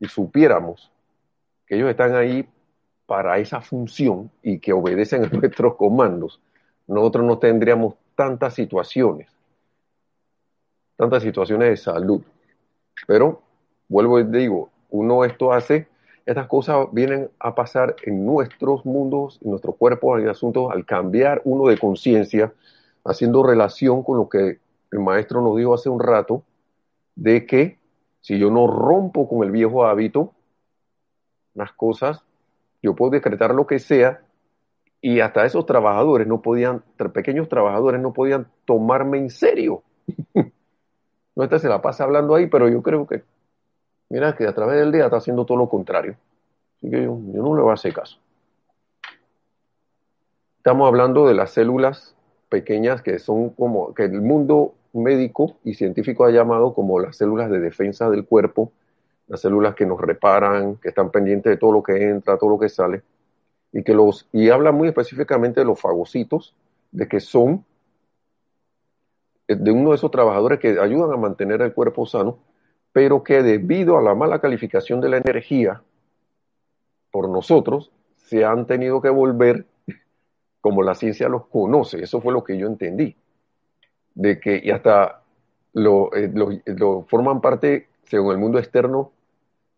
y 0.00 0.08
supiéramos 0.08 0.90
que 1.66 1.76
ellos 1.76 1.90
están 1.90 2.16
ahí 2.16 2.48
para 3.10 3.38
esa 3.38 3.60
función 3.60 4.30
y 4.40 4.60
que 4.60 4.72
obedecen 4.72 5.24
a 5.24 5.28
nuestros 5.30 5.74
comandos, 5.74 6.40
nosotros 6.86 7.24
no 7.24 7.38
tendríamos 7.38 7.96
tantas 8.14 8.54
situaciones, 8.54 9.28
tantas 10.94 11.24
situaciones 11.24 11.70
de 11.70 11.76
salud. 11.76 12.22
Pero, 13.08 13.42
vuelvo 13.88 14.20
y 14.20 14.24
digo, 14.26 14.70
uno 14.90 15.24
esto 15.24 15.52
hace, 15.52 15.88
estas 16.24 16.46
cosas 16.46 16.86
vienen 16.92 17.28
a 17.40 17.52
pasar 17.52 17.96
en 18.04 18.24
nuestros 18.24 18.86
mundos, 18.86 19.40
en 19.42 19.50
nuestros 19.50 19.74
cuerpos, 19.74 20.20
en 20.20 20.28
asuntos, 20.28 20.70
al 20.70 20.86
cambiar 20.86 21.42
uno 21.42 21.68
de 21.68 21.78
conciencia, 21.78 22.52
haciendo 23.04 23.42
relación 23.42 24.04
con 24.04 24.18
lo 24.18 24.28
que 24.28 24.60
el 24.92 24.98
maestro 25.00 25.42
nos 25.42 25.56
dijo 25.56 25.74
hace 25.74 25.88
un 25.88 25.98
rato, 25.98 26.44
de 27.16 27.44
que 27.44 27.80
si 28.20 28.38
yo 28.38 28.52
no 28.52 28.68
rompo 28.68 29.28
con 29.28 29.42
el 29.42 29.50
viejo 29.50 29.84
hábito, 29.84 30.32
las 31.54 31.72
cosas, 31.72 32.22
yo 32.82 32.94
puedo 32.94 33.12
decretar 33.12 33.54
lo 33.54 33.66
que 33.66 33.78
sea 33.78 34.22
y 35.00 35.20
hasta 35.20 35.44
esos 35.44 35.66
trabajadores 35.66 36.26
no 36.26 36.42
podían, 36.42 36.82
pequeños 37.12 37.48
trabajadores 37.48 38.00
no 38.00 38.12
podían 38.12 38.46
tomarme 38.64 39.18
en 39.18 39.30
serio. 39.30 39.82
no 40.34 41.44
esta 41.44 41.58
se 41.58 41.68
la 41.68 41.80
pasa 41.80 42.04
hablando 42.04 42.34
ahí, 42.34 42.46
pero 42.46 42.68
yo 42.68 42.82
creo 42.82 43.06
que, 43.06 43.22
mira, 44.08 44.36
que 44.36 44.46
a 44.46 44.54
través 44.54 44.78
del 44.78 44.92
día 44.92 45.04
está 45.04 45.16
haciendo 45.16 45.46
todo 45.46 45.58
lo 45.58 45.68
contrario. 45.68 46.16
Así 46.76 46.90
que 46.90 47.02
yo, 47.02 47.18
yo 47.32 47.42
no 47.42 47.56
le 47.56 47.62
voy 47.62 47.70
a 47.70 47.74
hacer 47.74 47.94
caso. 47.94 48.18
Estamos 50.58 50.86
hablando 50.86 51.26
de 51.26 51.34
las 51.34 51.52
células 51.52 52.14
pequeñas 52.50 53.00
que 53.00 53.18
son 53.18 53.50
como, 53.50 53.94
que 53.94 54.04
el 54.04 54.20
mundo 54.20 54.74
médico 54.92 55.56
y 55.64 55.74
científico 55.74 56.24
ha 56.24 56.30
llamado 56.30 56.74
como 56.74 57.00
las 57.00 57.16
células 57.16 57.50
de 57.50 57.60
defensa 57.60 58.10
del 58.10 58.26
cuerpo, 58.26 58.72
las 59.30 59.40
células 59.40 59.76
que 59.76 59.86
nos 59.86 60.00
reparan, 60.00 60.76
que 60.76 60.88
están 60.88 61.10
pendientes 61.10 61.50
de 61.50 61.56
todo 61.56 61.70
lo 61.70 61.82
que 61.82 62.10
entra, 62.10 62.36
todo 62.36 62.50
lo 62.50 62.58
que 62.58 62.68
sale, 62.68 63.02
y 63.72 63.84
que 63.84 63.94
los, 63.94 64.28
y 64.32 64.50
habla 64.50 64.72
muy 64.72 64.88
específicamente 64.88 65.60
de 65.60 65.66
los 65.66 65.80
fagocitos, 65.80 66.54
de 66.90 67.06
que 67.06 67.20
son 67.20 67.64
eh, 69.46 69.54
de 69.54 69.70
uno 69.70 69.90
de 69.90 69.96
esos 69.96 70.10
trabajadores 70.10 70.58
que 70.58 70.80
ayudan 70.80 71.12
a 71.12 71.16
mantener 71.16 71.62
el 71.62 71.72
cuerpo 71.72 72.06
sano, 72.06 72.38
pero 72.92 73.22
que 73.22 73.42
debido 73.44 73.96
a 73.96 74.02
la 74.02 74.16
mala 74.16 74.40
calificación 74.40 75.00
de 75.00 75.10
la 75.10 75.18
energía 75.18 75.80
por 77.12 77.28
nosotros, 77.28 77.92
se 78.16 78.44
han 78.44 78.66
tenido 78.66 79.00
que 79.00 79.10
volver 79.10 79.64
como 80.60 80.82
la 80.82 80.96
ciencia 80.96 81.28
los 81.28 81.46
conoce. 81.46 82.02
Eso 82.02 82.20
fue 82.20 82.32
lo 82.32 82.42
que 82.42 82.58
yo 82.58 82.66
entendí 82.66 83.16
de 84.16 84.40
que 84.40 84.60
y 84.62 84.72
hasta 84.72 85.22
lo, 85.72 86.12
eh, 86.14 86.30
lo, 86.66 87.02
forman 87.08 87.40
parte, 87.40 87.88
según 88.04 88.32
el 88.32 88.38
mundo 88.38 88.58
externo, 88.58 89.12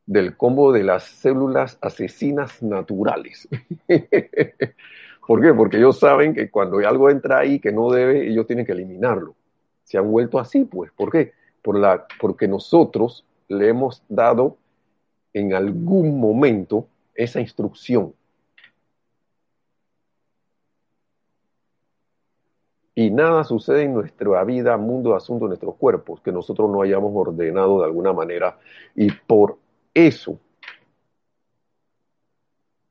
del 0.06 0.36
combo 0.36 0.72
de 0.72 0.82
las 0.82 1.04
células 1.04 1.78
asesinas 1.80 2.62
naturales. 2.62 3.48
¿Por 5.26 5.40
qué? 5.40 5.54
Porque 5.54 5.76
ellos 5.76 5.98
saben 5.98 6.34
que 6.34 6.50
cuando 6.50 6.78
algo 6.78 7.08
entra 7.08 7.38
ahí 7.38 7.60
que 7.60 7.72
no 7.72 7.90
debe, 7.90 8.28
ellos 8.28 8.46
tienen 8.46 8.66
que 8.66 8.72
eliminarlo. 8.72 9.34
Se 9.84 9.98
han 9.98 10.10
vuelto 10.10 10.38
así, 10.38 10.64
pues. 10.64 10.90
¿Por 10.92 11.10
qué? 11.10 11.32
Por 11.62 11.78
la, 11.78 12.06
porque 12.20 12.48
nosotros 12.48 13.24
le 13.48 13.68
hemos 13.68 14.02
dado 14.08 14.56
en 15.32 15.54
algún 15.54 16.18
momento 16.18 16.86
esa 17.14 17.40
instrucción. 17.40 18.14
Y 22.94 23.10
nada 23.10 23.44
sucede 23.44 23.84
en 23.84 23.94
nuestra 23.94 24.44
vida, 24.44 24.76
mundo, 24.76 25.14
asunto, 25.14 25.46
nuestros 25.46 25.76
cuerpos, 25.76 26.20
que 26.20 26.30
nosotros 26.30 26.68
no 26.68 26.82
hayamos 26.82 27.10
ordenado 27.14 27.78
de 27.78 27.86
alguna 27.86 28.12
manera 28.12 28.58
y 28.94 29.10
por 29.10 29.61
eso 29.94 30.38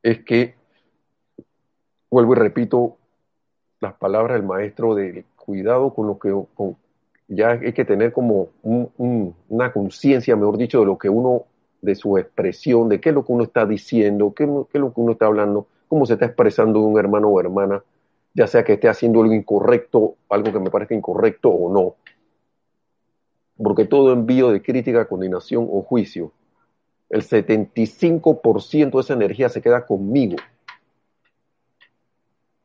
es 0.03 0.23
que, 0.23 0.55
vuelvo 2.09 2.33
y 2.33 2.37
repito 2.37 2.97
las 3.79 3.93
palabras 3.93 4.37
del 4.37 4.47
maestro 4.47 4.95
de 4.95 5.25
cuidado 5.35 5.93
con 5.93 6.07
lo 6.07 6.19
que 6.19 6.31
con, 6.53 6.77
ya 7.27 7.51
hay 7.51 7.73
que 7.73 7.85
tener 7.85 8.11
como 8.11 8.49
una 8.61 9.71
conciencia, 9.71 10.35
mejor 10.35 10.57
dicho, 10.57 10.79
de 10.81 10.85
lo 10.85 10.97
que 10.97 11.09
uno, 11.09 11.45
de 11.81 11.95
su 11.95 12.17
expresión, 12.17 12.89
de 12.89 12.99
qué 12.99 13.09
es 13.09 13.15
lo 13.15 13.25
que 13.25 13.31
uno 13.31 13.43
está 13.43 13.65
diciendo, 13.65 14.33
qué, 14.35 14.45
qué 14.45 14.77
es 14.77 14.81
lo 14.81 14.93
que 14.93 15.01
uno 15.01 15.13
está 15.13 15.27
hablando, 15.27 15.67
cómo 15.87 16.05
se 16.05 16.13
está 16.13 16.25
expresando 16.25 16.81
un 16.81 16.99
hermano 16.99 17.29
o 17.29 17.39
hermana, 17.39 17.83
ya 18.33 18.47
sea 18.47 18.63
que 18.63 18.73
esté 18.73 18.89
haciendo 18.89 19.21
algo 19.21 19.33
incorrecto, 19.33 20.15
algo 20.29 20.51
que 20.51 20.59
me 20.59 20.69
parezca 20.69 20.93
incorrecto 20.93 21.49
o 21.49 21.73
no. 21.73 21.95
Porque 23.57 23.85
todo 23.85 24.13
envío 24.13 24.51
de 24.51 24.61
crítica, 24.61 25.07
condenación 25.07 25.67
o 25.69 25.81
juicio, 25.81 26.31
el 27.11 27.23
75% 27.23 28.91
de 28.91 29.01
esa 29.01 29.13
energía 29.13 29.49
se 29.49 29.61
queda 29.61 29.85
conmigo. 29.85 30.37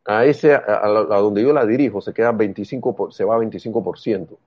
A 0.04 0.24
ese, 0.24 0.54
a, 0.54 0.86
donde 0.88 1.42
yo 1.42 1.52
la 1.52 1.66
dirijo, 1.66 2.00
se 2.00 2.14
queda 2.14 2.30
25, 2.30 3.10
se 3.10 3.24
va 3.24 3.34
a 3.34 3.38
25%. 3.38 4.38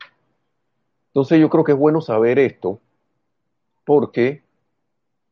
Entonces 1.08 1.40
yo 1.40 1.50
creo 1.50 1.66
que 1.66 1.74
es 1.74 1.78
bueno 1.78 2.00
saber 2.00 2.40
esto, 2.40 2.80
porque 3.84 4.42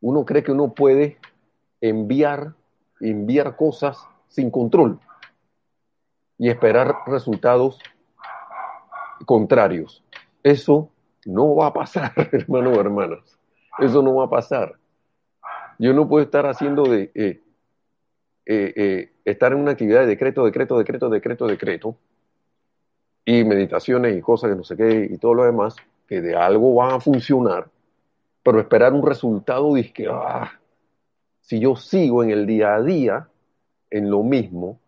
uno 0.01 0.25
cree 0.25 0.43
que 0.43 0.51
uno 0.51 0.73
puede 0.73 1.17
enviar, 1.79 2.53
enviar 2.99 3.55
cosas 3.55 3.97
sin 4.27 4.51
control 4.51 4.99
y 6.37 6.49
esperar 6.49 6.93
resultados 7.07 7.79
contrarios. 9.25 10.03
Eso 10.43 10.89
no 11.25 11.55
va 11.55 11.67
a 11.67 11.73
pasar, 11.73 12.11
hermanos 12.33 12.77
o 12.77 12.81
hermanas. 12.81 13.37
Eso 13.79 14.01
no 14.01 14.15
va 14.15 14.25
a 14.25 14.29
pasar. 14.29 14.75
Yo 15.79 15.93
no 15.93 16.07
puedo 16.07 16.23
estar 16.23 16.45
haciendo 16.45 16.83
de 16.83 17.11
eh, 17.13 17.41
eh, 18.45 18.73
eh, 18.75 19.11
estar 19.25 19.51
en 19.51 19.59
una 19.59 19.71
actividad 19.71 20.01
de 20.01 20.07
decreto, 20.07 20.45
decreto, 20.45 20.77
decreto, 20.77 21.09
decreto, 21.09 21.47
decreto, 21.47 21.97
y 23.25 23.43
meditaciones 23.43 24.17
y 24.17 24.21
cosas 24.21 24.49
que 24.51 24.55
no 24.55 24.63
sé 24.63 24.77
qué 24.77 25.09
y 25.11 25.17
todo 25.17 25.33
lo 25.33 25.43
demás, 25.43 25.75
que 26.07 26.21
de 26.21 26.35
algo 26.35 26.73
van 26.75 26.93
a 26.93 26.99
funcionar, 26.99 27.67
pero 28.41 28.59
esperar 28.59 28.93
un 28.93 29.05
resultado 29.05 29.73
de 29.73 29.91
que, 29.91 30.07
ah, 30.09 30.59
si 31.41 31.59
yo 31.59 31.75
sigo 31.75 32.23
en 32.23 32.31
el 32.31 32.47
día 32.47 32.75
a 32.75 32.81
día, 32.81 33.27
en 33.89 34.09
lo 34.09 34.23
mismo, 34.23 34.79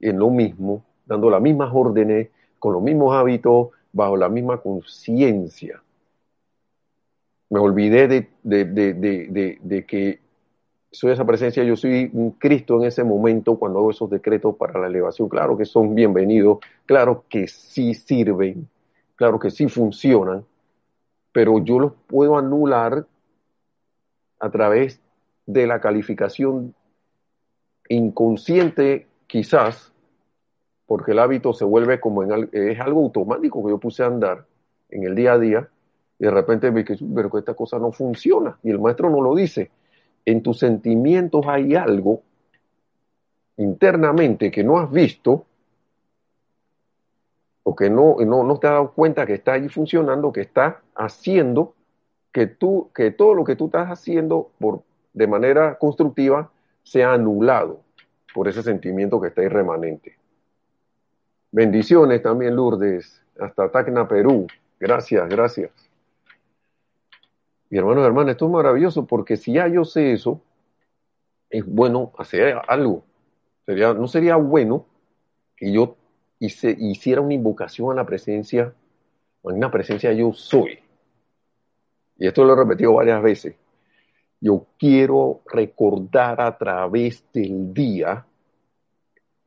en 0.00 0.18
lo 0.18 0.30
mismo, 0.30 0.84
dando 1.04 1.28
las 1.28 1.42
mismas 1.42 1.70
órdenes, 1.72 2.30
con 2.58 2.72
los 2.72 2.82
mismos 2.82 3.14
hábitos, 3.14 3.68
bajo 3.92 4.16
la 4.16 4.30
misma 4.30 4.60
conciencia. 4.60 5.82
Me 7.48 7.60
olvidé 7.60 8.08
de, 8.08 9.84
que 9.86 10.20
soy 10.90 11.12
esa 11.12 11.24
presencia, 11.24 11.62
yo 11.62 11.76
soy 11.76 12.10
un 12.12 12.32
Cristo 12.32 12.76
en 12.80 12.86
ese 12.86 13.04
momento 13.04 13.58
cuando 13.58 13.78
hago 13.78 13.90
esos 13.90 14.10
decretos 14.10 14.56
para 14.56 14.80
la 14.80 14.88
elevación. 14.88 15.28
Claro 15.28 15.56
que 15.56 15.64
son 15.64 15.94
bienvenidos, 15.94 16.58
claro 16.86 17.24
que 17.28 17.46
sí 17.46 17.94
sirven, 17.94 18.68
claro 19.14 19.38
que 19.38 19.50
sí 19.50 19.68
funcionan, 19.68 20.44
pero 21.32 21.58
yo 21.62 21.78
los 21.78 21.92
puedo 22.06 22.36
anular 22.36 23.06
a 24.40 24.50
través 24.50 25.00
de 25.46 25.66
la 25.66 25.80
calificación 25.80 26.74
inconsciente 27.88 29.06
quizás, 29.26 29.92
porque 30.86 31.12
el 31.12 31.18
hábito 31.18 31.52
se 31.52 31.64
vuelve 31.64 32.00
como 32.00 32.22
en 32.22 32.48
es 32.52 32.80
algo 32.80 33.00
automático 33.00 33.64
que 33.64 33.70
yo 33.70 33.78
puse 33.78 34.02
a 34.02 34.06
andar 34.06 34.46
en 34.88 35.04
el 35.04 35.14
día 35.14 35.34
a 35.34 35.38
día, 35.38 35.68
y 36.18 36.24
de 36.24 36.30
repente 36.30 36.70
me 36.70 36.84
que 36.84 36.94
esta 37.38 37.54
cosa 37.54 37.78
no 37.78 37.92
funciona, 37.92 38.58
y 38.62 38.70
el 38.70 38.78
maestro 38.78 39.10
no 39.10 39.20
lo 39.20 39.34
dice. 39.34 39.70
En 40.24 40.42
tus 40.42 40.58
sentimientos 40.58 41.44
hay 41.46 41.74
algo 41.74 42.22
internamente 43.56 44.50
que 44.50 44.64
no 44.64 44.78
has 44.78 44.90
visto, 44.90 45.46
o 47.62 47.74
que 47.74 47.90
no, 47.90 48.16
no, 48.24 48.44
no 48.44 48.58
te 48.58 48.68
has 48.68 48.74
dado 48.74 48.92
cuenta 48.92 49.26
que 49.26 49.34
está 49.34 49.54
ahí 49.54 49.68
funcionando, 49.68 50.32
que 50.32 50.42
está 50.42 50.82
haciendo 50.94 51.74
que, 52.32 52.46
tú, 52.46 52.90
que 52.94 53.10
todo 53.10 53.34
lo 53.34 53.44
que 53.44 53.56
tú 53.56 53.66
estás 53.66 53.88
haciendo 53.88 54.50
por, 54.58 54.82
de 55.12 55.26
manera 55.26 55.76
constructiva 55.78 56.50
sea 56.82 57.12
anulado 57.12 57.80
por 58.32 58.46
ese 58.46 58.62
sentimiento 58.62 59.20
que 59.20 59.28
está 59.28 59.40
ahí 59.40 59.48
remanente. 59.48 60.16
Bendiciones 61.50 62.22
también, 62.22 62.54
Lourdes, 62.54 63.22
hasta 63.40 63.70
Tacna, 63.70 64.06
Perú. 64.06 64.46
Gracias, 64.78 65.28
gracias. 65.28 65.85
Mi 67.68 67.78
hermano 67.78 68.02
y 68.02 68.04
hermana, 68.04 68.30
esto 68.32 68.46
es 68.46 68.52
maravilloso 68.52 69.06
porque 69.06 69.36
si 69.36 69.54
ya 69.54 69.66
yo 69.68 69.84
sé 69.84 70.12
eso, 70.12 70.40
es 71.50 71.64
bueno 71.66 72.12
hacer 72.18 72.60
algo. 72.68 73.04
Sería, 73.64 73.92
no 73.94 74.06
sería 74.06 74.36
bueno 74.36 74.86
que 75.56 75.72
yo 75.72 75.96
hice, 76.38 76.76
hiciera 76.78 77.20
una 77.20 77.34
invocación 77.34 77.90
a 77.90 77.94
la 77.94 78.06
presencia, 78.06 78.72
a 79.44 79.48
una 79.48 79.70
presencia 79.70 80.12
yo 80.12 80.32
soy. 80.32 80.78
Y 82.18 82.26
esto 82.26 82.44
lo 82.44 82.52
he 82.52 82.56
repetido 82.56 82.94
varias 82.94 83.22
veces. 83.22 83.56
Yo 84.40 84.66
quiero 84.78 85.40
recordar 85.46 86.40
a 86.40 86.56
través 86.56 87.24
del 87.32 87.72
día 87.72 88.26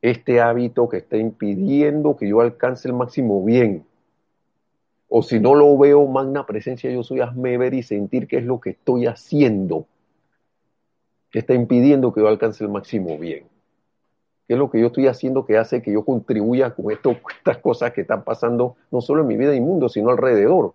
este 0.01 0.39
hábito 0.41 0.88
que 0.88 0.97
está 0.97 1.17
impidiendo 1.17 2.15
que 2.15 2.28
yo 2.28 2.41
alcance 2.41 2.88
el 2.88 2.93
máximo 2.93 3.43
bien. 3.43 3.86
O 5.10 5.24
si 5.24 5.39
no 5.39 5.55
lo 5.55 5.78
veo, 5.78 6.05
magna 6.07 6.45
presencia, 6.45 6.89
yo 6.91 7.03
soy, 7.03 7.20
hazme 7.20 7.57
ver 7.57 7.74
y 7.74 7.84
sentir 7.84 8.28
qué 8.28 8.38
es 8.38 8.45
lo 8.45 8.60
que 8.60 8.72
estoy 8.72 9.07
haciendo 9.07 9.88
que 11.32 11.39
está 11.39 11.53
impidiendo 11.53 12.14
que 12.14 12.22
yo 12.22 12.28
alcance 12.28 12.64
el 12.64 12.70
máximo 12.70 13.18
bien. 13.18 13.45
¿Qué 14.47 14.53
es 14.53 14.60
lo 14.60 14.70
que 14.70 14.80
yo 14.80 14.88
estoy 14.88 15.07
haciendo 15.07 15.45
que 15.45 15.57
hace 15.57 15.82
que 15.82 15.91
yo 15.91 16.03
contribuya 16.03 16.72
con 16.72 16.91
esto, 16.91 17.18
estas 17.38 17.57
cosas 17.60 17.91
que 17.93 18.01
están 18.01 18.24
pasando 18.24 18.78
no 18.89 19.01
solo 19.01 19.22
en 19.22 19.28
mi 19.28 19.38
vida 19.38 19.53
y 19.53 19.62
mundo, 19.62 19.89
sino 19.89 20.10
alrededor? 20.10 20.74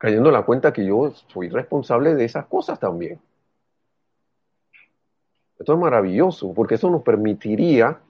cayendo 0.00 0.30
en 0.30 0.32
la 0.32 0.46
cuenta 0.46 0.72
que 0.72 0.86
yo 0.86 1.12
soy 1.28 1.50
responsable 1.50 2.14
de 2.14 2.24
esas 2.24 2.46
cosas 2.46 2.80
también. 2.80 3.20
Esto 5.58 5.74
es 5.74 5.78
maravilloso, 5.78 6.54
porque 6.54 6.76
eso 6.76 6.88
nos 6.88 7.02
permitiría 7.02 8.00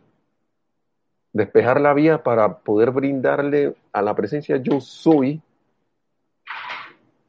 despejar 1.33 1.81
la 1.81 1.95
vía 1.95 2.23
para 2.23 2.59
poder 2.59 2.91
brindarle 2.91 3.75
a 3.93 4.03
la 4.03 4.15
presencia 4.15 4.57
yo 4.57 4.81
soy 4.81 5.41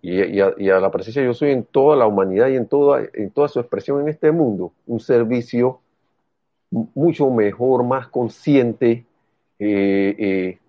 y, 0.02 0.40
a, 0.40 0.80
la 0.80 0.90
presencia 0.90 1.24
yo 1.24 1.34
soy 1.34 1.52
en 1.52 1.64
toda 1.64 1.96
la 1.96 2.08
humanidad 2.08 2.48
y 2.48 2.56
en 2.56 2.68
toda, 2.68 3.04
en 3.14 3.30
toda 3.30 3.48
su 3.48 3.60
expresión 3.60 4.02
en 4.02 4.10
este 4.10 4.32
mundo, 4.32 4.74
un 4.88 5.00
servicio 5.00 5.80
mucho 6.72 7.30
mejor, 7.30 7.84
más 7.84 8.08
consciente 8.08 9.06
eh, 9.60 10.16
eh, 10.18 10.60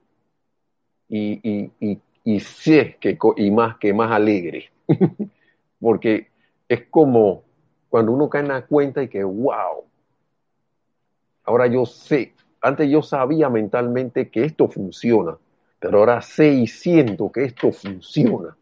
y, 1.09 1.71
y, 1.81 2.01
y 2.25 2.41
sé 2.41 2.97
que 3.01 3.19
y 3.37 3.51
más 3.51 3.79
que 3.79 3.93
más 3.95 4.11
alegre. 4.13 4.71
Porque 5.81 6.29
es 6.69 6.87
como 6.89 7.43
cuando 7.89 8.13
uno 8.13 8.29
cae 8.29 8.43
en 8.43 8.49
la 8.49 8.67
cuenta 8.67 9.03
y 9.03 9.09
que, 9.09 9.25
wow, 9.25 9.85
ahora 11.45 11.67
yo 11.67 11.85
sé, 11.85 12.35
antes 12.63 12.89
yo 12.89 13.03
sabía 13.03 13.49
mentalmente 13.49 14.31
que 14.31 14.45
esto 14.45 14.69
funciona, 14.69 15.37
pero 15.79 15.99
ahora 15.99 16.23
sé 16.23 16.49
y 16.49 16.67
siento 16.67 17.31
que 17.31 17.45
esto 17.45 17.73
funciona. 17.73 18.57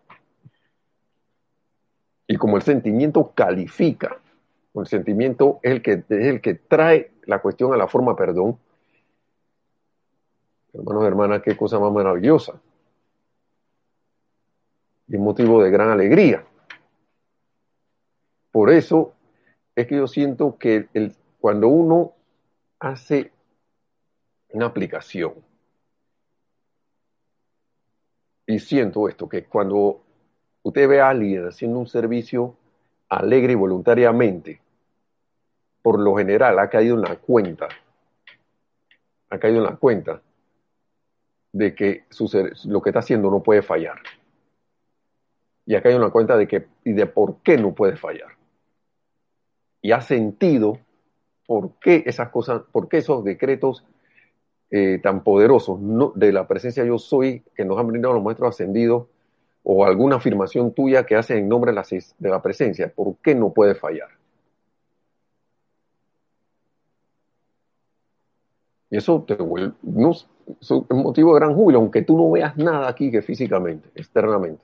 Y 2.26 2.36
como 2.36 2.56
el 2.56 2.62
sentimiento 2.62 3.32
califica, 3.34 4.18
el 4.74 4.86
sentimiento 4.86 5.60
es 5.62 5.72
el 5.72 5.82
que, 5.82 5.92
es 5.92 6.04
el 6.08 6.40
que 6.40 6.54
trae 6.54 7.12
la 7.24 7.40
cuestión 7.40 7.72
a 7.72 7.76
la 7.76 7.88
forma 7.88 8.16
perdón, 8.16 8.58
hermanos 10.72 11.02
y 11.02 11.06
hermanas, 11.06 11.42
qué 11.42 11.56
cosa 11.56 11.78
más 11.78 11.92
maravillosa 11.92 12.60
y 15.10 15.18
motivo 15.18 15.62
de 15.62 15.70
gran 15.70 15.90
alegría. 15.90 16.44
Por 18.52 18.70
eso 18.70 19.12
es 19.74 19.86
que 19.86 19.96
yo 19.96 20.06
siento 20.06 20.56
que 20.56 20.88
el, 20.94 21.14
cuando 21.40 21.68
uno 21.68 22.12
hace 22.78 23.32
una 24.52 24.66
aplicación, 24.66 25.34
y 28.46 28.58
siento 28.58 29.08
esto, 29.08 29.28
que 29.28 29.44
cuando 29.44 30.02
usted 30.62 30.88
ve 30.88 31.00
a 31.00 31.10
alguien 31.10 31.46
haciendo 31.46 31.78
un 31.78 31.86
servicio 31.86 32.56
alegre 33.08 33.52
y 33.52 33.56
voluntariamente, 33.56 34.60
por 35.82 35.98
lo 35.98 36.16
general 36.16 36.58
ha 36.58 36.68
caído 36.68 36.96
en 36.96 37.02
la 37.02 37.16
cuenta, 37.16 37.68
ha 39.30 39.38
caído 39.38 39.58
en 39.58 39.64
la 39.64 39.76
cuenta 39.76 40.20
de 41.52 41.74
que 41.74 42.04
lo 42.64 42.82
que 42.82 42.90
está 42.90 43.00
haciendo 43.00 43.30
no 43.30 43.42
puede 43.42 43.62
fallar. 43.62 43.98
Y 45.66 45.74
acá 45.74 45.88
hay 45.88 45.94
una 45.94 46.10
cuenta 46.10 46.36
de 46.36 46.48
que 46.48 46.66
y 46.84 46.92
de 46.92 47.06
por 47.06 47.36
qué 47.42 47.56
no 47.56 47.72
puede 47.72 47.96
fallar. 47.96 48.36
Y 49.82 49.92
ha 49.92 50.00
sentido 50.00 50.78
por 51.46 51.78
qué 51.80 52.02
esas 52.06 52.30
cosas, 52.30 52.62
por 52.72 52.88
qué 52.88 52.98
esos 52.98 53.24
decretos 53.24 53.84
eh, 54.70 55.00
tan 55.02 55.24
poderosos 55.24 55.78
de 56.14 56.32
la 56.32 56.46
presencia 56.46 56.84
yo 56.84 56.98
soy 56.98 57.42
que 57.54 57.64
nos 57.64 57.78
han 57.78 57.88
brindado 57.88 58.14
los 58.14 58.22
maestros 58.22 58.50
ascendidos 58.50 59.06
o 59.62 59.84
alguna 59.84 60.16
afirmación 60.16 60.72
tuya 60.72 61.04
que 61.04 61.16
hace 61.16 61.38
en 61.38 61.48
nombre 61.48 61.72
de 61.72 61.76
la, 61.76 61.84
de 62.18 62.30
la 62.30 62.40
presencia, 62.40 62.92
¿por 62.94 63.16
qué 63.16 63.34
no 63.34 63.52
puede 63.52 63.74
fallar? 63.74 64.08
Y 68.90 68.96
eso 68.96 69.24
te 69.26 69.34
vuelve, 69.34 69.72
no, 69.82 70.10
es 70.10 70.70
un 70.70 71.02
motivo 71.02 71.34
de 71.34 71.40
gran 71.40 71.54
júbilo, 71.54 71.78
aunque 71.78 72.02
tú 72.02 72.16
no 72.16 72.30
veas 72.30 72.56
nada 72.56 72.88
aquí 72.88 73.10
que 73.10 73.22
físicamente, 73.22 73.88
externamente. 73.94 74.62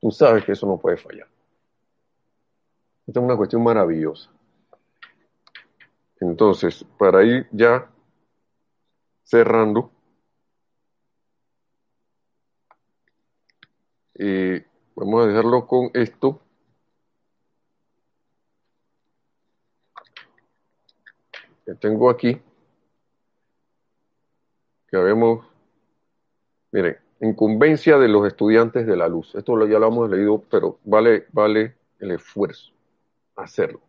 Tú 0.00 0.10
sabes 0.10 0.44
que 0.44 0.52
eso 0.52 0.66
no 0.66 0.76
puede 0.76 0.98
fallar. 0.98 1.26
Esta 3.06 3.20
es 3.20 3.24
una 3.24 3.36
cuestión 3.36 3.62
maravillosa. 3.62 4.30
Entonces, 6.20 6.84
para 6.98 7.22
ir 7.22 7.46
ya 7.52 7.88
cerrando, 9.26 9.90
eh, 14.14 14.64
vamos 14.94 15.24
a 15.24 15.26
dejarlo 15.26 15.66
con 15.66 15.90
esto. 15.94 16.40
que 21.64 21.74
tengo 21.74 22.08
aquí 22.08 22.40
que 24.88 24.96
vemos, 24.96 25.44
miren, 26.70 26.96
incumbencia 27.20 27.98
de 27.98 28.06
los 28.06 28.24
estudiantes 28.24 28.86
de 28.86 28.96
la 28.96 29.08
luz. 29.08 29.34
Esto 29.34 29.66
ya 29.66 29.80
lo 29.80 29.88
hemos 29.88 30.08
leído, 30.08 30.44
pero 30.48 30.78
vale, 30.84 31.26
vale 31.32 31.74
el 31.98 32.12
esfuerzo 32.12 32.70
hacerlo. 33.34 33.85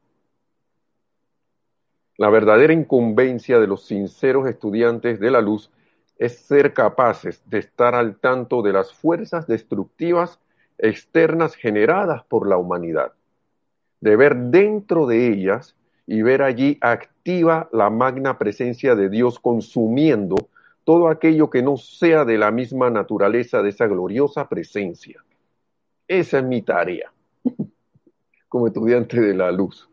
La 2.18 2.30
verdadera 2.30 2.74
incumbencia 2.74 3.60
de 3.60 3.68
los 3.68 3.86
sinceros 3.86 4.48
estudiantes 4.48 5.20
de 5.20 5.30
la 5.30 5.40
luz 5.40 5.72
es 6.18 6.40
ser 6.40 6.74
capaces 6.74 7.44
de 7.46 7.60
estar 7.60 7.94
al 7.94 8.18
tanto 8.18 8.64
de 8.64 8.74
las 8.74 8.92
fuerzas 8.92 9.46
destructivas 9.46 10.40
externas 10.80 11.56
generadas 11.56 12.24
por 12.24 12.48
la 12.48 12.58
humanidad, 12.58 13.14
de 14.02 14.16
ver 14.16 14.36
dentro 14.36 15.06
de 15.06 15.28
ellas 15.28 15.76
y 16.08 16.24
ver 16.24 16.42
allí 16.42 16.80
activa 16.82 17.70
la 17.72 17.92
magna 17.92 18.40
presencia 18.40 18.96
de 18.96 19.10
Dios 19.10 19.40
consumiendo 19.40 20.36
todo 20.84 21.10
aquello 21.10 21.50
que 21.50 21.62
no 21.62 21.78
sea 21.78 22.26
de 22.26 22.38
la 22.38 22.50
misma 22.50 22.90
naturaleza 22.90 23.62
de 23.62 23.70
esa 23.70 23.88
gloriosa 23.88 24.48
presencia. 24.48 25.24
Esa 26.08 26.40
es 26.40 26.44
mi 26.46 26.62
tarea 26.62 27.12
como 28.48 28.68
estudiante 28.68 29.20
de 29.20 29.36
la 29.36 29.52
luz. 29.52 29.88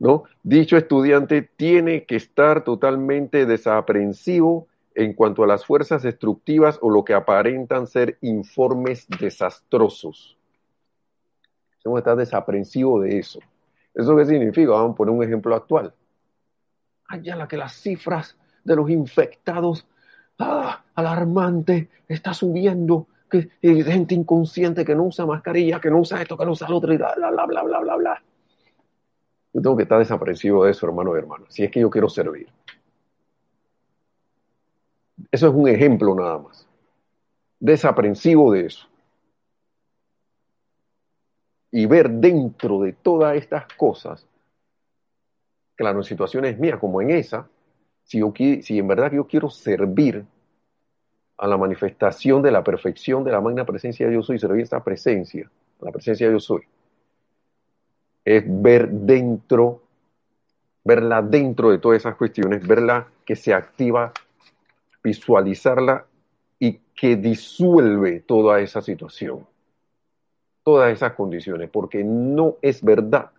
¿No? 0.00 0.24
Dicho 0.42 0.76
estudiante 0.76 1.42
tiene 1.42 2.04
que 2.04 2.16
estar 2.16 2.64
totalmente 2.64 3.46
desaprensivo 3.46 4.66
en 4.94 5.12
cuanto 5.12 5.44
a 5.44 5.46
las 5.46 5.64
fuerzas 5.64 6.02
destructivas 6.02 6.78
o 6.82 6.90
lo 6.90 7.04
que 7.04 7.14
aparentan 7.14 7.86
ser 7.86 8.18
informes 8.22 9.06
desastrosos. 9.20 10.36
Tengo 11.82 11.96
que 11.96 12.00
estar 12.00 12.16
desaprensivo 12.16 13.00
de 13.00 13.18
eso. 13.18 13.38
¿Eso 13.94 14.16
qué 14.16 14.24
significa? 14.24 14.72
Vamos 14.72 14.94
a 14.94 14.96
poner 14.96 15.14
un 15.14 15.22
ejemplo 15.22 15.54
actual. 15.54 15.92
Allá 17.08 17.36
la 17.36 17.46
que 17.46 17.56
las 17.56 17.74
cifras 17.74 18.36
de 18.64 18.76
los 18.76 18.88
infectados, 18.88 19.86
¡ah! 20.38 20.82
alarmante, 20.94 21.88
está 22.08 22.32
subiendo, 22.32 23.06
que 23.28 23.50
hay 23.62 23.82
gente 23.84 24.14
inconsciente 24.14 24.84
que 24.84 24.94
no 24.94 25.04
usa 25.04 25.26
mascarilla, 25.26 25.80
que 25.80 25.90
no 25.90 25.98
usa 25.98 26.22
esto, 26.22 26.36
que 26.38 26.44
no 26.46 26.52
usa 26.52 26.68
lo 26.68 26.78
otro, 26.78 26.92
y 26.92 26.96
bla, 26.96 27.14
bla, 27.16 27.30
bla, 27.30 27.62
bla, 27.62 27.80
bla, 27.80 27.96
bla. 27.96 28.22
Yo 29.52 29.60
tengo 29.60 29.76
que 29.76 29.82
estar 29.82 29.98
desaprensivo 29.98 30.64
de 30.64 30.70
eso, 30.70 30.86
hermano 30.86 31.14
y 31.14 31.18
hermano, 31.18 31.46
si 31.48 31.64
es 31.64 31.70
que 31.70 31.80
yo 31.80 31.90
quiero 31.90 32.08
servir. 32.08 32.48
Eso 35.30 35.48
es 35.48 35.54
un 35.54 35.68
ejemplo 35.68 36.14
nada 36.14 36.38
más. 36.38 36.66
Desaprensivo 37.58 38.52
de 38.52 38.66
eso. 38.66 38.86
Y 41.72 41.86
ver 41.86 42.10
dentro 42.10 42.80
de 42.80 42.92
todas 42.92 43.36
estas 43.36 43.66
cosas, 43.74 44.26
claro, 45.76 45.98
en 45.98 46.04
situaciones 46.04 46.58
mías 46.58 46.78
como 46.78 47.00
en 47.00 47.10
esa, 47.10 47.48
si, 48.04 48.18
yo, 48.18 48.32
en 48.36 48.88
verdad 48.88 49.12
yo 49.12 49.26
quiero 49.26 49.50
servir 49.50 50.24
a 51.38 51.46
la 51.46 51.56
manifestación 51.56 52.42
de 52.42 52.50
la 52.50 52.64
perfección 52.64 53.22
de 53.22 53.32
la 53.32 53.40
magna 53.40 53.64
presencia 53.64 54.06
de 54.06 54.12
Dios 54.12 54.26
soy, 54.26 54.38
servir 54.38 54.62
esta 54.62 54.82
presencia, 54.82 55.48
la 55.80 55.92
presencia 55.92 56.26
de 56.26 56.32
Dios 56.32 56.44
soy, 56.44 56.62
es 58.24 58.44
ver 58.46 58.88
dentro, 58.90 59.82
verla 60.84 61.22
dentro 61.22 61.70
de 61.70 61.78
todas 61.78 61.98
esas 61.98 62.16
cuestiones, 62.16 62.66
verla 62.66 63.08
que 63.24 63.36
se 63.36 63.54
activa, 63.54 64.12
visualizarla 65.02 66.06
y 66.58 66.80
que 66.94 67.16
disuelve 67.16 68.20
toda 68.20 68.60
esa 68.60 68.82
situación, 68.82 69.46
todas 70.62 70.92
esas 70.92 71.14
condiciones, 71.14 71.70
porque 71.70 72.04
no 72.04 72.56
es 72.60 72.82
verdad 72.82 73.30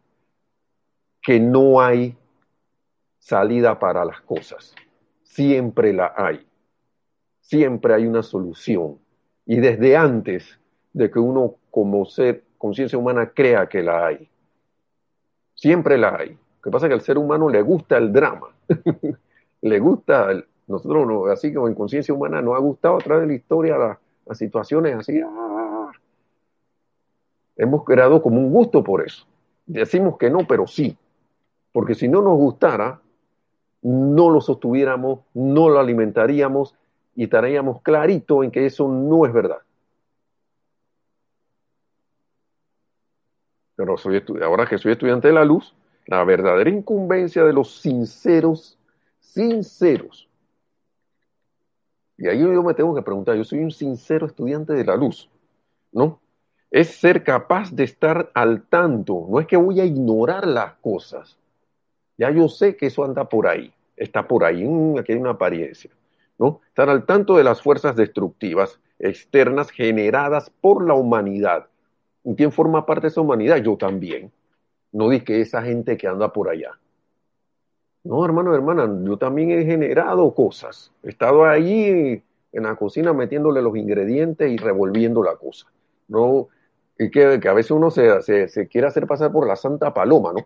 que 1.22 1.40
no 1.40 1.80
hay 1.80 2.18
salida 3.20 3.78
para 3.78 4.04
las 4.04 4.22
cosas. 4.22 4.74
Siempre 5.22 5.94
la 5.94 6.14
hay. 6.18 6.46
Siempre 7.40 7.94
hay 7.94 8.08
una 8.08 8.24
solución. 8.24 8.98
Y 9.46 9.58
desde 9.58 9.96
antes 9.96 10.60
de 10.94 11.12
que 11.12 11.20
uno 11.20 11.56
como 11.70 12.06
ser, 12.06 12.44
conciencia 12.58 12.98
humana, 12.98 13.32
crea 13.34 13.70
que 13.70 13.84
la 13.84 14.08
hay. 14.08 14.31
Siempre 15.62 15.96
la 15.96 16.16
hay. 16.16 16.30
Lo 16.30 16.62
que 16.64 16.72
pasa 16.72 16.88
es 16.88 16.90
que 16.90 16.96
al 16.96 17.02
ser 17.02 17.20
humano 17.20 17.48
le 17.48 17.62
gusta 17.62 17.96
el 17.96 18.12
drama. 18.12 18.48
le 19.62 19.80
gusta, 19.80 20.30
nosotros, 20.66 21.30
así 21.30 21.54
como 21.54 21.68
en 21.68 21.76
conciencia 21.76 22.16
humana, 22.16 22.42
nos 22.42 22.56
ha 22.56 22.58
gustado 22.58 22.96
a 22.96 22.98
través 22.98 23.22
de 23.22 23.28
la 23.28 23.34
historia 23.36 23.78
las, 23.78 24.00
situaciones 24.40 24.96
así. 24.96 25.22
¡ah! 25.24 25.92
Hemos 27.58 27.84
creado 27.84 28.24
como 28.24 28.40
un 28.40 28.52
gusto 28.52 28.84
por 28.84 29.06
eso. 29.06 29.28
Decimos 29.68 30.18
que 30.18 30.32
no, 30.32 30.48
pero 30.48 30.66
sí. 30.66 30.98
Porque 31.72 31.94
si 31.94 32.08
no 32.08 32.24
nos 32.24 32.38
gustara, 32.38 33.00
no 33.84 34.32
lo 34.32 34.42
sostuviéramos, 34.42 35.20
no 35.36 35.70
lo 35.70 35.80
alimentaríamos 35.80 36.74
y 37.16 37.26
estaríamos 37.26 37.84
clarito 37.84 38.44
en 38.44 38.50
que 38.50 38.66
eso 38.66 38.88
no 38.88 39.28
es 39.28 39.34
verdad. 39.34 39.60
Pero 43.82 43.98
soy 43.98 44.24
ahora 44.44 44.68
que 44.68 44.78
soy 44.78 44.92
estudiante 44.92 45.30
de 45.30 45.34
la 45.34 45.44
luz, 45.44 45.74
la 46.06 46.24
verdadera 46.24 46.70
incumbencia 46.70 47.44
de 47.44 47.52
los 47.52 47.82
sinceros, 47.82 48.78
sinceros. 49.20 50.30
Y 52.16 52.28
ahí 52.28 52.40
yo 52.40 52.62
me 52.62 52.76
tengo 52.76 52.94
que 52.94 53.02
preguntar, 53.02 53.36
yo 53.36 53.44
soy 53.44 53.58
un 53.58 53.72
sincero 53.72 54.28
estudiante 54.28 54.74
de 54.74 54.86
la 54.86 54.96
luz, 54.96 55.32
¿no? 55.92 56.20
Es 56.70 56.90
ser 56.90 57.24
capaz 57.24 57.72
de 57.72 57.86
estar 57.86 58.30
al 58.36 58.68
tanto, 58.68 59.26
no 59.28 59.40
es 59.40 59.48
que 59.48 59.58
voy 59.58 59.80
a 59.80 59.86
ignorar 59.86 60.46
las 60.46 60.74
cosas, 60.74 61.40
ya 62.20 62.30
yo 62.30 62.48
sé 62.50 62.76
que 62.76 62.86
eso 62.86 63.04
anda 63.04 63.28
por 63.28 63.48
ahí, 63.48 63.74
está 63.98 64.28
por 64.28 64.44
ahí, 64.44 64.64
aquí 65.00 65.14
hay 65.14 65.18
una 65.18 65.32
apariencia. 65.32 65.90
¿no? 66.38 66.62
Estar 66.68 66.88
al 66.88 67.08
tanto 67.08 67.36
de 67.36 67.44
las 67.44 67.64
fuerzas 67.64 67.96
destructivas 67.96 68.80
externas 69.00 69.72
generadas 69.72 70.52
por 70.62 70.86
la 70.86 70.94
humanidad. 70.94 71.71
¿Y 72.24 72.36
quién 72.36 72.52
forma 72.52 72.86
parte 72.86 73.04
de 73.04 73.08
esa 73.10 73.22
humanidad? 73.22 73.58
Yo 73.58 73.78
también. 73.78 74.32
No 74.92 75.10
di 75.10 75.22
que 75.22 75.42
esa 75.42 75.62
gente 75.62 75.98
que 75.98 76.08
anda 76.08 76.32
por 76.32 76.50
allá. 76.50 76.78
No, 78.04 78.26
hermano, 78.26 78.54
hermana, 78.56 78.90
yo 79.04 79.18
también 79.18 79.52
he 79.52 79.64
generado 79.64 80.34
cosas. 80.34 80.92
He 81.04 81.10
estado 81.10 81.46
ahí 81.46 82.24
en 82.52 82.64
la 82.64 82.76
cocina 82.76 83.14
metiéndole 83.14 83.62
los 83.62 83.76
ingredientes 83.78 84.52
y 84.52 84.58
revolviendo 84.58 85.24
la 85.24 85.36
cosa. 85.36 85.68
No, 86.08 86.50
y 86.98 87.10
que, 87.10 87.40
a 87.48 87.54
veces 87.54 87.72
uno 87.72 87.90
se, 87.90 88.22
se, 88.22 88.48
se 88.48 88.68
quiere 88.68 88.88
hacer 88.88 89.08
pasar 89.08 89.32
por 89.32 89.48
la 89.48 89.56
santa 89.56 89.94
paloma, 89.94 90.34
¿no? 90.34 90.46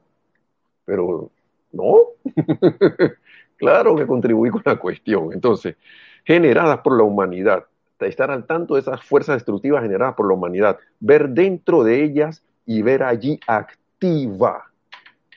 Pero 0.85 1.31
no, 1.71 1.95
claro 3.57 3.95
que 3.95 4.07
contribuí 4.07 4.49
con 4.49 4.61
la 4.65 4.77
cuestión. 4.77 5.33
Entonces, 5.33 5.75
generadas 6.23 6.79
por 6.79 6.97
la 6.97 7.03
humanidad, 7.03 7.65
estar 7.99 8.31
al 8.31 8.45
tanto 8.45 8.75
de 8.75 8.81
esas 8.81 9.03
fuerzas 9.03 9.37
destructivas 9.37 9.83
generadas 9.83 10.15
por 10.15 10.27
la 10.27 10.33
humanidad, 10.33 10.77
ver 10.99 11.29
dentro 11.29 11.83
de 11.83 12.03
ellas 12.03 12.43
y 12.65 12.81
ver 12.81 13.03
allí 13.03 13.39
activa, 13.47 14.71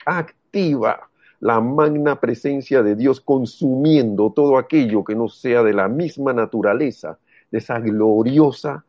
activa 0.04 1.08
la 1.40 1.60
magna 1.60 2.20
presencia 2.20 2.82
de 2.82 2.96
Dios 2.96 3.20
consumiendo 3.20 4.32
todo 4.34 4.58
aquello 4.58 5.04
que 5.04 5.14
no 5.14 5.28
sea 5.28 5.62
de 5.62 5.72
la 5.72 5.88
misma 5.88 6.32
naturaleza, 6.32 7.18
de 7.50 7.58
esa 7.58 7.78
gloriosa 7.78 8.84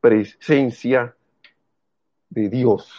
presencia 0.00 1.14
de 2.28 2.48
Dios 2.48 2.90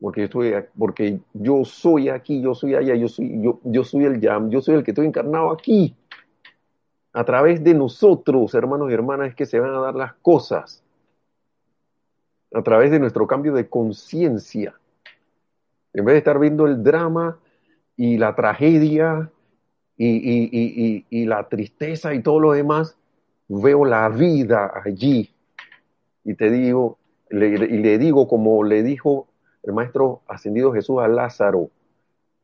porque 0.00 0.28
yo, 0.28 0.40
porque 0.78 1.20
yo 1.32 1.64
soy 1.64 2.08
aquí, 2.08 2.40
yo 2.40 2.54
soy 2.54 2.74
allá, 2.74 2.94
yo 2.94 3.08
soy, 3.08 3.42
yo, 3.42 3.60
yo 3.64 3.84
soy 3.84 4.04
el 4.04 4.20
Yam, 4.20 4.50
yo 4.50 4.60
soy 4.60 4.76
el 4.76 4.84
que 4.84 4.92
estoy 4.92 5.06
encarnado 5.06 5.50
aquí. 5.50 5.94
A 7.18 7.24
través 7.24 7.64
de 7.64 7.74
nosotros, 7.74 8.54
hermanos 8.54 8.88
y 8.88 8.94
hermanas, 8.94 9.30
es 9.30 9.34
que 9.34 9.44
se 9.44 9.58
van 9.58 9.74
a 9.74 9.80
dar 9.80 9.96
las 9.96 10.14
cosas. 10.22 10.84
A 12.54 12.62
través 12.62 12.92
de 12.92 13.00
nuestro 13.00 13.26
cambio 13.26 13.52
de 13.54 13.68
conciencia. 13.68 14.78
En 15.92 16.04
vez 16.04 16.12
de 16.12 16.18
estar 16.18 16.38
viendo 16.38 16.64
el 16.64 16.84
drama 16.84 17.36
y 17.96 18.18
la 18.18 18.36
tragedia 18.36 19.32
y, 19.96 21.26
la 21.26 21.48
tristeza 21.48 22.14
y 22.14 22.22
todo 22.22 22.38
lo 22.38 22.52
demás, 22.52 22.96
veo 23.48 23.84
la 23.84 24.08
vida 24.10 24.70
allí. 24.84 25.34
Y 26.22 26.34
te 26.34 26.52
digo, 26.52 26.98
y 27.32 27.34
le 27.34 27.98
digo 27.98 28.28
como 28.28 28.62
le 28.62 28.84
dijo 28.84 29.26
el 29.64 29.72
Maestro 29.72 30.22
Ascendido 30.28 30.72
Jesús 30.72 31.00
a 31.00 31.08
Lázaro, 31.08 31.68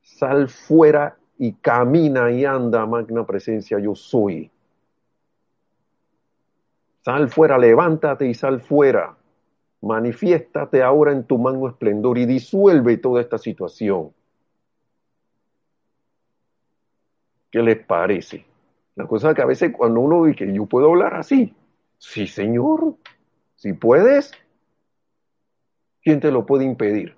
sal 0.02 0.48
fuera 0.48 1.16
y 1.38 1.52
camina 1.52 2.32
y 2.32 2.44
anda, 2.44 2.84
magna 2.86 3.24
presencia, 3.24 3.78
yo 3.78 3.94
soy. 3.94 4.50
Sal 7.04 7.28
fuera, 7.28 7.58
levántate 7.58 8.26
y 8.26 8.32
sal 8.32 8.62
fuera. 8.62 9.14
Manifiéstate 9.82 10.82
ahora 10.82 11.12
en 11.12 11.24
tu 11.24 11.36
mano 11.36 11.68
esplendor 11.68 12.16
y 12.16 12.24
disuelve 12.24 12.96
toda 12.96 13.20
esta 13.20 13.36
situación. 13.36 14.10
¿Qué 17.50 17.62
les 17.62 17.84
parece? 17.84 18.46
La 18.96 19.06
cosa 19.06 19.30
es 19.30 19.36
que 19.36 19.42
a 19.42 19.46
veces 19.46 19.70
cuando 19.76 20.00
uno 20.00 20.24
dice, 20.24 20.50
yo 20.50 20.64
puedo 20.64 20.90
hablar 20.90 21.14
así, 21.14 21.54
sí 21.98 22.26
señor, 22.26 22.96
si 23.54 23.74
puedes, 23.74 24.32
¿quién 26.02 26.20
te 26.20 26.30
lo 26.30 26.46
puede 26.46 26.64
impedir? 26.64 27.14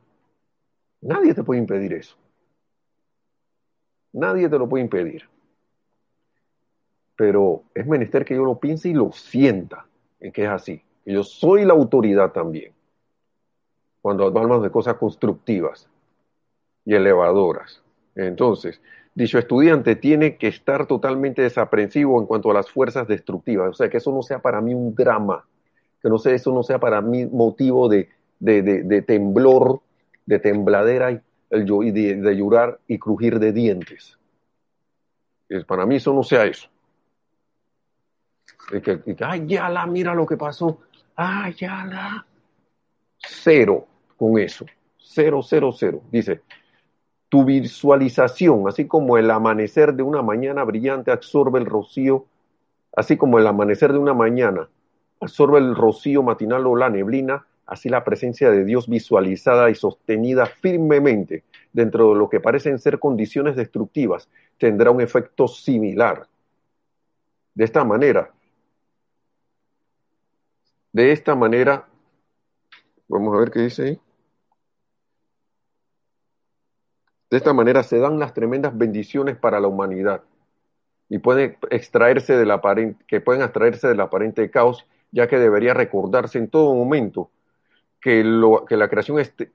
Nadie 1.00 1.32
te 1.32 1.44
puede 1.44 1.60
impedir 1.60 1.92
eso. 1.92 2.16
Nadie 4.12 4.48
te 4.48 4.58
lo 4.58 4.68
puede 4.68 4.82
impedir. 4.82 5.28
Pero 7.16 7.62
es 7.74 7.86
menester 7.86 8.24
que 8.24 8.34
yo 8.34 8.44
lo 8.44 8.58
piense 8.58 8.90
y 8.90 8.94
lo 8.94 9.10
sienta, 9.12 9.86
en 10.20 10.32
que 10.32 10.44
es 10.44 10.50
así. 10.50 10.82
Yo 11.04 11.22
soy 11.22 11.64
la 11.64 11.72
autoridad 11.72 12.32
también. 12.32 12.72
Cuando 14.02 14.26
hablamos 14.26 14.62
de 14.62 14.70
cosas 14.70 14.94
constructivas 14.94 15.88
y 16.84 16.94
elevadoras. 16.94 17.82
Entonces, 18.14 18.80
dicho 19.14 19.38
estudiante 19.38 19.96
tiene 19.96 20.36
que 20.36 20.48
estar 20.48 20.86
totalmente 20.86 21.42
desaprensivo 21.42 22.20
en 22.20 22.26
cuanto 22.26 22.50
a 22.50 22.54
las 22.54 22.70
fuerzas 22.70 23.06
destructivas. 23.06 23.70
O 23.70 23.74
sea, 23.74 23.88
que 23.88 23.98
eso 23.98 24.12
no 24.12 24.22
sea 24.22 24.40
para 24.40 24.60
mí 24.60 24.74
un 24.74 24.94
drama, 24.94 25.44
que 26.02 26.08
no 26.08 26.18
sea, 26.18 26.34
eso 26.34 26.52
no 26.52 26.62
sea 26.62 26.78
para 26.78 27.00
mí 27.00 27.26
motivo 27.26 27.88
de, 27.88 28.08
temblor, 29.06 29.80
de 30.24 30.38
tembladera 30.38 31.12
y, 31.12 31.20
de, 31.90 32.36
llorar 32.36 32.78
y 32.86 32.98
crujir 32.98 33.38
de 33.38 33.52
dientes. 33.52 34.18
Para 35.66 35.86
mí 35.86 35.96
eso 35.96 36.12
no 36.12 36.22
sea 36.22 36.44
eso. 36.46 36.68
Y 38.72 38.80
que, 38.80 39.00
ay, 39.20 39.44
ya 39.46 39.68
la, 39.68 39.86
mira 39.86 40.14
lo 40.14 40.26
que 40.26 40.36
pasó. 40.36 40.80
Ay, 41.14 41.54
ya 41.54 41.84
la. 41.84 42.26
Cero 43.18 43.86
con 44.16 44.38
eso. 44.38 44.66
Cero, 44.98 45.40
cero, 45.42 45.70
cero. 45.72 46.02
Dice, 46.10 46.42
tu 47.28 47.44
visualización, 47.44 48.68
así 48.68 48.86
como 48.86 49.18
el 49.18 49.30
amanecer 49.30 49.94
de 49.94 50.02
una 50.02 50.22
mañana 50.22 50.64
brillante 50.64 51.10
absorbe 51.10 51.58
el 51.58 51.66
rocío, 51.66 52.26
así 52.94 53.16
como 53.16 53.38
el 53.38 53.46
amanecer 53.46 53.92
de 53.92 53.98
una 53.98 54.14
mañana 54.14 54.68
absorbe 55.20 55.58
el 55.58 55.74
rocío 55.74 56.22
matinal 56.22 56.66
o 56.66 56.76
la 56.76 56.90
neblina, 56.90 57.46
así 57.66 57.88
la 57.88 58.04
presencia 58.04 58.50
de 58.50 58.64
Dios 58.64 58.88
visualizada 58.88 59.70
y 59.70 59.74
sostenida 59.74 60.46
firmemente 60.46 61.44
dentro 61.72 62.10
de 62.10 62.16
lo 62.16 62.28
que 62.28 62.40
parecen 62.40 62.78
ser 62.78 62.98
condiciones 62.98 63.56
destructivas 63.56 64.28
tendrá 64.58 64.90
un 64.90 65.00
efecto 65.00 65.48
similar. 65.48 66.26
De 67.54 67.64
esta 67.64 67.84
manera, 67.84 68.30
de 70.96 71.12
esta 71.12 71.34
manera, 71.34 71.86
vamos 73.06 73.36
a 73.36 73.40
ver 73.40 73.50
qué 73.50 73.60
dice 73.60 73.82
ahí. 73.82 74.00
De 77.28 77.36
esta 77.36 77.52
manera 77.52 77.82
se 77.82 77.98
dan 77.98 78.18
las 78.18 78.32
tremendas 78.32 78.78
bendiciones 78.78 79.36
para 79.36 79.60
la 79.60 79.68
humanidad 79.68 80.22
y 81.10 81.18
pueden 81.18 81.58
extraerse 81.68 82.38
del 82.38 82.50
aparente, 82.50 83.04
que 83.06 83.20
pueden 83.20 83.42
extraerse 83.42 83.88
del 83.88 84.00
aparente 84.00 84.50
caos, 84.50 84.86
ya 85.12 85.28
que 85.28 85.38
debería 85.38 85.74
recordarse 85.74 86.38
en 86.38 86.48
todo 86.48 86.74
momento 86.74 87.30
que, 88.00 88.24
lo, 88.24 88.64
que 88.64 88.78
la 88.78 88.88
creación 88.88 89.18
este, 89.18 89.52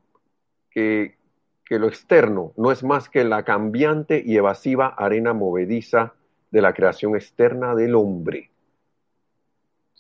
que, 0.70 1.18
que 1.66 1.80
lo 1.80 1.88
externo 1.88 2.54
no 2.56 2.72
es 2.72 2.84
más 2.84 3.10
que 3.10 3.24
la 3.24 3.44
cambiante 3.44 4.22
y 4.24 4.38
evasiva 4.38 4.90
arena 4.90 5.34
movediza 5.34 6.14
de 6.52 6.62
la 6.62 6.74
creación 6.76 7.16
externa 7.16 7.74
del 7.74 7.96
hombre. 7.96 8.51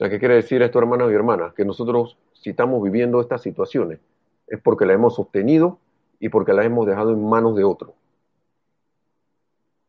Sea, 0.01 0.09
¿qué 0.09 0.17
quiere 0.17 0.33
decir 0.33 0.63
esto, 0.63 0.79
hermanos 0.79 1.11
y 1.11 1.13
hermanas? 1.13 1.53
Que 1.53 1.63
nosotros, 1.63 2.17
si 2.33 2.49
estamos 2.49 2.81
viviendo 2.81 3.21
estas 3.21 3.43
situaciones, 3.43 3.99
es 4.47 4.59
porque 4.59 4.87
la 4.87 4.93
hemos 4.93 5.13
sostenido 5.13 5.77
y 6.19 6.29
porque 6.29 6.53
la 6.53 6.65
hemos 6.65 6.87
dejado 6.87 7.11
en 7.11 7.23
manos 7.23 7.55
de 7.55 7.63
otro, 7.63 7.93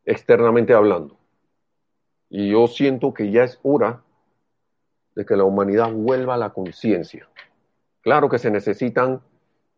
externamente 0.04 0.74
hablando. 0.74 1.16
Y 2.28 2.50
yo 2.50 2.66
siento 2.66 3.14
que 3.14 3.30
ya 3.30 3.44
es 3.44 3.58
hora 3.62 4.02
de 5.14 5.24
que 5.24 5.34
la 5.34 5.44
humanidad 5.44 5.90
vuelva 5.90 6.34
a 6.34 6.36
la 6.36 6.50
conciencia. 6.50 7.26
Claro 8.02 8.28
que 8.28 8.38
se 8.38 8.50
necesitan 8.50 9.22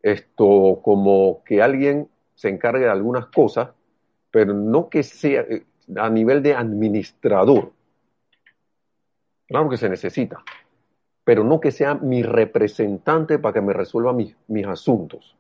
esto 0.02 0.80
como 0.82 1.44
que 1.44 1.62
alguien 1.62 2.08
se 2.34 2.48
encargue 2.48 2.86
de 2.86 2.90
algunas 2.90 3.26
cosas, 3.26 3.68
pero 4.32 4.52
no 4.52 4.88
que 4.88 5.04
sea 5.04 5.42
eh, 5.42 5.64
a 5.94 6.10
nivel 6.10 6.42
de 6.42 6.56
administrador. 6.56 7.70
Claro 9.46 9.68
que 9.68 9.76
se 9.76 9.88
necesita, 9.88 10.42
pero 11.22 11.44
no 11.44 11.60
que 11.60 11.70
sea 11.70 11.94
mi 11.94 12.22
representante 12.22 13.38
para 13.38 13.54
que 13.54 13.60
me 13.60 13.72
resuelva 13.72 14.12
mis, 14.12 14.36
mis 14.48 14.66
asuntos 14.66 15.36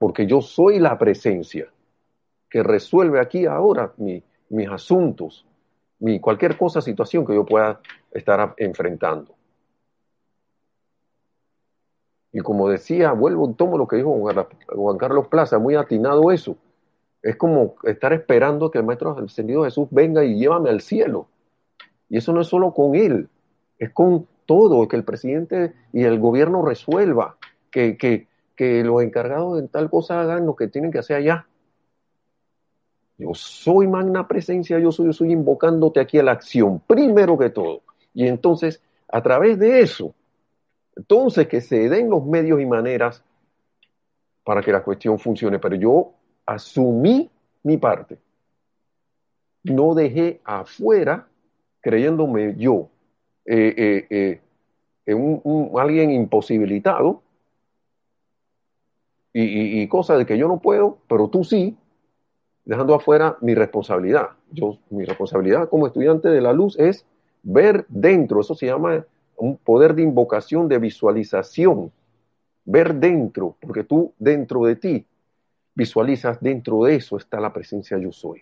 porque 0.00 0.26
yo 0.26 0.40
soy 0.40 0.78
la 0.78 0.96
presencia 0.96 1.70
que 2.48 2.62
resuelve 2.62 3.20
aquí 3.20 3.44
ahora 3.44 3.92
mis 3.98 4.68
asuntos, 4.70 5.46
mi, 5.98 6.18
cualquier 6.18 6.56
cosa, 6.56 6.80
situación 6.80 7.26
que 7.26 7.34
yo 7.34 7.44
pueda 7.44 7.80
estar 8.10 8.54
enfrentando. 8.56 9.34
Y 12.32 12.40
como 12.40 12.70
decía, 12.70 13.12
vuelvo, 13.12 13.52
tomo 13.52 13.76
lo 13.76 13.86
que 13.86 13.96
dijo 13.96 14.18
Juan 14.68 14.96
Carlos 14.96 15.28
Plaza, 15.28 15.58
muy 15.58 15.74
atinado 15.74 16.30
eso. 16.30 16.56
Es 17.20 17.36
como 17.36 17.74
estar 17.84 18.14
esperando 18.14 18.70
que 18.70 18.78
el 18.78 18.84
Maestro 18.84 19.18
Ascendido 19.18 19.64
Jesús 19.64 19.86
venga 19.90 20.24
y 20.24 20.38
llévame 20.38 20.70
al 20.70 20.80
cielo. 20.80 21.28
Y 22.10 22.18
eso 22.18 22.32
no 22.32 22.42
es 22.42 22.48
solo 22.48 22.74
con 22.74 22.94
él, 22.94 23.28
es 23.78 23.90
con 23.90 24.26
todo, 24.44 24.86
que 24.88 24.96
el 24.96 25.04
presidente 25.04 25.72
y 25.92 26.02
el 26.02 26.18
gobierno 26.18 26.62
resuelva, 26.62 27.36
que, 27.70 27.96
que, 27.96 28.26
que 28.56 28.84
los 28.84 29.02
encargados 29.02 29.62
de 29.62 29.68
tal 29.68 29.88
cosa 29.88 30.20
hagan 30.20 30.44
lo 30.44 30.56
que 30.56 30.68
tienen 30.68 30.90
que 30.90 30.98
hacer 30.98 31.16
allá. 31.16 31.46
Yo 33.16 33.32
soy 33.34 33.86
magna 33.86 34.26
presencia, 34.26 34.78
yo 34.78 34.90
soy, 34.90 35.06
yo 35.06 35.12
soy 35.12 35.32
invocándote 35.32 36.00
aquí 36.00 36.18
a 36.18 36.22
la 36.22 36.32
acción, 36.32 36.82
primero 36.86 37.38
que 37.38 37.50
todo. 37.50 37.82
Y 38.12 38.26
entonces, 38.26 38.82
a 39.08 39.22
través 39.22 39.58
de 39.58 39.80
eso, 39.80 40.14
entonces 40.96 41.46
que 41.46 41.60
se 41.60 41.88
den 41.88 42.10
los 42.10 42.24
medios 42.26 42.60
y 42.60 42.66
maneras 42.66 43.22
para 44.42 44.62
que 44.62 44.72
la 44.72 44.82
cuestión 44.82 45.18
funcione. 45.18 45.58
Pero 45.58 45.76
yo 45.76 46.12
asumí 46.44 47.30
mi 47.62 47.76
parte. 47.76 48.18
No 49.62 49.94
dejé 49.94 50.40
afuera, 50.44 51.28
creyéndome 51.80 52.54
yo, 52.56 52.88
eh, 53.46 54.06
eh, 54.10 54.40
eh, 55.06 55.14
un, 55.14 55.72
alguien 55.78 56.10
imposibilitado, 56.10 57.22
y, 59.32 59.86
cosas 59.86 60.18
de 60.18 60.26
que 60.26 60.36
yo 60.36 60.48
no 60.48 60.58
puedo, 60.58 60.98
pero 61.08 61.28
tú 61.28 61.44
sí, 61.44 61.76
dejando 62.64 62.94
afuera 62.94 63.36
mi 63.40 63.54
responsabilidad. 63.54 64.30
Yo, 64.50 64.78
mi 64.90 65.04
responsabilidad 65.04 65.68
como 65.68 65.86
estudiante 65.86 66.28
de 66.28 66.40
la 66.40 66.52
luz 66.52 66.76
es 66.78 67.06
ver 67.42 67.86
dentro, 67.88 68.40
eso 68.40 68.54
se 68.54 68.66
llama 68.66 69.04
un 69.36 69.56
poder 69.56 69.94
de 69.94 70.02
invocación, 70.02 70.68
de 70.68 70.78
visualización, 70.78 71.92
ver 72.64 72.94
dentro, 72.94 73.56
porque 73.60 73.84
tú 73.84 74.12
dentro 74.18 74.64
de 74.64 74.76
ti 74.76 75.06
visualizas, 75.74 76.40
dentro 76.40 76.84
de 76.84 76.96
eso 76.96 77.16
está 77.16 77.40
la 77.40 77.52
presencia 77.52 77.96
yo 77.98 78.12
soy. 78.12 78.40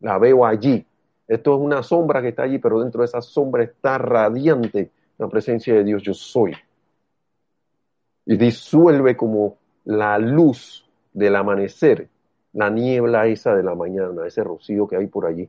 La 0.00 0.18
veo 0.18 0.44
allí. 0.44 0.86
Esto 1.28 1.54
es 1.54 1.60
una 1.60 1.82
sombra 1.82 2.22
que 2.22 2.28
está 2.28 2.44
allí, 2.44 2.58
pero 2.58 2.80
dentro 2.80 3.00
de 3.00 3.06
esa 3.06 3.20
sombra 3.20 3.64
está 3.64 3.98
radiante 3.98 4.90
la 5.18 5.28
presencia 5.28 5.74
de 5.74 5.84
Dios 5.84 6.02
yo 6.02 6.14
soy. 6.14 6.54
Y 8.24 8.36
disuelve 8.36 9.16
como 9.16 9.56
la 9.84 10.18
luz 10.18 10.88
del 11.12 11.36
amanecer, 11.36 12.08
la 12.52 12.70
niebla 12.70 13.26
esa 13.26 13.54
de 13.54 13.62
la 13.62 13.74
mañana, 13.74 14.26
ese 14.26 14.44
rocío 14.44 14.86
que 14.86 14.96
hay 14.96 15.06
por 15.06 15.26
allí, 15.26 15.48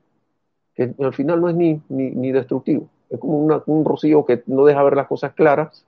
que 0.75 0.93
al 0.99 1.13
final 1.13 1.41
no 1.41 1.49
es 1.49 1.55
ni, 1.55 1.81
ni, 1.89 2.31
destructivo, 2.31 2.87
es 3.09 3.19
como 3.19 3.39
un 3.39 3.85
rocío 3.85 4.25
que 4.25 4.43
no 4.47 4.65
deja 4.65 4.83
ver 4.83 4.95
las 4.95 5.07
cosas 5.07 5.33
claras, 5.33 5.85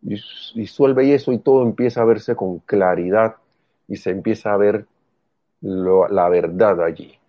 disuelve 0.00 1.14
eso 1.14 1.32
y 1.32 1.38
todo 1.38 1.62
empieza 1.62 2.02
a 2.02 2.04
verse 2.04 2.34
con 2.34 2.60
claridad 2.60 3.36
y 3.88 3.96
se 3.96 4.10
empieza 4.10 4.52
a 4.52 4.56
ver 4.56 4.86
la 5.60 6.28
verdad 6.28 6.82
allí. 6.82 7.19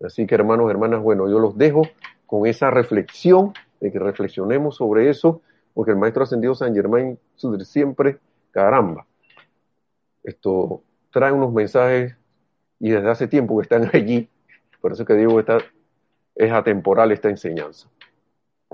Así 0.00 0.26
que 0.26 0.34
hermanos, 0.34 0.70
hermanas, 0.70 1.02
bueno, 1.02 1.28
yo 1.28 1.38
los 1.38 1.56
dejo 1.56 1.82
con 2.26 2.46
esa 2.46 2.70
reflexión, 2.70 3.52
de 3.80 3.92
que 3.92 3.98
reflexionemos 3.98 4.76
sobre 4.76 5.10
eso, 5.10 5.42
porque 5.74 5.92
el 5.92 5.98
Maestro 5.98 6.22
Ascendido 6.22 6.54
San 6.54 6.74
Germain 6.74 7.18
siempre 7.64 8.18
caramba, 8.50 9.06
esto 10.22 10.82
trae 11.10 11.32
unos 11.32 11.52
mensajes 11.52 12.16
y 12.80 12.90
desde 12.90 13.10
hace 13.10 13.28
tiempo 13.28 13.56
que 13.56 13.62
están 13.62 13.90
allí. 13.92 14.28
Por 14.80 14.92
eso 14.92 15.04
que 15.04 15.14
digo, 15.14 15.38
esta, 15.38 15.58
es 16.34 16.50
atemporal 16.50 17.12
esta 17.12 17.28
enseñanza. 17.28 17.88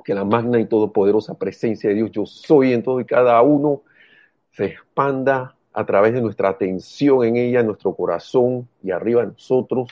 Que 0.04 0.14
la 0.14 0.24
magna 0.24 0.58
y 0.58 0.64
todopoderosa 0.64 1.34
presencia 1.34 1.90
de 1.90 1.96
Dios, 1.96 2.10
yo 2.12 2.24
soy 2.24 2.72
en 2.72 2.82
todo 2.82 3.00
y 3.00 3.04
cada 3.04 3.40
uno, 3.42 3.82
se 4.52 4.66
expanda 4.66 5.56
a 5.72 5.86
través 5.86 6.14
de 6.14 6.22
nuestra 6.22 6.48
atención 6.48 7.24
en 7.24 7.36
ella, 7.36 7.60
en 7.60 7.66
nuestro 7.66 7.94
corazón 7.94 8.68
y 8.82 8.90
arriba 8.90 9.22
en 9.22 9.30
nosotros, 9.30 9.88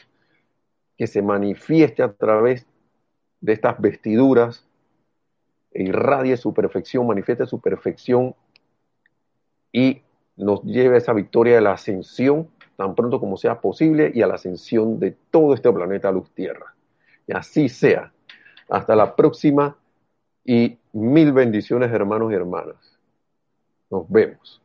que 0.98 1.06
se 1.06 1.22
manifieste 1.22 2.02
a 2.02 2.12
través 2.12 2.66
de 3.40 3.52
estas 3.52 3.80
vestiduras 3.80 4.66
e 5.72 5.84
irradie 5.84 6.36
su 6.36 6.52
perfección, 6.52 7.06
manifieste 7.06 7.46
su 7.46 7.60
perfección 7.60 8.34
y 9.72 10.02
nos 10.36 10.62
lleve 10.64 10.96
a 10.96 10.98
esa 10.98 11.12
victoria 11.12 11.54
de 11.54 11.60
la 11.60 11.72
ascensión 11.72 12.48
tan 12.76 12.94
pronto 12.94 13.18
como 13.18 13.36
sea 13.36 13.60
posible 13.60 14.12
y 14.14 14.22
a 14.22 14.26
la 14.26 14.34
ascensión 14.34 15.00
de 15.00 15.16
todo 15.30 15.54
este 15.54 15.72
planeta 15.72 16.12
Luz 16.12 16.30
Tierra. 16.30 16.74
Y 17.26 17.32
así 17.32 17.68
sea. 17.68 18.12
Hasta 18.68 18.94
la 18.94 19.16
próxima 19.16 19.76
y 20.44 20.78
mil 20.92 21.32
bendiciones 21.32 21.90
hermanos 21.92 22.30
y 22.30 22.34
hermanas. 22.34 22.98
Nos 23.90 24.08
vemos. 24.08 24.62